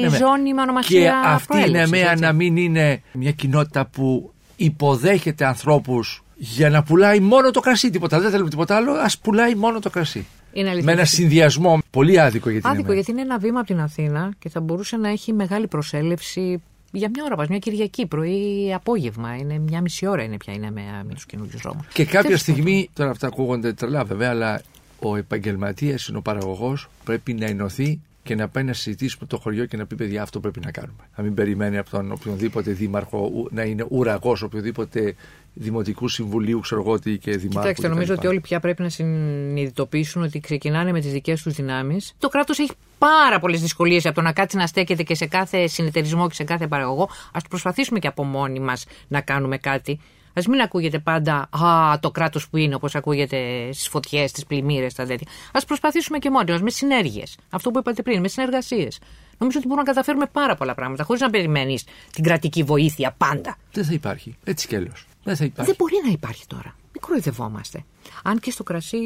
νεμαία. 0.00 0.18
ζώνη 0.18 0.54
μονομαχία. 0.54 1.00
Και 1.00 1.10
αυτή 1.24 1.68
η 1.68 1.70
Νεμαία 1.70 2.14
να 2.18 2.32
μην 2.32 2.56
είναι 2.56 3.02
μια 3.12 3.32
κοινότητα 3.32 3.86
που 3.86 4.32
υποδέχεται 4.56 5.44
ανθρώπους 5.44 6.22
για 6.36 6.70
να 6.70 6.82
πουλάει 6.82 7.20
μόνο 7.20 7.50
το 7.50 7.60
κρασί. 7.60 7.90
Τίποτα. 7.90 8.20
Δεν 8.20 8.30
θέλουμε 8.30 8.50
τίποτα 8.50 8.76
άλλο. 8.76 8.92
Α 8.92 9.06
πουλάει 9.22 9.54
μόνο 9.54 9.80
το 9.80 9.90
κρασί. 9.90 10.26
Είναι 10.52 10.82
με 10.82 10.92
ένα 10.92 11.04
συνδυασμό 11.04 11.78
πολύ 11.90 12.20
άδικο 12.20 12.50
για 12.50 12.60
την 12.60 12.70
Άδικο 12.70 12.92
γιατί 12.92 13.10
είναι 13.10 13.20
ένα 13.20 13.38
βήμα 13.38 13.58
από 13.58 13.68
την 13.68 13.80
Αθήνα 13.80 14.30
και 14.38 14.48
θα 14.48 14.60
μπορούσε 14.60 14.96
να 14.96 15.08
έχει 15.08 15.32
μεγάλη 15.32 15.66
προσέλευση 15.66 16.62
για 16.90 17.10
μια 17.14 17.24
ώρα 17.24 17.36
πα, 17.36 17.46
μια 17.48 17.58
Κυριακή, 17.58 18.06
πρωί 18.06 18.66
ή 18.66 18.74
απόγευμα. 18.74 19.36
Είναι 19.36 19.58
μια 19.58 19.80
μισή 19.80 20.06
ώρα 20.06 20.22
είναι 20.22 20.36
πια 20.36 20.52
είναι 20.52 20.70
με, 20.70 20.82
με 21.06 21.14
τους 21.14 21.26
καινούριους 21.26 21.60
δρόμους. 21.62 21.86
Και 21.92 22.04
κάποια 22.04 22.36
στιγμή, 22.38 22.90
τώρα 22.92 23.10
αυτά 23.10 23.26
ακούγονται 23.26 23.72
τρελά 23.72 24.04
βέβαια, 24.04 24.30
αλλά 24.30 24.60
ο 25.00 25.16
επαγγελματίας 25.16 26.08
είναι 26.08 26.18
ο 26.18 26.22
παραγωγός, 26.22 26.88
πρέπει 27.04 27.32
να 27.32 27.46
ενωθεί 27.46 28.00
και 28.22 28.34
να 28.34 28.48
πάει 28.48 28.64
να 28.64 28.72
συζητήσει 28.72 29.16
με 29.20 29.26
το 29.26 29.38
χωριό 29.38 29.66
και 29.66 29.76
να 29.76 29.86
πει: 29.86 29.94
Παιδιά, 29.94 30.22
αυτό 30.22 30.40
πρέπει 30.40 30.60
να 30.60 30.70
κάνουμε. 30.70 31.08
Να 31.16 31.22
μην 31.22 31.34
περιμένει 31.34 31.78
από 31.78 31.90
τον 31.90 32.12
οποιονδήποτε 32.12 32.70
δήμαρχο 32.70 33.48
να 33.50 33.62
είναι 33.62 33.86
ουραγός 33.88 34.42
οποιοδήποτε 34.42 35.14
δημοτικού 35.54 36.08
συμβουλίου, 36.08 36.60
ξέρω 36.60 36.80
εγώ 36.80 36.98
τι 36.98 37.18
και 37.18 37.30
δημάρχου. 37.30 37.60
Κοιτάξτε, 37.60 37.88
νομίζω 37.88 38.14
ότι 38.14 38.26
όλοι 38.26 38.40
πια 38.40 38.60
πρέπει 38.60 38.82
να 38.82 38.88
συνειδητοποιήσουν 38.88 40.22
ότι 40.22 40.40
ξεκινάνε 40.40 40.92
με 40.92 41.00
τις 41.00 41.12
δικές 41.12 41.42
τους 41.42 41.54
δυνάμεις. 41.54 42.14
Το 42.18 42.28
κράτος 42.28 42.58
έχει 42.58 42.72
πάρα 42.98 43.38
πολλές 43.38 43.60
δυσκολίες 43.60 44.06
από 44.06 44.14
το 44.14 44.20
να 44.20 44.32
κάτσει 44.32 44.56
να 44.56 44.66
στέκεται 44.66 45.02
και 45.02 45.14
σε 45.14 45.26
κάθε 45.26 45.66
συνεταιρισμό 45.66 46.28
και 46.28 46.34
σε 46.34 46.44
κάθε 46.44 46.66
παραγωγό. 46.66 47.08
Α 47.32 47.40
προσπαθήσουμε 47.48 47.98
και 47.98 48.06
από 48.06 48.24
μόνοι 48.24 48.60
μας 48.60 48.86
να 49.08 49.20
κάνουμε 49.20 49.58
κάτι. 49.58 50.00
Α 50.38 50.42
μην 50.48 50.60
ακούγεται 50.60 50.98
πάντα 50.98 51.48
Α, 51.50 51.98
το 52.00 52.10
κράτος 52.10 52.48
που 52.48 52.56
είναι, 52.56 52.74
όπως 52.74 52.94
ακούγεται 52.94 53.68
στις 53.72 53.88
φωτιές, 53.88 54.30
στις 54.30 54.46
πλημμύρες, 54.46 54.94
τα 54.94 55.06
τέτοια. 55.06 55.26
Α 55.52 55.64
προσπαθήσουμε 55.64 56.18
και 56.18 56.30
μόνοι 56.30 56.50
μας 56.50 56.60
με 56.60 56.70
συνέργειες. 56.70 57.36
Αυτό 57.50 57.70
που 57.70 57.78
είπατε 57.78 58.02
πριν, 58.02 58.20
με 58.20 58.28
συνεργασίες. 58.28 58.98
Νομίζω 59.38 59.58
ότι 59.58 59.68
μπορούμε 59.68 59.86
να 59.86 59.92
καταφέρουμε 59.92 60.26
πάρα 60.32 60.54
πολλά 60.54 60.74
πράγματα 60.74 61.04
χωρίς 61.04 61.20
να 61.20 61.30
περιμένεις 61.30 61.84
την 62.12 62.24
κρατική 62.24 62.62
βοήθεια 62.62 63.14
πάντα. 63.18 63.56
Δεν 63.72 63.84
θα 63.84 63.92
υπάρχει. 63.92 64.36
Έτσι 64.44 64.68
κι 64.68 64.76
αλλιώς. 64.76 65.06
Δεν 65.24 65.36
θα 65.36 65.44
υπάρχει. 65.44 65.70
Δεν 65.70 65.76
μπορεί 65.78 65.94
να 66.04 66.12
υπάρχει 66.12 66.46
τώρα. 66.46 66.76
Μην 66.98 67.06
κοροϊδευόμαστε. 67.06 67.84
Αν 68.22 68.38
και 68.38 68.50
στο 68.50 68.62
κρασί 68.62 68.96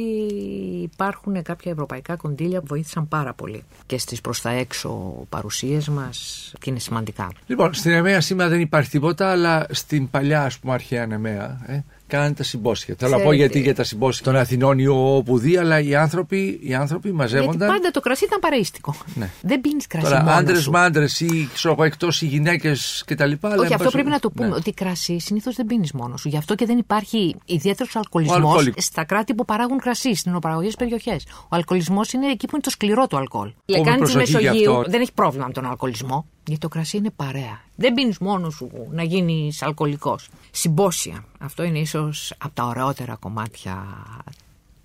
υπάρχουν 0.83 1.43
κάποια 1.43 1.73
ευρωπαϊκά 1.73 2.17
κονδύλια 2.17 2.61
που 2.61 2.67
βοήθησαν 2.67 3.09
πάρα 3.09 3.33
πολύ. 3.35 3.65
Και 3.87 3.99
στις 3.99 4.21
προς 4.21 4.41
τα 4.41 4.51
έξω 4.51 5.15
παρουσίες 5.29 5.89
μας 5.89 6.53
και 6.61 6.71
είναι 6.71 6.79
σημαντικά. 6.79 7.33
Λοιπόν, 7.47 7.75
στην 7.75 7.93
ΕΜΕΑ 7.93 8.21
σήμερα 8.21 8.51
δεν 8.51 8.61
υπάρχει 8.61 8.91
τίποτα, 8.91 9.31
αλλά 9.31 9.67
στην 9.71 10.11
παλιά, 10.11 10.45
ας 10.45 10.59
πούμε, 10.59 10.73
αρχαία 10.73 11.03
ΕΜΕΑ, 11.03 11.61
ε, 11.67 11.81
κάνανε 12.13 12.35
τα 12.35 12.43
συμπόσια. 12.43 12.95
Θέλω 12.99 13.17
να 13.17 13.23
πω 13.23 13.33
γιατί 13.33 13.61
για 13.61 13.75
τα 13.75 13.85
συμπόσια 13.85 14.25
των 14.25 14.37
Αθηνών 14.37 14.79
ή 14.79 14.87
όπου 14.87 15.39
δει, 15.39 15.57
αλλά 15.57 15.81
οι 15.81 15.95
άνθρωποι, 15.95 16.61
οι 16.63 16.75
άνθρωποι 16.75 17.13
μαζεύονταν. 17.13 17.59
Γιατί 17.59 17.73
πάντα 17.73 17.91
το 17.91 18.01
κρασί 18.01 18.25
ήταν 18.25 18.39
παραίστικο. 18.41 18.95
Ναι. 19.15 19.31
Δεν 19.41 19.61
πίνεις 19.61 19.87
κρασί. 19.87 20.07
Τώρα 20.07 20.25
άντρες 20.37 20.69
με 20.69 20.79
άντρες 20.79 21.21
ή 21.21 21.49
εκτός 21.79 22.23
οι 22.23 22.27
γυναίκες 22.27 23.03
κτλ. 23.07 23.33
Όχι, 23.59 23.75
αυτό 23.75 23.91
πρέπει 23.91 24.09
να 24.09 24.19
το 24.19 24.31
πούμε. 24.31 24.49
Ναι. 24.49 24.55
Ότι 24.55 24.73
κρασί 24.73 25.19
συνήθως 25.19 25.55
δεν 25.55 25.67
πίνεις 25.67 25.93
μόνος 25.93 26.21
σου. 26.21 26.29
Γι' 26.29 26.37
αυτό 26.37 26.55
και 26.55 26.67
δεν 26.67 26.79
υπάρχει 26.79 27.37
ιδιαίτερος 27.45 27.97
αλκοολισμός 27.97 28.71
στα 28.77 29.05
κράτη 29.05 29.35
που 29.35 29.45
παράγουν 29.45 29.79
κρασί, 29.79 30.15
στις 30.15 30.33
νοπαραγωγές 30.33 30.75
περιοχές. 30.75 31.27
Ο 31.43 31.57
αλκοολισμός 31.57 32.13
είναι 32.13 32.27
εκεί 32.27 32.47
που 32.47 32.53
είναι 32.53 32.63
το 32.63 32.71
σκληρό 32.71 33.07
του 33.07 33.17
αλκοόλ. 33.17 33.53
Λεκάνης 33.67 34.11
τη 34.11 34.17
Μεσογείου 34.17 34.83
δεν 34.87 35.01
έχει 35.01 35.13
πρόβλημα 35.13 35.47
με 35.47 35.53
τον 35.53 35.67
αλκοολισμό. 35.67 36.27
Γιατί 36.45 36.61
το 36.61 36.69
κρασί 36.69 36.97
είναι 36.97 37.11
παρέα. 37.11 37.61
Δεν 37.77 37.95
πίνεις 37.95 38.19
μόνος 38.19 38.55
σου 38.55 38.71
να 38.91 39.03
γίνεις 39.03 39.63
αλκοολικός. 39.63 40.29
Συμπόσια. 40.51 41.25
Αυτό 41.39 41.63
είναι 41.63 41.79
ίσως 41.79 42.35
από 42.39 42.55
τα 42.55 42.65
ωραιότερα 42.65 43.15
κομμάτια 43.15 43.87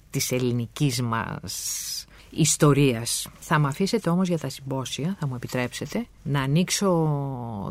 της 0.09 0.31
ελληνικής 0.31 1.01
μας 1.01 2.05
ιστορίας. 2.29 3.27
Θα 3.39 3.59
με 3.59 3.67
αφήσετε 3.67 4.09
όμως 4.09 4.27
για 4.27 4.37
τα 4.37 4.49
συμπόσια, 4.49 5.15
θα 5.19 5.27
μου 5.27 5.35
επιτρέψετε, 5.35 6.05
να 6.23 6.41
ανοίξω 6.41 6.87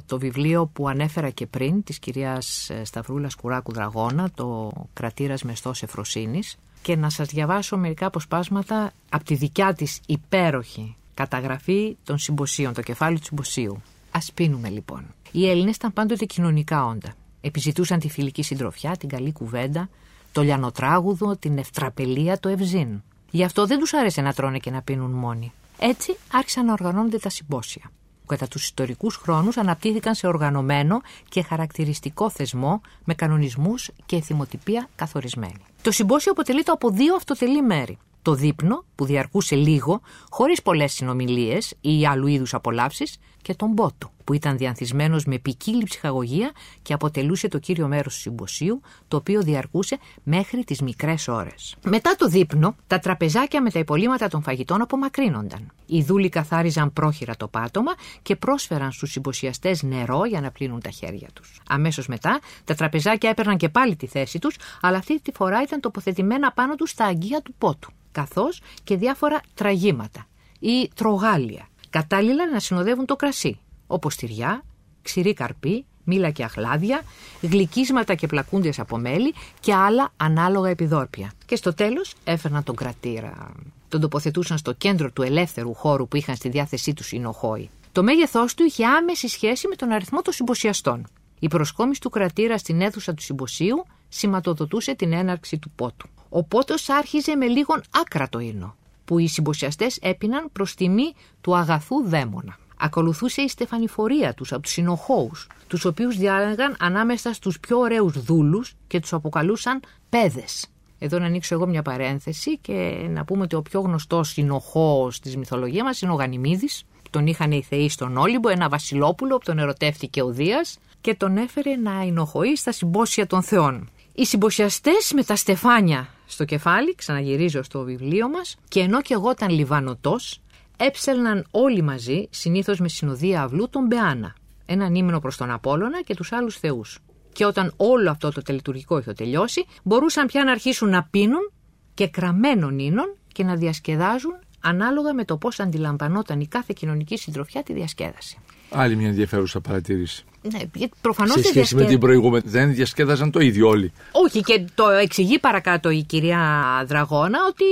το 0.07 0.19
βιβλίο 0.19 0.67
που 0.67 0.89
ανέφερα 0.89 1.31
και 1.31 1.47
πριν 1.47 1.83
της 1.83 1.99
κυρίας 1.99 2.71
Σταυρούλας 2.83 3.35
Κουράκου 3.35 3.73
Δραγώνα, 3.73 4.31
το 4.35 4.73
«Κρατήρας 4.93 5.43
Μεστός 5.43 5.83
Εφροσύνης» 5.83 6.57
και 6.83 6.97
να 6.97 7.11
σας 7.11 7.29
διαβάσω 7.29 7.77
μερικά 7.77 8.07
αποσπάσματα 8.07 8.93
από 9.09 9.25
τη 9.25 9.35
δικιά 9.35 9.75
της 9.75 10.01
υπέροχη 10.07 10.97
Καταγραφή 11.17 11.97
των 12.05 12.19
συμποσίων, 12.19 12.73
το 12.73 12.83
κεφάλαιο 12.83 13.19
του 13.19 13.25
συμποσίου. 13.25 13.83
Α 14.11 14.19
πίνουμε 14.35 14.69
λοιπόν. 14.69 15.15
Οι 15.33 15.49
Έλληνες 15.49 15.77
ήταν 15.77 15.93
πάντοτε 15.93 16.25
κοινωνικά 16.25 16.85
όντα. 16.87 17.15
Επιζητούσαν 17.41 17.99
τη 17.99 18.09
φιλική 18.09 18.43
συντροφιά, 18.43 18.97
την 18.97 19.09
καλή 19.09 19.33
κουβέντα, 19.33 19.89
το 20.33 20.43
λιανοτράγουδο, 20.43 21.37
την 21.37 21.59
ευτραπελία, 21.59 22.41
το 22.41 22.49
ευζήν. 22.49 23.03
Γι' 23.31 23.45
αυτό 23.45 23.67
δεν 23.67 23.79
τους 23.79 23.93
άρεσε 23.93 24.21
να 24.21 24.33
τρώνε 24.33 24.59
και 24.59 24.71
να 24.71 24.83
πίνουν 24.83 25.11
μόνοι. 25.11 25.53
Έτσι 25.79 26.17
άρχισαν 26.33 26.65
να 26.65 26.73
οργανώνονται 26.73 27.19
τα 27.19 27.29
συμπόσια. 27.29 27.91
Κατά 28.27 28.49
τους 28.49 28.65
ιστορικούς 28.65 29.17
χρόνους 29.17 29.57
αναπτύχθηκαν 29.57 30.15
σε 30.15 30.27
οργανωμένο 30.27 31.01
και 31.29 31.43
χαρακτηριστικό 31.43 32.31
θεσμό 32.31 32.81
με 33.05 33.15
κανονισμούς 33.15 33.91
και 34.07 34.21
θυμοτυπία 34.21 34.89
καθορισμένη. 34.97 35.65
Το 35.83 35.91
συμπόσιο 35.91 36.33
αποτελείται 36.33 36.71
από 36.71 36.91
δύο 36.91 37.15
αυτοτελή 37.15 37.63
μέρη 37.63 37.99
το 38.27 38.35
δείπνο 38.35 38.85
που 38.95 39.05
διαρκούσε 39.05 39.55
λίγο, 39.57 40.01
χωρίς 40.31 40.63
πολλές 40.63 40.93
συνομιλίες 40.93 41.75
ή 41.81 42.07
άλλου 42.07 42.27
είδους 42.27 42.55
απολαύσεις 42.55 43.19
και 43.43 43.55
τον 43.55 43.75
πότο 43.75 44.11
που 44.25 44.33
ήταν 44.33 44.57
διανθισμένος 44.57 45.25
με 45.25 45.39
ποικίλη 45.39 45.85
ψυχαγωγία 45.85 46.51
και 46.83 46.93
αποτελούσε 46.93 47.49
το 47.49 47.59
κύριο 47.59 47.89
μέρος 47.89 48.15
του 48.15 48.21
συμποσίου, 48.21 48.81
το 49.09 49.17
οποίο 49.17 49.43
διαρκούσε 49.43 49.99
μέχρι 50.23 50.65
τις 50.65 50.81
μικρές 50.81 51.29
ώρες. 51.29 51.77
Μετά 51.85 52.15
το 52.19 52.29
δείπνο, 52.29 52.77
τα 52.87 52.99
τραπεζάκια 52.99 53.63
με 53.63 53.71
τα 53.71 53.79
υπολείμματα 53.79 54.29
των 54.29 54.43
φαγητών 54.43 54.81
απομακρύνονταν. 54.81 55.73
Οι 55.87 56.03
δούλοι 56.03 56.29
καθάριζαν 56.29 56.93
πρόχειρα 56.93 57.37
το 57.37 57.49
πάτωμα 57.49 57.93
και 58.23 58.37
πρόσφεραν 58.37 58.93
στους 58.93 59.11
συμποσιαστές 59.11 59.83
νερό 59.83 60.25
για 60.25 60.41
να 60.41 60.51
πλύνουν 60.51 60.81
τα 60.81 60.91
χέρια 60.91 61.29
τους. 61.33 61.61
Αμέσως 61.69 62.07
μετά, 62.07 62.41
τα 62.65 62.75
τραπεζάκια 62.75 63.31
έπαιρναν 63.31 63.57
και 63.57 63.69
πάλι 63.69 63.97
τη 63.97 64.07
θέση 64.07 64.39
τους, 64.39 64.57
αλλά 64.81 64.99
αυτή 64.99 65.21
τη 65.21 65.33
φορά 65.33 65.63
ήταν 65.63 65.81
τοποθετημένα 65.81 66.53
πάνω 66.53 66.75
τους 66.75 66.91
στα 66.91 67.05
αγγεία 67.05 67.41
του 67.41 67.55
πότου 67.59 67.91
καθώς 68.17 68.61
και 68.85 68.97
διάφορα 68.97 69.41
τραγήματα 69.55 70.27
ή 70.59 70.91
τρογάλια, 70.95 71.69
κατάλληλα 71.91 72.51
να 72.51 72.61
συνοδεύουν 72.61 73.07
το 73.07 73.17
κρασί, 73.17 73.59
όπως 73.87 74.17
τυριά, 74.17 74.63
ξηρή 75.03 75.33
καρπή, 75.33 75.85
μήλα 76.05 76.31
και 76.31 76.45
αχλάδια, 76.45 77.03
γλυκίσματα 77.41 78.15
και 78.15 78.27
πλακούντες 78.27 78.79
από 78.79 78.99
μέλι 78.99 79.35
και 79.61 79.75
άλλα 79.75 80.13
ανάλογα 80.17 80.69
επιδόρπια. 80.69 81.33
Και 81.47 81.57
στο 81.57 81.75
τέλος 81.75 82.15
έφερναν 82.25 82.63
τον 82.63 82.77
κρατήρα. 82.77 83.53
Τον 83.89 84.01
τοποθετούσαν 84.01 84.59
στο 84.59 84.73
κέντρο 84.73 85.11
του 85.11 85.23
ελεύθερου 85.23 85.75
χώρου 85.75 86.09
που 86.09 86.17
είχαν 86.17 86.37
στη 86.37 86.49
διάθεσή 86.49 86.95
τους 86.95 87.13
οι 87.13 87.19
νοχόοι. 87.19 87.71
Το 87.93 88.03
μέγεθός 88.03 88.55
του 88.55 88.65
είχε 88.65 88.87
άμεση 88.87 89.29
σχέση 89.29 89.69
με 89.69 89.77
τον 89.77 89.91
αριθμό 89.91 90.23
των 90.23 90.33
συμποσιαστών. 90.33 91.07
Η 91.39 91.49
προσκόμιση 91.49 92.01
του 92.01 92.11
κρατήρα 92.11 92.59
στην 92.59 92.81
αίθουσα 92.81 93.15
του 93.15 93.23
συμποσίου 93.23 93.85
σηματοδοτούσε 94.09 94.95
την 94.95 95.13
έναρξη 95.13 95.59
του 95.59 95.71
πότου. 95.71 96.09
Ο 96.29 96.45
πότος 96.45 96.89
άρχιζε 96.89 97.37
με 97.37 97.47
λίγον 97.47 97.83
άκρατο 97.91 98.39
ίνο, 98.39 98.77
που 99.05 99.19
οι 99.19 99.29
συμποσιαστές 99.29 99.99
έπιναν 100.03 100.49
προς 100.53 100.75
τιμή 100.75 101.15
του 101.41 101.57
αγαθού 101.57 102.03
δαίμονα. 102.05 102.59
Ακολουθούσε 102.77 103.43
η 103.43 103.49
στεφανιφορία 103.49 104.35
τους 104.35 104.53
από 104.53 104.63
τους 104.63 104.73
συνοχώους, 104.73 105.49
τους 105.67 105.85
οποίους 105.85 106.17
διάλεγαν 106.17 106.77
ανάμεσα 106.79 107.33
στους 107.33 107.61
πιο 107.61 107.79
ωραίους 107.79 108.23
δούλους 108.23 108.75
και 108.87 109.01
τους 109.01 109.13
αποκαλούσαν 109.13 109.81
πέδες. 110.09 110.67
Εδώ 110.99 111.19
να 111.19 111.27
ανοίξω 111.27 111.55
εγώ 111.55 111.67
μια 111.67 111.83
παρένθεση 111.83 112.59
και 112.59 113.07
να 113.09 113.25
πούμε 113.25 113.43
ότι 113.43 113.57
ο 113.57 113.63
πιο 113.63 113.81
γνωστός 113.81 114.29
συνοχώος 114.29 115.21
της 115.21 115.37
μυθολογίας 115.37 115.83
μας 115.83 116.01
είναι 116.01 116.13
ο 116.13 116.15
Γανιμίδης. 116.15 116.85
Τον 117.11 117.27
είχαν 117.27 117.51
οι 117.51 117.63
θεοί 117.63 117.89
στον 117.89 118.17
Όλυμπο, 118.17 118.49
ένα 118.49 118.69
βασιλόπουλο 118.69 119.39
που 119.39 119.45
τον 119.45 119.59
ερωτεύτηκε 119.59 120.23
ο 120.23 120.31
Δίας 120.31 120.79
και 121.01 121.15
τον 121.15 121.37
έφερε 121.37 121.77
να 121.77 122.03
εινοχωεί 122.03 122.57
στα 122.57 122.73
συμπόσια 122.73 123.27
των 123.27 123.43
θεών. 123.43 123.91
Οι 124.15 124.25
συμποσιαστές 124.25 125.13
με 125.15 125.25
τα 125.25 125.37
στεφάνια 125.37 126.09
στο 126.27 126.45
κεφάλι, 126.45 126.95
ξαναγυρίζω 126.95 127.63
στο 127.63 127.83
βιβλίο 127.83 128.29
μας, 128.29 128.57
και 128.69 128.81
ενώ 128.81 129.03
και 129.03 129.15
εγώ 129.15 129.31
ήταν 129.31 129.49
λιβανοτός, 129.49 130.41
έψελναν 130.77 131.47
όλοι 131.51 131.83
μαζί, 131.83 132.29
συνήθως 132.31 132.79
με 132.79 132.89
συνοδεία 132.89 133.43
αυλού, 133.43 133.69
τον 133.69 133.87
Μπεάνα, 133.87 134.35
έναν 134.67 134.95
ύμνο 134.95 135.21
προς 135.21 135.37
τον 135.37 135.51
Απόλλωνα 135.51 136.03
και 136.03 136.15
τους 136.15 136.33
άλλους 136.33 136.57
θεούς. 136.57 136.99
Και 137.33 137.45
όταν 137.45 137.73
όλο 137.77 138.11
αυτό 138.11 138.31
το 138.31 138.43
τελετουργικό 138.43 138.99
είχε 138.99 139.13
τελειώσει, 139.13 139.65
μπορούσαν 139.83 140.27
πια 140.27 140.45
να 140.45 140.51
αρχίσουν 140.51 140.89
να 140.89 141.05
πίνουν 141.05 141.53
και 141.95 142.09
κραμένων 142.09 142.79
ίνων 142.79 143.17
και 143.33 143.45
να 143.45 143.57
διασκεδάζουν 143.57 144.39
ανάλογα 144.61 145.15
με 145.15 145.25
το 145.25 145.37
πώς 145.37 145.61
αντιλαμβανόταν 145.61 146.41
η 146.41 146.47
κάθε 146.47 146.73
κοινωνική 146.77 147.17
συντροφιά 147.19 147.63
τη 147.63 147.73
διασκέδαση. 147.73 148.39
Άλλη 148.79 148.97
μια 148.97 149.09
ενδιαφέρουσα 149.09 149.61
παρατήρηση. 149.61 150.25
Ναι, 150.53 150.59
γιατί 150.75 150.93
προφανώς 151.01 151.33
Σε 151.35 151.41
δεν 151.41 151.51
σχέση 151.51 151.75
με 151.75 151.81
διασκε- 151.81 151.99
την 152.01 152.09
προηγούμενη, 152.09 152.43
δεν 152.47 152.75
διασκέδαζαν 152.75 153.31
το 153.31 153.41
ίδιο 153.41 153.69
όλοι. 153.69 153.93
Όχι, 154.13 154.41
και 154.41 154.65
το 154.75 154.89
εξηγεί 154.89 155.39
παρακάτω 155.39 155.91
η 155.91 156.03
κυρία 156.03 156.41
Δραγώνα 156.87 157.39
ότι 157.49 157.65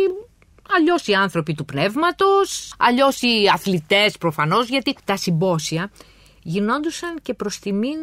αλλιώς 0.78 1.06
οι 1.06 1.12
άνθρωποι 1.12 1.54
του 1.54 1.64
πνεύματος, 1.64 2.74
αλλιώς 2.78 3.20
οι 3.22 3.50
αθλητές 3.52 4.18
προφανώς, 4.18 4.68
γιατί 4.68 4.94
τα 5.04 5.16
συμπόσια 5.16 5.90
γινόντουσαν 6.42 7.18
και 7.22 7.34
προς 7.34 7.58
τιμήν 7.58 7.98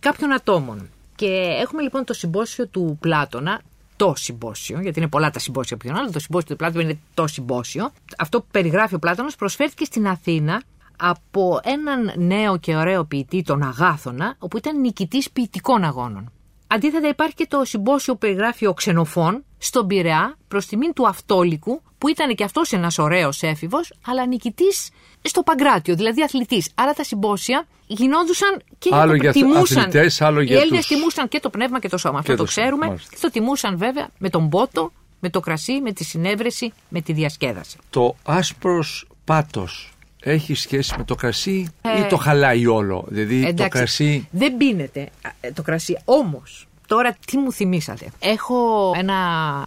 κάποιων 0.00 0.32
ατόμων. 0.32 0.88
Και 1.14 1.26
έχουμε 1.62 1.82
λοιπόν 1.82 2.04
το 2.04 2.12
συμπόσιο 2.12 2.66
του 2.66 2.96
Πλάτωνα, 3.00 3.60
το 3.96 4.12
συμπόσιο, 4.16 4.80
γιατί 4.80 4.98
είναι 4.98 5.08
πολλά 5.08 5.30
τα 5.30 5.38
συμπόσια 5.38 5.76
που 5.76 5.82
γίνονται, 5.86 6.02
αλλά 6.02 6.12
το 6.12 6.18
συμπόσιο 6.18 6.48
του 6.48 6.56
Πλάτωνα 6.56 6.82
είναι 6.82 6.98
το 7.14 7.26
συμπόσιο. 7.26 7.92
Αυτό 8.18 8.40
που 8.40 8.46
περιγράφει 8.50 8.94
ο 8.94 8.98
Πλάτωνας 8.98 9.36
προσφέρθηκε 9.36 9.84
στην 9.84 10.06
Αθήνα 10.08 10.62
από 10.98 11.60
έναν 11.62 12.12
νέο 12.16 12.58
και 12.58 12.76
ωραίο 12.76 13.04
ποιητή, 13.04 13.42
τον 13.42 13.62
Αγάθωνα, 13.62 14.36
όπου 14.38 14.56
ήταν 14.56 14.80
νικητής 14.80 15.30
ποιητικών 15.30 15.84
αγώνων. 15.84 16.30
Αντίθετα, 16.66 17.08
υπάρχει 17.08 17.34
και 17.34 17.46
το 17.46 17.64
συμπόσιο 17.64 18.12
που 18.12 18.18
περιγράφει 18.18 18.66
ο 18.66 18.74
Ξενοφών 18.74 19.44
στον 19.58 19.86
Πειραιά 19.86 20.36
προς 20.48 20.66
τιμήν 20.66 20.92
του 20.92 21.08
Αυτόλικου, 21.08 21.82
που 21.98 22.08
ήταν 22.08 22.34
και 22.34 22.44
αυτός 22.44 22.72
ένας 22.72 22.98
ωραίος 22.98 23.42
έφηβος, 23.42 23.92
αλλά 24.06 24.26
νικητής 24.26 24.88
στο 25.22 25.42
Παγκράτιο, 25.42 25.94
δηλαδή 25.94 26.22
αθλητής. 26.22 26.70
Άρα 26.74 26.92
τα 26.92 27.04
συμπόσια 27.04 27.66
γινόντουσαν 27.86 28.62
και 28.78 28.90
Άλλο 28.92 29.10
το 29.10 29.16
για 29.16 29.32
τιμούσαν. 29.32 29.78
αθλητές, 29.78 30.20
άλλο 30.20 30.40
για 30.40 30.56
Οι 30.56 30.60
Έλληνες 30.60 30.86
τους- 30.86 30.96
τιμούσαν 30.96 31.28
και 31.28 31.40
το 31.40 31.50
πνεύμα 31.50 31.78
και 31.80 31.88
το 31.88 31.96
σώμα. 31.96 32.18
Αυτό 32.18 32.30
Και 32.30 32.36
το 32.38 32.44
το 32.44 32.50
σώμα, 32.50 32.66
ξέρουμε. 32.66 32.86
μάλιστα. 32.86 33.10
Και 33.10 33.18
το 33.20 33.30
τιμούσαν 33.30 33.78
βέβαια 33.78 34.08
με 34.18 34.28
τον 34.30 34.48
πότο, 34.48 34.92
με 35.20 35.30
το 35.30 35.40
κρασί, 35.40 35.80
με 35.80 35.92
τη 35.92 36.04
συνέβρεση, 36.04 36.72
με 36.88 37.00
τη 37.00 37.12
διασκέδαση. 37.12 37.76
Το 37.90 38.16
άσπρος 38.24 39.06
πάτος 39.24 39.92
έχει 40.30 40.54
σχέση 40.54 40.94
με 40.98 41.04
το 41.04 41.14
κρασί 41.14 41.68
Ε, 41.82 42.00
ή 42.00 42.06
το 42.06 42.16
χαλάει 42.16 42.66
όλο; 42.66 43.04
Δηλαδή 43.08 43.42
το 43.42 43.48
Εντάξει, 43.48 43.78
κρασί 43.78 44.28
Δεν 44.30 44.56
πίνεται 44.56 45.08
ε, 45.40 45.52
το 45.52 45.62
κρασί. 45.62 45.98
Όμως, 46.04 46.68
τώρα 46.86 47.16
τι 47.26 47.36
μου 47.38 47.52
θυμήσατε; 47.52 48.08
Έχω 48.18 48.92
ένα 48.96 49.14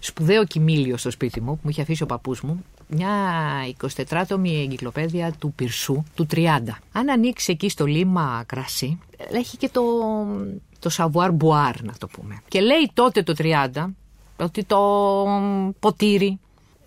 σπουδαίο 0.01 0.45
κοιμήλιο 0.45 0.97
στο 0.97 1.11
σπίτι 1.11 1.41
μου 1.41 1.53
που 1.53 1.59
μου 1.63 1.69
είχε 1.69 1.81
αφήσει 1.81 2.03
ο 2.03 2.05
παππούς 2.05 2.41
μου. 2.41 2.63
Μια 2.87 3.09
24τομη 4.09 4.61
εγκυκλοπαίδεια 4.63 5.33
του 5.39 5.53
Πυρσού 5.53 6.03
του 6.15 6.27
30. 6.33 6.45
Αν 6.91 7.09
ανοίξει 7.09 7.51
εκεί 7.51 7.69
στο 7.69 7.85
λίμα 7.85 8.43
κρασί, 8.45 8.99
έχει 9.31 9.57
και 9.57 9.69
το, 9.69 9.81
το 10.79 10.89
savoir 10.97 11.29
boire, 11.29 11.81
να 11.83 11.93
το 11.99 12.07
πούμε. 12.07 12.41
Και 12.47 12.61
λέει 12.61 12.91
τότε 12.93 13.23
το 13.23 13.33
30 13.37 13.85
ότι 14.37 14.63
το 14.63 14.79
ποτήρι 15.79 16.39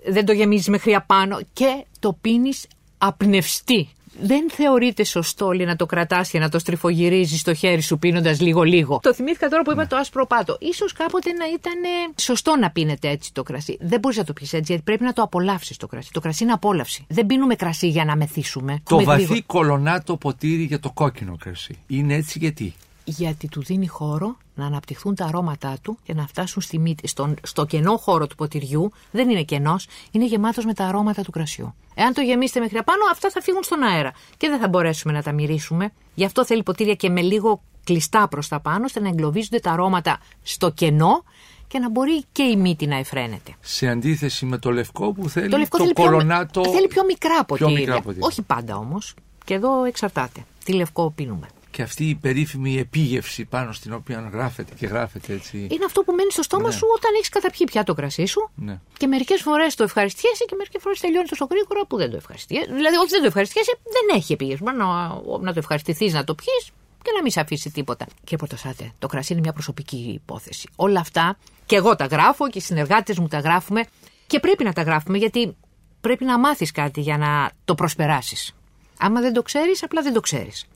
δεν 0.08 0.24
το 0.24 0.32
γεμίζεις 0.32 0.68
μέχρι 0.68 0.94
απάνω 0.94 1.40
και 1.52 1.84
το 2.00 2.16
πίνεις 2.20 2.66
απνευστή. 3.06 3.88
Δεν 4.20 4.50
θεωρείται 4.50 5.04
σωστό 5.04 5.52
λέει, 5.52 5.66
να 5.66 5.76
το 5.76 5.86
κρατάς 5.86 6.30
και 6.30 6.38
να 6.38 6.48
το 6.48 6.58
στριφογυρίζεις 6.58 7.40
στο 7.40 7.54
χέρι 7.54 7.80
σου 7.80 7.98
πίνοντας 7.98 8.40
λίγο-λίγο. 8.40 9.00
Το 9.02 9.14
θυμήθηκα 9.14 9.48
τώρα 9.48 9.62
που 9.62 9.72
είπα 9.72 9.86
το 9.86 9.96
άσπρο 9.96 10.26
πάτο. 10.26 10.56
Ίσως 10.60 10.92
κάποτε 10.92 11.32
να 11.32 11.44
ήταν 11.46 11.72
ε, 11.84 12.20
σωστό 12.20 12.56
να 12.56 12.70
πίνετε 12.70 13.08
έτσι 13.08 13.32
το 13.32 13.42
κρασί. 13.42 13.78
Δεν 13.80 14.00
μπορείς 14.00 14.18
να 14.18 14.24
το 14.24 14.32
πιεις 14.32 14.52
έτσι, 14.52 14.64
γιατί 14.66 14.82
πρέπει 14.82 15.04
να 15.04 15.12
το 15.12 15.22
απολαύσεις 15.22 15.76
το 15.76 15.86
κρασί. 15.86 16.08
Το 16.12 16.20
κρασί 16.20 16.42
είναι 16.42 16.52
απόλαυση. 16.52 17.04
Δεν 17.08 17.26
πίνουμε 17.26 17.54
κρασί 17.54 17.88
για 17.88 18.04
να 18.04 18.16
μεθύσουμε. 18.16 18.80
το 18.88 18.96
Με 18.96 19.02
βαθύ 19.04 19.22
γρήγορο- 19.22 19.46
κολονάτο 19.46 20.16
ποτήρι 20.16 20.62
για 20.62 20.80
το 20.80 20.90
κόκκινο 20.90 21.36
κρασί. 21.38 21.78
Είναι 21.86 22.14
έτσι 22.14 22.38
γιατί; 22.38 22.74
Γιατί 23.04 23.48
του 23.48 23.62
δίνει 23.62 23.86
χώρο 23.86 24.36
να 24.54 24.66
αναπτυχθούν 24.66 25.14
τα 25.14 25.24
αρώματά 25.24 25.76
του 25.82 25.98
και 26.02 26.14
να 26.14 26.26
φτάσουν 26.26 26.62
στη 26.62 26.78
μύτη. 26.78 27.08
Στον, 27.08 27.34
στο 27.42 27.64
κενό 27.66 27.96
χώρο 27.96 28.26
του 28.26 28.34
ποτηριού, 28.34 28.92
δεν 29.10 29.30
είναι 29.30 29.42
κενός, 29.42 29.86
είναι 30.10 30.24
γεμάτος 30.26 30.64
με 30.64 30.74
τα 30.74 30.84
αρώματα 30.84 31.22
του 31.22 31.30
κρασιού. 31.30 31.74
Εάν 31.94 32.12
το 32.12 32.20
γεμίσετε 32.20 32.60
μέχρι 32.60 32.78
απάνω, 32.78 33.00
αυτά 33.12 33.30
θα 33.30 33.40
φύγουν 33.40 33.62
στον 33.62 33.82
αέρα 33.82 34.12
και 34.36 34.48
δεν 34.48 34.58
θα 34.60 34.68
μπορέσουμε 34.68 35.12
να 35.12 35.22
τα 35.22 35.32
μυρίσουμε. 35.32 35.92
Γι' 36.14 36.24
αυτό 36.24 36.44
θέλει 36.44 36.62
ποτήρια 36.62 36.94
και 36.94 37.10
με 37.10 37.20
λίγο 37.20 37.62
κλειστά 37.84 38.28
προς 38.28 38.48
τα 38.48 38.60
πάνω, 38.60 38.84
ώστε 38.84 39.00
να 39.00 39.08
εγκλωβίζονται 39.08 39.58
τα 39.58 39.72
αρώματα 39.72 40.18
στο 40.42 40.70
κενό 40.70 41.24
και 41.68 41.78
να 41.78 41.90
μπορεί 41.90 42.24
και 42.32 42.42
η 42.42 42.56
μύτη 42.56 42.86
να 42.86 42.96
εφραίνεται. 42.96 43.54
Σε 43.60 43.88
αντίθεση 43.88 44.46
με 44.46 44.58
το 44.58 44.70
λευκό 44.70 45.12
που 45.12 45.28
θέλει 45.28 45.48
Το 45.48 45.56
λευκό 45.56 45.76
το 45.78 45.82
θέλει, 45.82 45.94
κολονάτο. 45.94 46.60
πιο, 46.60 46.70
θέλει 46.72 46.86
πιο 46.88 47.04
μικρά 47.04 47.34
πιο 47.34 47.44
ποτήρια. 47.44 47.78
μικρά 47.78 48.00
ποτήρια. 48.00 48.26
Όχι 48.26 48.42
πάντα 48.42 48.76
όμως. 48.76 49.14
Και 49.44 49.54
εδώ 49.54 49.84
εξαρτάται. 49.84 50.44
Τι 50.64 50.72
λευκό 50.72 51.10
πίνουμε. 51.10 51.46
Και 51.72 51.82
αυτή 51.82 52.08
η 52.08 52.14
περίφημη 52.14 52.78
επίγευση 52.78 53.44
πάνω 53.44 53.72
στην 53.72 53.92
οποία 53.92 54.30
γράφεται 54.32 54.72
και 54.78 54.86
γράφεται 54.86 55.32
έτσι. 55.32 55.56
Είναι 55.56 55.84
αυτό 55.84 56.02
που 56.02 56.12
μένει 56.12 56.30
στο 56.30 56.42
στόμα 56.42 56.68
Ναι. 56.68 56.74
σου 56.74 56.86
όταν 56.96 57.10
έχεις 57.16 57.28
καταπιεί 57.28 57.66
πια 57.70 57.84
το 57.84 57.94
κρασί 57.94 58.26
σου. 58.26 58.50
Ναι. 58.54 58.80
Και 58.98 59.06
μερικές 59.06 59.40
φορές 59.42 59.74
το 59.74 59.82
ευχαριστιέσαι 59.82 60.44
και 60.44 60.54
μερικές 60.58 60.82
φορές 60.82 61.00
τελειώνει 61.00 61.28
τόσο 61.28 61.46
γρήγορα 61.50 61.86
που 61.88 61.96
δεν 61.96 62.10
το 62.10 62.16
ευχαριστιέσαι. 62.16 62.72
Δηλαδή, 62.74 62.96
όχι 62.96 63.08
δεν 63.10 63.20
το 63.20 63.26
ευχαριστιέσαι, 63.26 63.78
δεν 63.82 64.16
έχει 64.18 64.32
επίγευση. 64.32 64.62
Μπορεί 64.62 64.76
να, 64.76 64.86
να 65.40 65.52
το 65.52 65.58
ευχαριστηθείς, 65.58 66.12
να 66.12 66.24
το 66.24 66.34
πιεις 66.34 66.70
και 67.02 67.10
να 67.16 67.22
μην 67.22 67.30
σε 67.30 67.40
αφήσει 67.40 67.70
τίποτα. 67.70 68.06
Κύριε 68.20 68.36
Πορτοσάτε, 68.38 68.92
το 68.98 69.06
κρασί 69.06 69.32
είναι 69.32 69.40
μια 69.42 69.52
προσωπική 69.52 70.20
υπόθεση. 70.24 70.68
Όλα 70.76 71.00
αυτά 71.00 71.38
και 71.66 71.76
εγώ 71.76 71.96
τα 71.96 72.04
γράφω 72.06 72.48
και 72.50 72.58
οι 72.58 72.60
συνεργάτες 72.60 73.18
μου 73.18 73.28
τα 73.28 73.38
γράφουμε 73.38 73.82
και 74.26 74.40
πρέπει 74.40 74.64
να 74.64 74.72
τα 74.72 74.82
γράφουμε 74.82 75.18
γιατί 75.18 75.56
πρέπει 76.00 76.24
να 76.24 76.38
μάθεις 76.38 76.70
κάτι 76.70 77.00
για 77.00 77.18
να 77.18 77.50
το 77.64 77.74
προσπεράσεις. 77.74 78.54
Άμα 78.98 79.20
δεν 79.20 79.32
το 79.32 79.42
ξέρεις, 79.42 79.82
απλά 79.82 80.02
δεν 80.02 80.12
το 80.12 80.20
ξέρεις. 80.20 80.66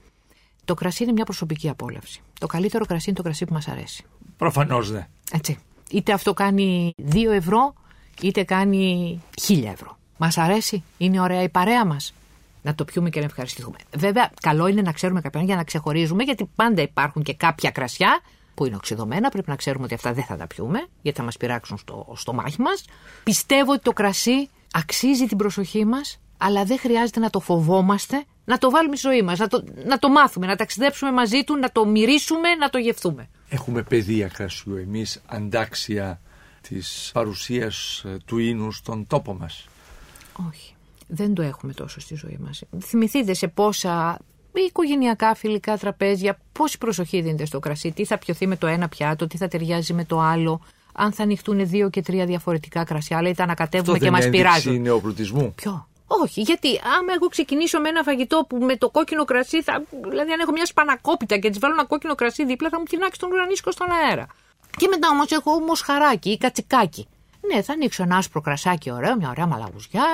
Το 0.67 0.75
κρασί 0.75 1.03
είναι 1.03 1.13
μια 1.13 1.25
προσωπική 1.25 1.69
απόλαυση. 1.69 2.21
Το 2.39 2.47
καλύτερο 2.47 2.85
κρασί 2.87 3.05
είναι 3.07 3.17
το 3.17 3.23
κρασί 3.23 3.45
που 3.45 3.53
μας 3.53 3.69
αρέσει. 3.69 4.05
Προφανώς 4.37 4.91
ναι. 4.91 5.07
Έτσι. 5.33 5.59
Είτε 5.91 6.13
αυτό 6.13 6.35
κάνει 6.35 6.95
2 7.13 7.17
ευρώ, 7.31 7.75
είτε 8.23 8.43
κάνει 8.43 9.21
1000 9.49 9.65
ευρώ. 9.65 9.99
Μας 10.17 10.39
αρέσει, 10.39 10.83
είναι 10.99 11.21
ωραία 11.21 11.43
η 11.43 11.49
παρέα 11.49 11.87
μας. 11.87 12.15
Να 12.63 12.75
το 12.75 12.85
πιούμε 12.85 13.11
και 13.11 13.19
να 13.19 13.25
ευχαριστηθούμε. 13.25 13.77
Βέβαια, 13.97 14.31
καλό 14.41 14.67
είναι 14.67 14.83
να 14.83 14.93
ξέρουμε 14.93 15.21
κάποιον 15.21 15.45
για 15.45 15.57
να 15.57 15.65
ξεχωρίζουμε, 15.65 16.23
γιατί 16.23 16.51
πάντα 16.57 16.83
υπάρχουν 16.83 17.23
και 17.23 17.35
κάποια 17.35 17.71
κρασιά 17.71 18.21
που 18.55 18.67
είναι 18.67 18.77
οξυδωμένα. 18.77 19.29
Πρέπει 19.29 19.49
να 19.49 19.57
ξέρουμε 19.57 19.85
ότι 19.85 19.95
αυτά 19.95 20.13
δεν 20.13 20.25
θα 20.25 20.37
τα 20.37 20.47
πιούμε, 20.47 20.87
γιατί 21.03 21.19
θα 21.19 21.25
μας 21.25 21.37
πειράξουν 21.37 21.79
στο, 21.79 22.13
στο 22.17 22.33
μάχη 22.33 22.61
μας. 22.61 22.85
Πιστεύω 23.25 23.73
ότι 23.73 23.83
το 23.83 23.93
κρασί 23.93 24.49
αξίζει 24.73 25.27
την 25.27 25.37
προσοχή 25.37 25.85
μας, 25.85 26.21
αλλά 26.37 26.65
δεν 26.65 26.79
χρειάζεται 26.79 27.21
να 27.21 27.31
το 27.31 27.41
φοβόμαστε, 27.41 28.25
να 28.45 28.59
το 28.59 28.71
βάλουμε 28.71 28.97
στη 28.97 29.09
ζωή 29.09 29.23
μας, 29.23 29.39
να 29.39 29.49
το, 29.49 29.65
να 29.85 29.99
το 29.99 30.09
μάθουμε, 30.09 30.47
να 30.47 30.57
ταξιδέψουμε 30.57 31.13
μαζί 31.13 31.45
του, 31.45 31.57
να 31.57 31.71
το 31.73 31.87
μυρίσουμε, 31.87 32.55
να 32.55 32.69
το 32.69 32.79
γευθούμε. 32.79 33.29
Έχουμε 33.49 33.83
παιδεία 33.83 34.29
κρασιού 34.29 34.77
εμείς 34.77 35.23
αντάξια 35.27 36.21
της 36.69 37.11
παρουσίας 37.13 38.03
ε, 38.07 38.17
του 38.25 38.39
ίνου 38.39 38.73
στον 38.73 39.07
τόπο 39.07 39.35
μας. 39.35 39.67
Όχι. 40.49 40.75
Δεν 41.09 41.35
το 41.35 41.43
έχουμε 41.43 41.73
τόσο 41.73 42.01
στη 42.01 42.15
ζωή 42.15 42.39
μας. 42.41 42.63
Θυμηθείτε 42.81 43.35
σε 43.35 43.49
πόσα 43.49 44.19
οικογενειακά 44.53 45.35
φιλικά 45.35 45.79
τραπέζια, 45.79 46.39
πόση 46.53 46.79
προσοχή 46.79 47.21
δίνεται 47.21 47.45
στο 47.45 47.59
κρασί, 47.59 47.93
τι 47.93 48.05
θα 48.05 48.19
πιωθεί 48.19 48.47
με 48.47 48.57
το 48.57 48.67
ένα 48.67 48.89
πιάτο, 48.89 49.27
τι 49.27 49.37
θα 49.37 49.49
ταιριάζει 49.49 49.93
με 49.93 50.05
το 50.05 50.21
άλλο, 50.21 50.61
αν 50.93 51.13
θα 51.13 51.23
ανοιχτούν 51.23 51.69
δύο 51.69 51.91
και 51.91 52.03
τρία 52.03 52.27
διαφορετικά 52.27 52.85
κρασιά, 52.85 53.17
αλλά 53.17 53.29
είτε 53.29 53.43
ανακατεύουμε 53.43 53.93
Αυτό 53.93 54.05
και 54.05 54.11
δεν 54.11 54.13
μας 54.13 54.25
είναι 54.25 54.37
πειράζουν. 54.37 54.73
ένδειξη 54.73 54.91
νεοπλουτισμού. 54.91 55.53
Ποιο; 55.55 55.89
Όχι, 56.07 56.41
γιατί 56.41 56.69
άμα 56.99 57.13
εγώ 57.15 57.27
ξεκινήσω 57.29 57.81
με 57.81 57.89
ένα 57.89 58.03
φαγητό 58.03 58.45
που 58.49 58.57
με 58.57 58.77
το 58.77 58.91
κόκκινο 58.91 59.25
κρασί, 59.25 59.63
θα, 59.63 59.83
δηλαδή 60.09 60.33
αν 60.33 60.41
έχω 60.41 60.53
μια 60.53 60.67
σπανακόπιτα 60.67 61.39
και 61.39 61.49
της 61.49 61.59
βάλω 61.59 61.75
ένα 61.75 61.85
κόκκινο 61.85 62.15
κρασί 62.15 62.45
δίπλα, 62.45 62.69
θα 62.69 62.79
μου 62.79 62.85
τεινάξει 62.85 63.21
τον 63.21 63.33
ουρανίσκο 63.33 63.71
στον 63.71 63.87
αέρα. 63.91 64.27
Και 64.77 64.89
μετά 64.89 65.09
όμως 65.09 65.31
έχω 65.31 65.61
μοσχαράκι 65.61 66.31
ή 66.31 66.39
κατσικάκι. 66.39 67.09
Ναι, 67.53 67.63
θα 67.63 67.73
ανοίξω 67.73 68.03
ένα 68.03 68.17
άσπρο 68.17 68.41
κρασάκι 68.41 68.91
ωραίο, 68.91 69.17
μια 69.17 69.29
ωραία 69.29 69.47
μαλαγουζιά, 69.47 70.05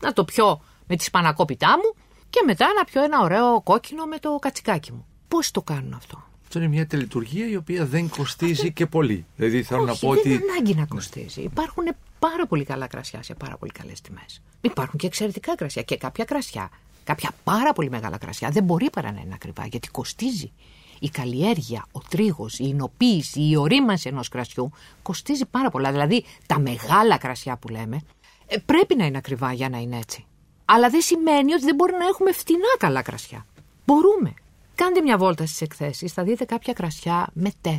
να 0.00 0.12
το 0.12 0.24
πιω 0.24 0.60
με 0.86 0.96
τη 0.96 1.04
σπανακόπιτά 1.04 1.68
μου 1.68 2.02
και 2.30 2.42
μετά 2.46 2.66
να 2.78 2.84
πιω 2.84 3.02
ένα 3.02 3.20
ωραίο 3.20 3.60
κόκκινο 3.62 4.04
με 4.04 4.18
το 4.18 4.38
κατσικάκι 4.40 4.92
μου. 4.92 5.06
Πώς 5.28 5.50
το 5.50 5.62
κάνουν 5.62 5.92
αυτό; 5.94 6.22
Αυτό 6.42 6.58
είναι 6.58 6.68
μια 6.68 6.86
τελετουργία 6.86 7.48
η 7.48 7.56
οποία 7.56 7.84
δεν 7.86 8.08
κοστίζει 8.08 8.72
και 8.72 8.86
πολύ. 8.86 9.26
Δηλαδή 9.36 9.62
θέλω 9.62 9.84
να 9.84 9.90
Όχι, 9.90 10.00
πω 10.00 10.08
ότι. 10.08 10.20
δεν 10.22 10.32
είναι 10.32 10.44
ανάγκη 10.50 10.74
να 10.74 10.86
κοστίζει. 10.86 11.40
Υπάρχουν 11.42 11.84
πάρα 12.28 12.46
πολύ 12.46 12.64
καλά 12.64 12.86
κρασιά 12.86 13.22
σε 13.22 13.34
πάρα 13.34 13.56
πολύ 13.56 13.72
καλές 13.72 14.00
τιμές. 14.00 14.42
Υπάρχουν 14.60 14.98
και 14.98 15.06
εξαιρετικά 15.06 15.54
κρασιά 15.54 15.82
και 15.82 15.96
κάποια 15.96 16.24
κρασιά 16.24 16.70
κάποια 17.04 17.30
πάρα 17.44 17.72
πολύ 17.72 17.90
μεγάλα 17.90 18.18
κρασιά 18.18 18.50
δεν 18.50 18.64
μπορεί 18.64 18.90
παρά 18.90 19.12
να 19.12 19.20
είναι 19.20 19.34
ακριβά 19.34 19.66
γιατί 19.66 19.88
κοστίζει. 19.88 20.52
Η 20.98 21.08
καλλιέργεια, 21.08 21.86
ο 21.92 22.00
τρίγος, 22.08 22.58
η 22.58 22.64
εινοποίηση, 22.68 23.48
η 23.48 23.56
ορίμανση 23.56 24.08
ενός 24.08 24.28
κρασιού 24.28 24.70
κοστίζει 25.02 25.44
πάρα 25.46 25.70
πολλά. 25.70 25.90
Δηλαδή 25.90 26.24
τα 26.46 26.58
μεγάλα 26.58 27.18
κρασιά 27.18 27.56
που 27.56 27.68
λέμε 27.68 28.00
ε, 28.46 28.56
πρέπει 28.58 28.96
να 28.96 29.04
είναι 29.04 29.16
ακριβά 29.16 29.52
για 29.52 29.68
να 29.68 29.78
είναι 29.78 29.96
έτσι. 29.96 30.24
Αλλά 30.64 30.90
δεν 30.90 31.00
σημαίνει 31.00 31.52
ότι 31.52 31.64
δεν 31.64 31.74
μπορεί 31.74 31.92
να 31.92 32.06
έχουμε 32.06 32.32
φτηνά 32.32 32.74
καλά 32.78 33.02
κρασιά. 33.02 33.46
Μπορούμε. 33.86 34.34
Κάντε 34.74 35.00
μια 35.00 35.18
βόλτα 35.18 35.46
στις 35.46 35.60
εκθέσεις, 35.60 36.12
θα 36.12 36.22
δείτε 36.22 36.44
κάποια 36.44 36.72
κρασιά 36.72 37.26
με 37.32 37.52
4, 37.62 37.70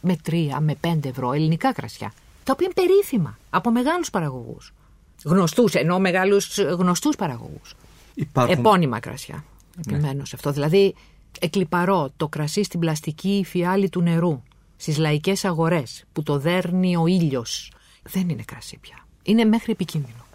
με 0.00 0.16
3, 0.30 0.48
με 0.60 0.76
5 0.80 1.04
ευρώ, 1.04 1.32
ελληνικά 1.32 1.72
κρασιά. 1.72 2.12
Τα 2.46 2.52
οποία 2.52 2.66
είναι 2.66 2.86
περίφημα 2.86 3.38
από 3.50 3.70
μεγάλους 3.70 4.10
παραγωγούς. 4.10 4.72
Γνωστούς, 5.24 5.74
ενώ 5.74 5.98
μεγάλους 5.98 6.58
γνωστούς 6.58 7.16
παραγωγούς. 7.16 7.74
Υπάρχουν... 8.14 8.58
Επώνυμα 8.58 9.00
κρασιά. 9.00 9.44
Επιμένως 9.78 10.28
σε 10.28 10.36
αυτό. 10.36 10.52
Δηλαδή, 10.52 10.94
εκλυπαρώ 11.40 12.12
το 12.16 12.28
κρασί 12.28 12.62
στην 12.62 12.80
πλαστική 12.80 13.44
φιάλη 13.46 13.88
του 13.88 14.00
νερού, 14.00 14.42
στις 14.76 14.98
λαϊκές 14.98 15.44
αγορές, 15.44 16.04
που 16.12 16.22
το 16.22 16.38
δέρνει 16.38 16.96
ο 16.96 17.06
ήλιος. 17.06 17.72
Δεν 18.02 18.28
είναι 18.28 18.42
κρασί 18.42 18.78
πια. 18.78 18.96
Είναι 19.22 19.44
μέχρι 19.44 19.72
επικίνδυνο. 19.72 20.26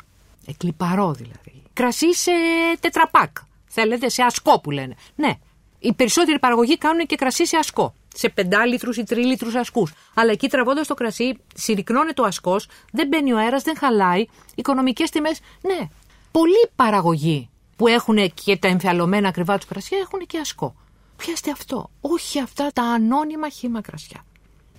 Εκλυπαρώ 0.46 1.14
δηλαδή. 1.14 1.64
Κρασί 1.74 2.16
σε 2.16 2.32
τετραπάκ. 2.80 3.38
Θέλετε, 3.66 4.10
σε 4.10 4.22
ασκό 4.22 4.60
που 4.60 4.72
λένε. 4.72 4.96
Ναι, 5.16 5.34
οι 5.80 5.94
περισσότεροι 5.94 6.40
παραγωγοί 6.40 6.78
κάνουν 6.78 7.06
και 7.06 7.16
κρασί 7.16 7.48
σε 7.48 7.58
ασκό. 7.58 7.94
Σε 8.14 8.30
πεντάλιτρου 8.30 8.92
ή 8.92 9.04
τρίλιτρου 9.04 9.60
ασκούς. 9.60 9.94
Αλλά 10.14 10.32
εκεί 10.32 10.48
τραβώντας 10.50 10.88
το 10.88 10.94
κρασί, 10.94 11.38
συρρυκνώνεται 11.56 12.22
ο 12.22 12.26
ασκός, 12.26 12.68
δεν 12.92 13.08
μπαίνει 13.08 13.34
ο 13.34 13.38
αέρας, 13.38 13.64
δεν 13.64 13.78
χαλάει. 13.78 14.26
Οικονομικές 14.56 15.10
τιμές. 15.10 15.40
Ναι. 15.62 15.90
Πολλοί 16.32 16.70
παραγωγοί 16.76 17.50
που 17.76 17.88
έχουν 17.88 18.34
και 18.34 18.58
τα 18.58 18.68
εμφιαλωμένα 18.68 19.28
ακριβά 19.28 19.56
τους 19.58 19.66
κρασιά 19.66 19.98
έχουν 20.02 20.20
και 20.28 20.38
ασκό. 20.38 20.76
Πιάστε 21.18 21.52
αυτό. 21.52 21.90
Όχι 22.02 22.40
αυτά 22.40 22.70
τα 22.74 22.84
ανώνυμα 22.84 23.50
χύμα 23.50 23.82
κρασιά. 23.82 24.26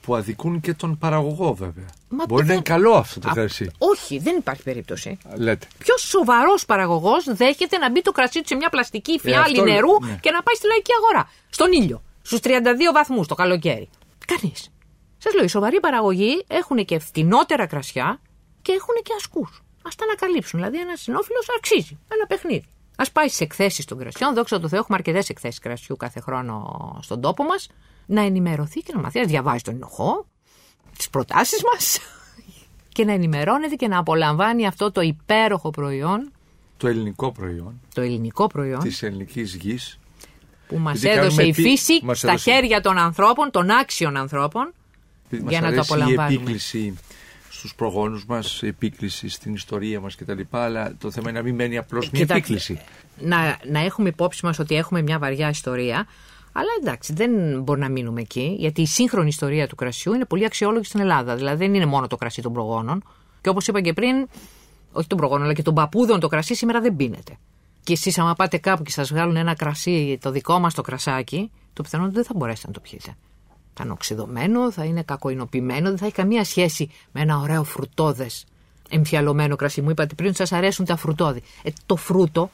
Που 0.01 0.15
αδικούν 0.15 0.61
και 0.61 0.75
τον 0.75 0.99
παραγωγό 0.99 1.55
βέβαια. 1.55 1.87
Μα 2.09 2.25
Μπορεί 2.29 2.41
να 2.43 2.47
δεν- 2.47 2.55
είναι 2.57 2.65
καλό 2.65 2.93
αυτό 2.93 3.21
το 3.21 3.29
Α, 3.29 3.33
κρασί. 3.33 3.71
Όχι, 3.79 4.19
δεν 4.19 4.37
υπάρχει 4.37 4.63
περίπτωση. 4.63 5.19
Λέτε. 5.37 5.67
Ποιος 5.79 6.01
σοβαρός 6.01 6.67
παραγωγός 6.67 7.25
δέχεται 7.35 7.79
να 7.79 7.91
μπει 7.91 8.03
το 8.03 8.13
κρασί 8.13 8.41
του 8.41 8.47
σε 8.47 8.55
μια 8.55 8.69
πλαστική 8.69 9.19
φιάλη 9.19 9.39
αυτό 9.39 9.65
λέω, 9.65 9.75
νερού 9.75 9.91
ναι. 10.01 10.19
και 10.21 10.31
να 10.31 10.43
πάει 10.43 10.55
στη 10.55 10.67
λαϊκή 10.67 10.91
αγορά. 10.99 11.31
Στον 11.51 11.73
ήλιο. 11.73 12.03
Στους 12.23 12.41
32 12.43 12.93
βαθμούς 12.93 13.27
το 13.27 13.35
καλοκαίρι. 13.35 13.89
Κανείς. 14.27 14.71
Σας 15.19 15.35
λέω, 15.35 15.45
οι 15.45 15.49
σοβαροί 15.49 15.81
παραγωγοί 15.81 16.45
έχουν 16.47 16.85
και 16.85 16.99
φτηνότερα 16.99 17.67
κρασιά 17.67 18.21
και 18.63 18.73
έχουν 18.73 18.95
και 19.03 19.13
ασκούς. 19.17 19.63
Α 19.83 19.89
τα 19.97 20.05
ανακαλύψουν. 20.05 20.59
Δηλαδή, 20.59 20.81
ένας 20.81 21.01
συνόφιλος 21.01 21.47
αξίζει. 21.57 21.99
Ένα 22.09 22.27
παιχνίδι. 22.27 22.65
Α 22.97 23.11
πάει 23.11 23.27
στις 23.29 23.41
εκθέσεις 23.41 23.85
των 23.85 23.99
κρασιών. 23.99 24.35
Δόξα 24.35 24.61
τω 24.61 24.69
Θεώ, 24.69 24.79
έχουμε 24.79 24.97
αρκετές 24.97 25.29
εκθέσεις 25.29 25.59
κρασιού 25.59 25.97
κάθε 25.97 26.21
χρόνο 26.21 26.81
στον 27.03 27.21
τόπο 27.21 27.45
μας. 27.45 27.69
Να 28.07 28.21
ενημερωθεί 28.21 28.81
και 28.81 28.93
να 28.95 29.01
μαθεί 29.01 29.19
να 29.19 29.27
διαβάζει 29.27 29.63
τον 29.63 29.75
ενοχό, 29.75 30.27
τις 30.97 31.11
προτάσεις 31.11 31.63
μας 31.73 31.99
και 32.95 33.05
να 33.05 33.13
ενημερώνεται 33.13 33.75
και 33.75 33.89
να 33.89 33.99
απολαμβάνει 33.99 34.67
αυτό 34.67 34.93
το 34.93 35.01
υπέροχο 35.01 35.71
προϊόν, 35.71 36.33
Το 36.77 36.89
ελληνικό 36.89 37.33
προϊόν 37.33 37.81
το 37.95 38.01
ελληνικό 38.01 38.47
προϊόν, 38.47 38.79
της 38.79 39.03
ελληνικής 39.03 39.55
γης. 39.55 39.99
Που 40.73 40.79
μας 40.79 41.01
Γιατί 41.01 41.19
έδωσε 41.19 41.37
κάνουμε 41.37 41.43
η 41.43 41.49
επί- 41.49 41.63
φύση 41.63 42.01
μας 42.05 42.19
στα 42.19 42.29
έδωσε. 42.29 42.51
χέρια 42.51 42.81
των 42.81 42.99
ανθρώπων, 42.99 43.51
των 43.51 43.71
άξιων 43.71 44.17
ανθρώπων, 44.17 44.73
για 45.49 45.61
να 45.61 45.69
το 45.69 45.75
Η 45.75 45.79
απολαμβάνουμε. 45.79 46.25
επίκληση 46.35 46.99
στους 47.51 47.75
προγόνους 47.75 48.25
μας, 48.27 48.63
η 48.63 48.67
επίκληση 48.67 49.29
στην 49.29 49.55
ιστορία 49.55 50.01
μας 50.01 50.15
κτλ. 50.17 50.41
Αλλά 50.51 50.95
το 50.99 51.11
θέμα 51.11 51.31
είναι 51.31 51.39
να 51.39 51.45
μην 51.45 51.55
μένει 51.55 51.79
απλώς 51.79 52.11
μια 52.11 52.21
Κοιτάξτε, 52.21 52.53
επίκληση. 52.55 52.81
να, 53.19 53.59
να 53.71 53.81
έχουμε 53.81 54.09
υπόψη 54.09 54.45
μας 54.47 54.59
ότι 54.59 54.75
έχουμε 54.75 55.03
μια 55.03 55.19
βαριά 55.19 55.49
ιστορία, 55.49 56.07
αλλά 56.53 56.69
εντάξει, 56.83 57.13
δεν 57.13 57.63
μπορεί 57.63 57.81
να 57.81 57.89
μείνουμε 57.89 58.21
εκεί, 58.21 58.57
γιατί 58.59 58.81
η 58.83 58.87
σύγχρονη 58.87 59.29
ιστορία 59.29 59.69
του 59.69 59.75
κρασιού 59.75 60.13
είναι 60.15 60.25
πολύ 60.25 60.45
αξιόλογη 60.45 60.85
στην 60.85 61.01
Ελλάδα. 61.01 61.37
Δηλαδή 61.37 61.57
δεν 61.65 61.75
είναι 61.75 61.87
μόνο 61.87 62.07
το 62.07 62.17
κρασί 62.17 62.43
των 62.43 62.53
προγόνων. 62.53 63.05
Και 63.41 63.49
όπως 63.49 63.67
είπα 63.67 63.81
και 63.81 63.93
πριν, 63.93 64.29
όχι 64.93 65.07
των 65.07 65.19
προγόνων, 65.19 65.45
αλλά 65.45 65.53
και 65.53 65.63
των 65.63 65.75
παππούδων 65.75 66.21
το 66.21 66.29
κρασί 66.29 66.55
σήμερα 66.55 66.81
δεν 66.81 66.97
πίνεται. 66.97 67.37
Και 67.85 67.93
εσείς 67.93 68.19
άμα 68.19 68.35
πάτε 68.35 68.59
κάπου 68.59 68.83
και 68.83 68.91
σας 68.91 69.09
βγάλουν 69.09 69.37
ένα 69.37 69.55
κρασί, 69.55 70.19
το 70.21 70.31
δικό 70.31 70.59
μας 70.59 70.75
το 70.75 70.83
κρασάκι, 70.83 71.51
το 71.73 71.83
πιθανό 71.83 72.11
δεν 72.11 72.25
θα 72.25 72.33
μπορέσετε 72.37 72.67
να 72.67 72.73
το 72.73 72.81
πιείτε. 72.81 73.17
Θα 73.75 73.83
είναι 73.85 73.93
οξυδωμένο, 73.93 74.73
θα 74.73 74.85
είναι 74.85 75.03
κακοεινοποιημένο, 75.03 75.89
δεν 75.89 75.99
θα 75.99 76.05
έχει 76.05 76.15
καμία 76.15 76.45
σχέση 76.45 76.91
με 77.13 77.21
ένα 77.21 77.39
ωραίο 77.39 77.65
φρουτόδες 77.65 78.47
εμφιαλωμένο 78.89 79.57
κρασί. 79.57 79.83
Μου 79.83 79.91
είπατε 79.91 80.15
πριν 80.15 80.29
ότι 80.29 80.37
σας 80.37 80.53
αρέσουν 80.53 80.85
τα 80.85 80.97
φρουτόδη. 80.97 81.43
Ε, 81.63 81.71
το 81.87 81.97
φρούτο 81.97 82.51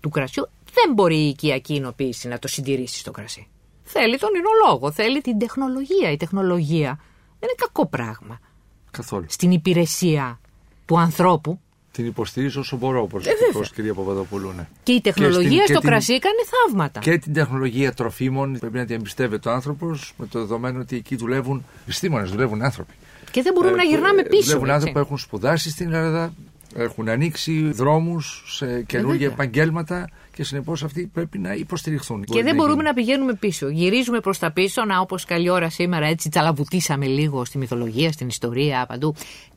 του 0.00 0.08
κρασιού 0.08 0.48
δεν 0.72 0.94
μπορεί 0.94 1.16
η 1.16 1.28
οικιακή 1.28 1.74
εινοποίηση 1.74 2.28
να 2.28 2.38
το 2.38 2.48
συντηρήσει 2.48 2.98
στο 2.98 3.10
κρασί. 3.10 3.46
Θέλει 3.82 4.18
τον 4.18 4.30
εινολόγο, 4.34 4.92
θέλει 4.92 5.20
την 5.20 5.38
τεχνολογία. 5.38 6.10
Η 6.10 6.16
τεχνολογία 6.16 6.98
δεν 7.38 7.48
είναι 7.48 7.54
κακό 7.56 7.86
πράγμα. 7.86 8.38
Καθόλου. 8.90 9.26
Στην 9.28 9.50
υπηρεσία 9.50 10.40
του 10.86 10.98
ανθρώπου 10.98 11.60
Την 11.92 12.06
υποστηρίζω 12.06 12.60
όσο 12.60 12.76
μπορώ 12.76 13.02
Ε, 13.04 13.06
προσωπικώ, 13.06 13.62
κυρία 13.74 13.94
Παπαδοπούλου. 13.94 14.52
Ναι. 14.56 14.66
και 14.82 14.92
η 14.92 15.00
τεχνολογία 15.00 15.40
στην- 15.48 15.58
και 15.58 15.72
στο 15.72 15.80
την- 15.80 15.88
κρασί 15.88 16.18
κάνει 16.18 16.36
θαύματα. 16.66 17.00
Και 17.00 17.18
την 17.18 17.32
τεχνολογία 17.32 17.92
τροφίμων 17.92 18.58
πρέπει 18.58 18.76
να 18.76 18.84
την 18.84 18.94
εμπιστεύεται 18.96 19.48
ο 19.48 19.52
άνθρωπος 19.52 20.12
με 20.16 20.26
το 20.26 20.38
δεδομένο 20.38 20.80
ότι 20.80 20.96
εκεί 20.96 21.16
δουλεύουν 21.16 21.64
επιστήμονες, 21.82 22.30
δουλεύουν 22.30 22.62
άνθρωποι. 22.62 22.92
Και 23.30 23.42
δεν 23.42 23.52
μπορούμε 23.52 23.72
Ε, 23.72 23.76
να 23.76 23.82
που- 23.82 23.88
γυρνάμε 23.88 24.20
ε, 24.20 24.24
πίσω. 24.24 24.42
Δουλεύουν 24.42 24.62
έτσι. 24.64 24.72
άνθρωποι 24.74 24.92
που 24.92 24.98
έχουν 24.98 25.18
σπουδάσει 25.18 25.70
στην 25.70 25.86
Ελλάδα, 25.92 26.32
έχουν 26.76 27.08
ανοίξει 27.08 27.70
δρόμους 27.70 28.44
σε 28.56 28.82
καινούργια 28.82 29.28
βέβαια. 29.28 29.34
επαγγέλματα 29.44 30.08
και 30.34 30.44
συνεπώς 30.44 30.84
αυτοί 30.84 31.10
πρέπει 31.14 31.38
να 31.38 31.54
υποστηριχθούν. 31.54 32.24
Και 32.24 32.42
δεν 32.42 32.54
μπορούμε 32.54 32.82
να 32.82 32.92
πηγαίνουμε 32.94 33.34
πίσω. 33.34 33.68
Γυρίζουμε 33.68 34.20
προς 34.20 34.38
τα 34.38 34.50
πίσω, 34.52 34.84
να 34.84 34.98
όπως 35.00 35.24
καλή 35.24 35.50
ώρα 35.50 35.70
σήμερα 35.70 36.06
έτσι 36.06 36.28
τσαλαβουτίσαμε 36.28 37.06
λίγο 37.06 37.44
στη 37.44 37.58
μυθολογία, 37.58 38.12
στην 38.12 38.28
ιστορία, 38.28 38.84
παντού. 38.88 39.14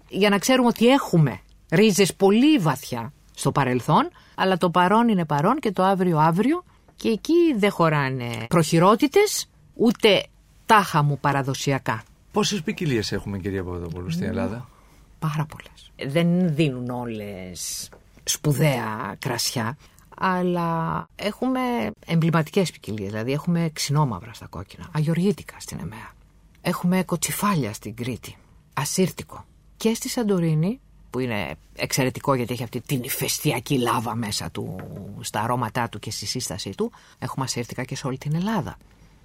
Για 0.09 0.29
να 0.29 0.37
ξέρουμε 0.37 0.67
ότι 0.67 0.87
έχουμε 0.87 1.39
ρίζες 1.75 2.15
πολύ 2.15 2.57
βαθιά 2.57 3.13
στο 3.35 3.51
παρελθόν, 3.51 4.09
αλλά 4.35 4.57
το 4.57 4.69
παρόν 4.69 5.07
είναι 5.07 5.25
παρόν 5.25 5.59
και 5.59 5.71
το 5.71 5.83
αύριο 5.83 6.17
αύριο. 6.19 6.63
Και 6.95 7.09
εκεί 7.09 7.53
δεν 7.57 7.71
χωράνε 7.71 8.45
προχειρότητες, 8.49 9.49
ούτε 9.73 10.23
τάχα 10.65 11.03
μου 11.03 11.19
παραδοσιακά. 11.19 12.03
Πόσες 12.31 12.61
ποικιλίες 12.61 13.11
έχουμε, 13.11 13.37
κυρία 13.37 13.63
Παπαδοπούλου, 13.63 14.09
στην 14.11 14.25
Ελλάδα; 14.25 14.69
Πάρα 15.19 15.45
πολλές. 15.45 16.11
Δεν 16.13 16.55
δίνουν 16.55 16.89
όλες 16.89 17.89
σπουδαία 18.23 19.15
κρασιά, 19.19 19.77
αλλά 20.17 21.05
έχουμε 21.15 21.59
εμβληματικές 22.05 22.71
ποικιλίες. 22.71 23.09
Δηλαδή 23.09 23.31
έχουμε 23.31 23.69
ξινόμαυρα 23.73 24.33
στα 24.33 24.47
κόκκινα, 24.47 24.89
αγιοργίτικα 24.91 25.55
στην 25.59 25.79
ΕΜΕΑ. 25.81 26.13
Έχουμε 26.61 27.03
κοτσιφάλια 27.03 27.73
στην 27.73 27.95
Κρήτη, 27.95 28.37
ασύρτικο. 28.73 29.45
Και 29.77 29.93
στη 29.93 30.09
Σαντορίνη, 30.09 30.79
που 31.15 31.21
είναι 31.21 31.55
εξαιρετικό 31.75 32.33
γιατί 32.33 32.53
έχει 32.53 32.63
αυτή 32.63 32.81
την 32.81 32.99
ηφαιστειακή 33.03 33.77
λάβα 33.77 34.15
μέσα 34.15 34.49
του, 34.51 34.75
στα 35.21 35.41
αρώματά 35.41 35.89
του 35.89 35.99
και 35.99 36.11
στη 36.11 36.25
σύστασή 36.25 36.69
του, 36.77 36.91
έχουμε 37.19 37.45
ασύρτικα 37.45 37.83
και 37.83 37.95
σε 37.95 38.07
όλη 38.07 38.17
την 38.17 38.35
Ελλάδα. 38.35 38.77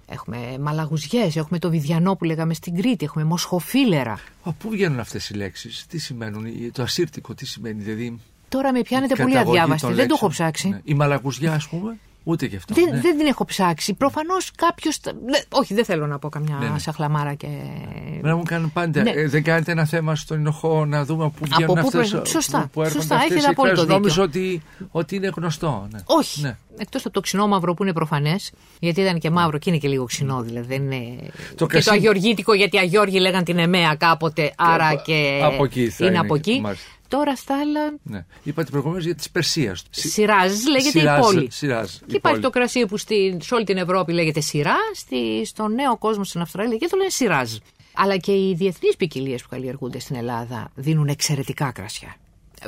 Έχουμε 0.07 0.57
μαλαγουζιές, 0.59 1.35
έχουμε 1.35 1.59
το 1.59 1.69
βιδιανό 1.69 2.15
που 2.15 2.23
λέγαμε 2.23 2.53
στην 2.53 2.75
Κρήτη, 2.75 3.05
έχουμε 3.05 3.23
μοσχοφίλερα. 3.23 4.19
Α, 4.43 4.53
πού 4.53 4.69
βγαίνουν 4.69 4.99
αυτές 4.99 5.29
οι 5.29 5.33
λέξεις, 5.33 5.85
τι 5.89 5.97
σημαίνουν, 5.99 6.71
το 6.71 6.83
ασύρτικο, 6.83 7.33
τι 7.33 7.45
σημαίνει, 7.45 7.81
δηλαδή. 7.81 8.19
Τώρα 8.49 8.71
με 8.71 8.81
πιάνετε 8.81 9.15
πολύ 9.15 9.31
καταγωγή 9.31 9.57
αδιάβαστη. 9.59 9.85
των 9.87 9.95
Δεν 9.95 10.07
το 10.07 10.13
έχω 10.17 10.25
λέξεων. 10.25 10.51
ψάξει. 10.51 10.69
Ναι. 10.69 10.79
Η 10.83 10.93
μαλακουζιά, 10.93 11.53
ας 11.53 11.67
πούμε, 11.67 11.97
ούτε 12.23 12.47
και 12.47 12.55
αυτό. 12.55 12.73
Δεν, 12.73 12.83
ναι. 12.93 12.99
δεν 13.01 13.17
την 13.17 13.25
έχω 13.25 13.45
ψάξει. 13.45 13.93
Προφανώς 13.93 14.51
κάποιος. 14.55 14.99
Όχι, 15.49 15.73
δεν 15.73 15.85
θέλω 15.85 16.07
να 16.07 16.19
πω 16.19 16.29
καμιά 16.29 16.55
Ναι, 16.61 16.67
ναι. 16.67 16.79
σαχλαμάρα 16.79 17.33
και. 17.33 17.47
Να 18.21 18.35
μου 18.35 18.43
κάνουν 18.43 18.71
πάντα. 18.71 19.01
Ναι. 19.01 19.09
Ε, 19.09 19.27
δεν 19.27 19.43
κάνετε 19.43 19.71
ένα 19.71 19.85
θέμα 19.85 20.15
στον 20.15 20.39
Ινοχώ 20.39 20.85
να 20.85 21.05
δούμε 21.05 21.29
πού 21.29 21.45
βγαίνουν 21.45 21.65
πού 21.75 21.79
αυτές, 21.79 21.91
προέρχονται. 21.91 22.29
Σωστά, 22.29 22.69
που 22.73 22.81
έρχονται 22.81 22.99
σωστά, 22.99 23.15
αυτές 23.15 23.31
έχετε 23.31 23.47
οι 23.47 23.51
απόλυτο 23.51 23.81
εκφράσεις. 23.81 24.13
δίκιο. 24.13 24.21
Νόμιζα 24.21 24.21
ότι, 24.23 24.61
ότι 24.91 25.15
είναι 25.15 25.31
γνωστό. 25.35 25.87
Ναι. 25.91 25.99
Όχι. 26.05 26.41
Ναι. 26.41 26.57
Εκτός 26.77 27.05
από 27.05 27.13
το 27.13 27.19
ξινόμαυρο 27.19 27.73
που 27.73 27.83
είναι 27.83 27.93
προφανές, 27.93 28.51
γιατί 28.79 29.01
ήταν 29.01 29.19
και 29.19 29.29
μαύρο 29.29 29.57
και 29.57 29.69
είναι 29.69 29.79
και 29.79 29.87
λίγο 29.87 30.05
ξινό, 30.05 30.41
δηλαδή. 30.41 30.67
Δεν 30.67 30.91
είναι... 30.91 31.15
Το 31.55 31.65
και 31.65 31.71
κρασί- 31.71 31.87
το 31.89 31.93
αγιοργίτικο, 31.95 32.53
γιατί 32.53 32.75
οι 32.75 32.79
Αγιώργοι 32.79 33.19
λέγαν 33.19 33.43
την 33.43 33.57
Εμέα 33.57 33.95
κάποτε, 33.95 34.53
άρα 34.57 34.87
από- 34.87 35.01
και. 35.05 35.39
από 35.43 35.63
εκεί 35.63 35.89
θα 35.89 36.05
είναι 36.05 36.13
είναι, 36.15 36.19
από 36.25 36.35
εκεί. 36.35 36.59
μάλιστα. 36.61 36.89
Τώρα 37.11 37.35
στα 37.35 37.59
άλλα. 37.59 37.93
Ναι. 38.03 38.25
Είπατε 38.43 38.69
προηγουμένως 38.69 39.05
για 39.05 39.15
τη 39.15 39.29
Περσίας. 39.31 39.83
Σιράζ 39.89 40.51
λέγεται 40.69 40.99
Σιράζ, 40.99 41.19
η 41.19 41.21
πόλη. 41.21 41.51
Σιράζ, 41.51 41.93
η 41.93 41.97
και 42.07 42.15
υπάρχει 42.15 42.39
πόλη. 42.39 42.39
το 42.39 42.49
κρασί 42.49 42.85
που 42.85 42.97
στη, 42.97 43.37
σε 43.41 43.55
όλη 43.55 43.63
την 43.63 43.77
Ευρώπη 43.77 44.13
λέγεται 44.13 44.41
σειρά, 44.41 44.75
στη, 44.93 45.45
στον 45.45 45.73
νέο 45.73 45.97
κόσμο 45.97 46.23
στην 46.23 46.41
Αυστραλία 46.41 46.77
και 46.77 46.87
το 46.87 46.97
λένε 46.97 47.09
σιράζ. 47.09 47.51
Αλλά 47.93 48.17
και 48.17 48.31
οι 48.31 48.53
διεθνείς 48.57 48.95
ποικιλίε 48.95 49.35
που 49.35 49.47
καλλιεργούνται 49.49 49.99
στην 49.99 50.15
Ελλάδα 50.15 50.71
δίνουν 50.75 51.07
εξαιρετικά 51.07 51.71
κρασιά. 51.71 52.15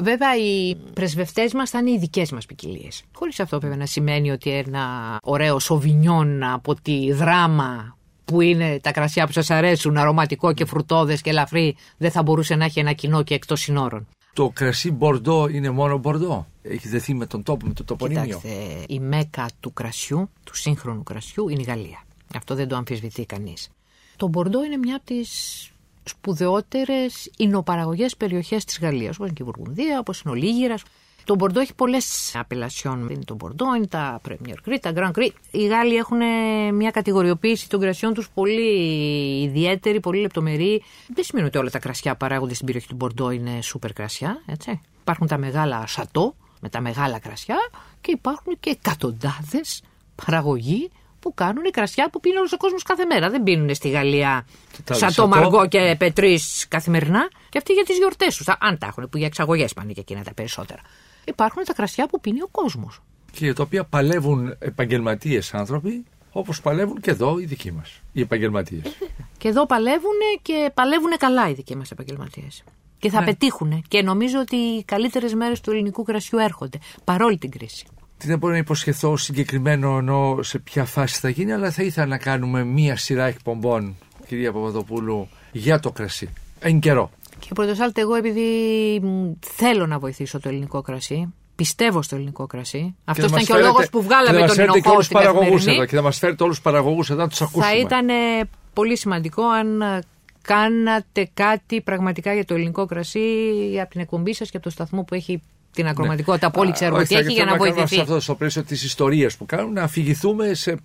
Βέβαια, 0.02 0.38
οι 0.38 0.76
πρεσβευτές 0.94 1.54
μας 1.54 1.70
θα 1.70 1.80
είναι 1.80 1.92
οι 1.92 1.98
δικές 1.98 2.32
μας 2.32 2.46
ποικιλίες. 2.46 3.04
Χωρίς 3.16 3.40
αυτό 3.40 3.60
βέβαια 3.60 3.78
να 3.78 3.86
σημαίνει 3.86 4.32
ότι 4.32 4.50
ένα 4.52 5.18
ωραίο 5.24 5.60
σοβινιόν 5.60 6.44
από 6.44 6.76
τη 6.82 7.12
δράμα 7.12 7.98
που 8.26 8.42
είναι 8.42 8.80
τα 8.80 8.92
κρασιά 8.92 9.26
που 9.26 9.32
σας 9.32 9.50
αρέσουν, 9.50 9.98
αρωματικό 9.98 10.54
και 10.54 10.66
φρουτόδες 10.66 11.22
και 11.22 11.30
ελαφρύ, 11.30 11.76
δεν 11.98 12.12
θα 12.12 12.24
μπορούσε 12.24 12.56
να 12.56 12.66
έχει 12.66 12.80
ένα 12.80 12.94
κοινό 12.94 13.24
και 13.24 13.34
εκτός 13.34 13.60
συνόρων. 13.60 14.08
Το 14.34 14.50
κρασί 14.50 14.92
Μπορντό 14.92 15.48
είναι 15.48 15.70
μόνο 15.70 15.98
Μπορντό. 15.98 16.48
Έχει 16.62 16.88
δεθεί 16.88 17.14
με 17.14 17.26
τον 17.26 17.44
τόπο, 17.44 17.66
με 17.68 17.74
το 17.74 17.84
τοπονίμιο. 17.84 18.24
Κοιτάξτε, 18.24 18.86
η 18.88 19.00
μέκα 19.00 19.50
του 19.60 19.74
κρασιού, 19.74 20.30
του 20.44 20.56
σύγχρονου 20.56 21.04
κρασιού, 21.04 21.50
είναι 21.50 21.62
η 21.62 21.64
Γαλλία. 21.64 22.04
Αυτό 22.36 22.56
δεν 22.56 22.68
το 22.68 22.76
αμφισβητεί 22.76 23.26
κανείς. 23.26 23.70
Το 24.16 24.28
Μπορντό 24.28 24.64
είναι 24.64 24.78
μια 24.78 24.96
από 24.96 25.06
τις 25.06 25.72
σπουδαιότερες 26.04 27.32
υνοπαραγωγέ 27.38 28.06
περιοχές 28.18 28.66
της 28.66 28.80
Γαλλίας. 28.80 29.16
Όπως 29.16 29.28
είναι 29.28 29.36
και 29.36 29.44
η 29.44 29.46
Βουργουνδία, 29.46 30.00
όπως 30.00 30.22
είναι 30.22 30.34
ο 30.34 30.36
Λίγυρας. 30.36 30.84
Το 31.26 31.36
Μπορντό 31.36 31.60
έχει 31.60 31.74
πολλές 31.74 32.36
απελασιών. 32.36 33.10
Είναι 33.10 33.24
το 33.26 33.36
Μπορντό, 33.36 33.76
είναι 33.76 33.88
τα 33.88 34.22
Premier 34.30 34.70
Cru, 34.70 34.78
τα 34.82 34.94
Grand 34.96 35.12
Cru. 35.20 35.30
Οι 35.52 35.66
Γάλλοι 35.66 35.96
έχουν 35.96 36.18
μια 36.74 36.92
κατηγοριοποίηση 36.92 37.70
των 37.70 37.80
κρασιών 37.80 38.14
τους 38.14 38.30
πολύ 38.30 38.72
ιδιαίτερη, 39.42 40.00
πολύ 40.00 40.20
λεπτομερή. 40.22 40.84
Δεν 41.14 41.24
σημαίνει 41.24 41.48
ότι 41.48 41.58
όλα 41.58 41.70
τα 41.70 41.80
κρασιά 41.80 42.12
που 42.12 42.18
παράγονται 42.18 42.54
στην 42.54 42.66
περιοχή 42.66 42.88
του 42.88 42.96
Μπορντό 42.96 43.32
είναι 43.32 43.62
σούπερ 43.62 43.94
κρασιά. 43.94 44.42
Έτσι. 44.46 44.82
Υπάρχουν 45.02 45.28
τα 45.28 45.38
μεγάλα 45.38 45.88
σατό 45.88 46.36
με 46.60 46.70
τα 46.70 46.82
μεγάλα 46.82 47.20
κρασιά 47.20 47.58
και 48.02 48.12
υπάρχουν 48.12 48.58
και 48.60 48.70
εκατοντάδες 48.70 49.84
παραγωγοί 50.26 50.92
που 51.20 51.34
κάνουν 51.34 51.72
κρασιά 51.72 52.10
που 52.10 52.20
πίνει 52.20 52.38
όλος 52.38 52.54
ο 52.54 52.58
κόσμος 52.58 52.84
κάθε 52.84 53.06
μέρα. 53.06 53.30
Δεν 53.30 53.44
πίνουν 53.44 53.76
στη 53.76 53.90
Γαλλία 53.90 54.46
Τα 54.84 54.94
σατό, 54.94 55.12
σατό; 55.12 55.28
μαργό 55.28 55.68
και 55.68 55.96
πετρίς 55.98 56.66
καθημερινά. 56.68 57.30
Και 57.50 57.58
αυτοί 57.58 57.74
για 57.74 57.84
τις 57.84 57.98
γιορτές 57.98 58.36
τους. 58.36 58.48
Αν 58.60 58.78
τα 58.78 58.88
έχουν, 58.88 59.10
που 59.10 59.18
για 59.18 59.26
εξαγωγές 59.26 59.74
πάνε 59.74 59.92
και 59.92 60.00
εκείνα 60.00 60.24
τα 60.24 60.34
περισσότερα. 60.34 60.82
Υπάρχουν 61.26 61.64
τα 61.64 61.74
κρασιά 61.74 62.08
που 62.08 62.20
πίνει 62.20 62.42
ο 62.42 62.48
κόσμος. 62.52 63.02
Και 63.32 63.54
τα 63.54 63.64
οποία 63.64 63.84
παλεύουν 63.84 64.56
επαγγελματίες 64.60 65.54
άνθρωποι, 65.54 66.04
όπως 66.32 66.62
παλεύουν 66.62 67.02
και 67.02 67.12
εδώ 67.12 67.40
οι 67.40 67.46
δικοί 67.46 67.72
μας. 67.72 68.02
Οι 68.12 68.22
επαγγελματίες. 68.22 68.84
Και 69.38 69.48
εδώ 69.48 69.66
παλεύουν 69.66 70.12
και 70.42 70.72
παλεύουν 70.74 71.12
καλά 71.18 71.50
οι 71.50 71.54
δικοί 71.54 71.76
μας 71.76 71.92
επαγγελματίες. 71.92 72.64
Και 73.00 73.10
θα 73.10 73.20
Ναι. 73.20 73.26
πετύχουν. 73.26 73.84
Και 73.88 74.02
νομίζω 74.02 74.40
ότι 74.40 74.56
οι 74.56 74.84
καλύτερες 74.84 75.34
μέρες 75.34 75.62
του 75.62 75.72
ελληνικού 75.72 76.04
κρασιού 76.04 76.38
έρχονται. 76.40 76.78
Παρόλη 77.04 77.38
την 77.38 77.50
κρίση. 77.52 77.86
Τι 78.18 78.28
δεν 78.28 78.38
μπορώ 78.38 78.54
να 78.54 78.60
υποσχεθώ 78.60 79.18
συγκεκριμένο 79.18 79.98
ενώ 79.98 80.38
σε 80.44 80.60
ποια 80.60 80.86
φάση 80.86 81.20
θα 81.20 81.30
γίνει, 81.30 81.54
αλλά 81.54 81.72
θα 81.72 81.84
ήθελα 81.84 82.06
να 82.06 82.18
κάνουμε 82.18 82.64
μία 82.64 82.98
σειρά 82.98 83.26
εκπομπών, 83.26 83.96
κυρία 84.28 84.52
Παπαδοπούλου, 84.52 85.28
για 85.52 85.80
το 85.80 85.92
κρασί. 85.92 86.30
Εν 86.60 86.80
καιρό. 86.80 87.12
Και 87.48 87.54
πρώτο 87.54 87.74
άλλοτε, 87.84 88.02
εγώ 88.02 88.16
επειδή 88.16 88.42
μ, 89.04 89.32
θέλω 89.40 89.86
να 89.88 90.00
βοηθήσω 90.00 90.40
το 90.40 90.50
ελληνικό 90.50 90.82
κρασί, 90.82 91.34
πιστεύω 91.56 92.02
στο 92.02 92.16
ελληνικό 92.16 92.48
κρασί. 92.48 92.96
Αυτός 93.06 93.32
θα 93.32 93.38
ήταν 93.38 93.38
μας 93.38 93.46
και 93.46 93.54
ο 93.54 93.58
λόγος 93.58 93.72
φέρετε- 93.76 93.92
που 93.92 94.00
και 94.00 94.06
βγάλαμε 94.08 94.34
θα 94.36 94.40
μας 94.40 94.48
τον 94.48 94.56
φέρετε 94.56 94.72
και 94.74 94.78
Ινοχώ 94.80 94.94
όλους 94.94 95.06
στην 95.06 95.18
τους 95.18 95.26
παραγωγούς 95.26 95.50
καθημερινή. 95.56 95.78
εδώ 95.78 95.86
και 95.90 95.96
θα 95.96 96.02
μας 96.02 96.18
φέρετε 96.18 96.44
όλους 96.44 96.56
τους 96.56 96.64
παραγωγούς 96.64 97.10
εδώ 97.10 97.22
να 97.22 97.28
τους 97.28 97.42
ακούσουμε. 97.42 97.66
Θα 97.66 97.78
ήταν 97.78 98.10
ε, 98.10 98.14
πολύ 98.74 98.98
σημαντικό 98.98 99.44
αν 99.48 99.82
ε, 99.82 100.00
κάνατε 100.42 101.30
κάτι 101.34 101.82
πραγματικά 101.82 102.34
για 102.34 102.46
το 102.46 102.54
ελληνικό 102.54 102.86
κρασί 102.86 103.20
από 103.82 103.90
την 103.90 104.02
εκπομπή 104.02 104.34
σας 104.34 104.50
και 104.50 104.58
από 104.58 104.66
το 104.66 104.72
σταθμό 104.72 105.04
που 105.04 105.14
έχει 105.16 105.42
την 105.74 105.88
ακροματικότητα 105.88 106.52
που 106.52 106.60
όλοι 106.60 106.70
Α, 106.70 106.74
ξέρουμε 106.74 106.98
Ναι. 106.98 107.04
όχι, 107.04 107.14
ότι 107.14 107.24
θα 107.24 107.30
έχει 107.30 107.36
για 107.38 107.46
να 107.46 107.52
θέλουμε 107.52 107.68
κάνουμε 107.70 107.86
βοηθηθεί. 107.88 107.96
Σε 107.96 108.02
αυτό 108.14 108.20
στο 108.24 108.36
πλαίσιο 108.36 108.64
της 108.64 108.84
ιστορίας 108.84 109.38
που 109.38 109.46
κάνουν, 109.46 109.74
να 109.74 109.84
αφηγηθούμε 109.84 110.54
σε 110.54 110.76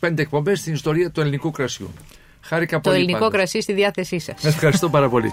4-5 0.00 0.18
εκπομπές 0.18 0.60
στην 0.60 0.72
ιστορία 0.72 1.10
του 1.10 1.20
ελληνικού 1.20 1.50
κρασιού. 1.50 1.90
Χάρηκα 2.40 2.74
Το 2.76 2.80
πολύ. 2.80 2.96
ελληνικό 2.96 3.18
πάντως. 3.18 3.34
κρασί 3.34 3.60
στη 3.60 3.72
διάθεσή 3.72 4.18
σας. 4.18 4.44
Ευχαριστώ 4.44 4.88
πάρα 4.88 5.08
πολύ. 5.08 5.32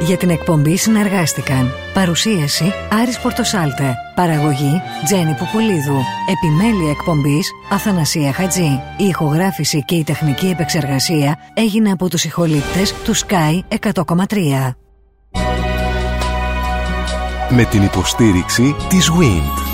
Για 0.00 0.16
την 0.16 0.30
εκπομπή 0.30 0.76
συνεργάστηκαν 0.76 1.70
Παρουσίαση 1.94 2.72
Άρης 3.02 3.18
Πορτοσάλτε 3.18 3.94
Παραγωγή 4.14 4.80
Τζένι 5.04 5.34
Πουπουλίδου 5.34 6.02
Επιμέλεια 6.28 6.90
εκπομπής 6.90 7.50
Αθανασία 7.70 8.32
Χατζή 8.32 8.80
Η 8.96 9.04
ηχογράφηση 9.04 9.84
και 9.84 9.94
η 9.94 10.04
τεχνική 10.04 10.46
επεξεργασία 10.46 11.38
έγινε 11.54 11.90
από 11.90 12.08
τους 12.08 12.24
ηχολήπτες 12.24 12.94
του 12.94 13.16
Sky 13.16 13.76
100,3 13.92 14.74
με 17.52 17.64
την 17.64 17.82
υποστήριξη 17.82 18.76
της 18.88 19.10
WIND. 19.10 19.69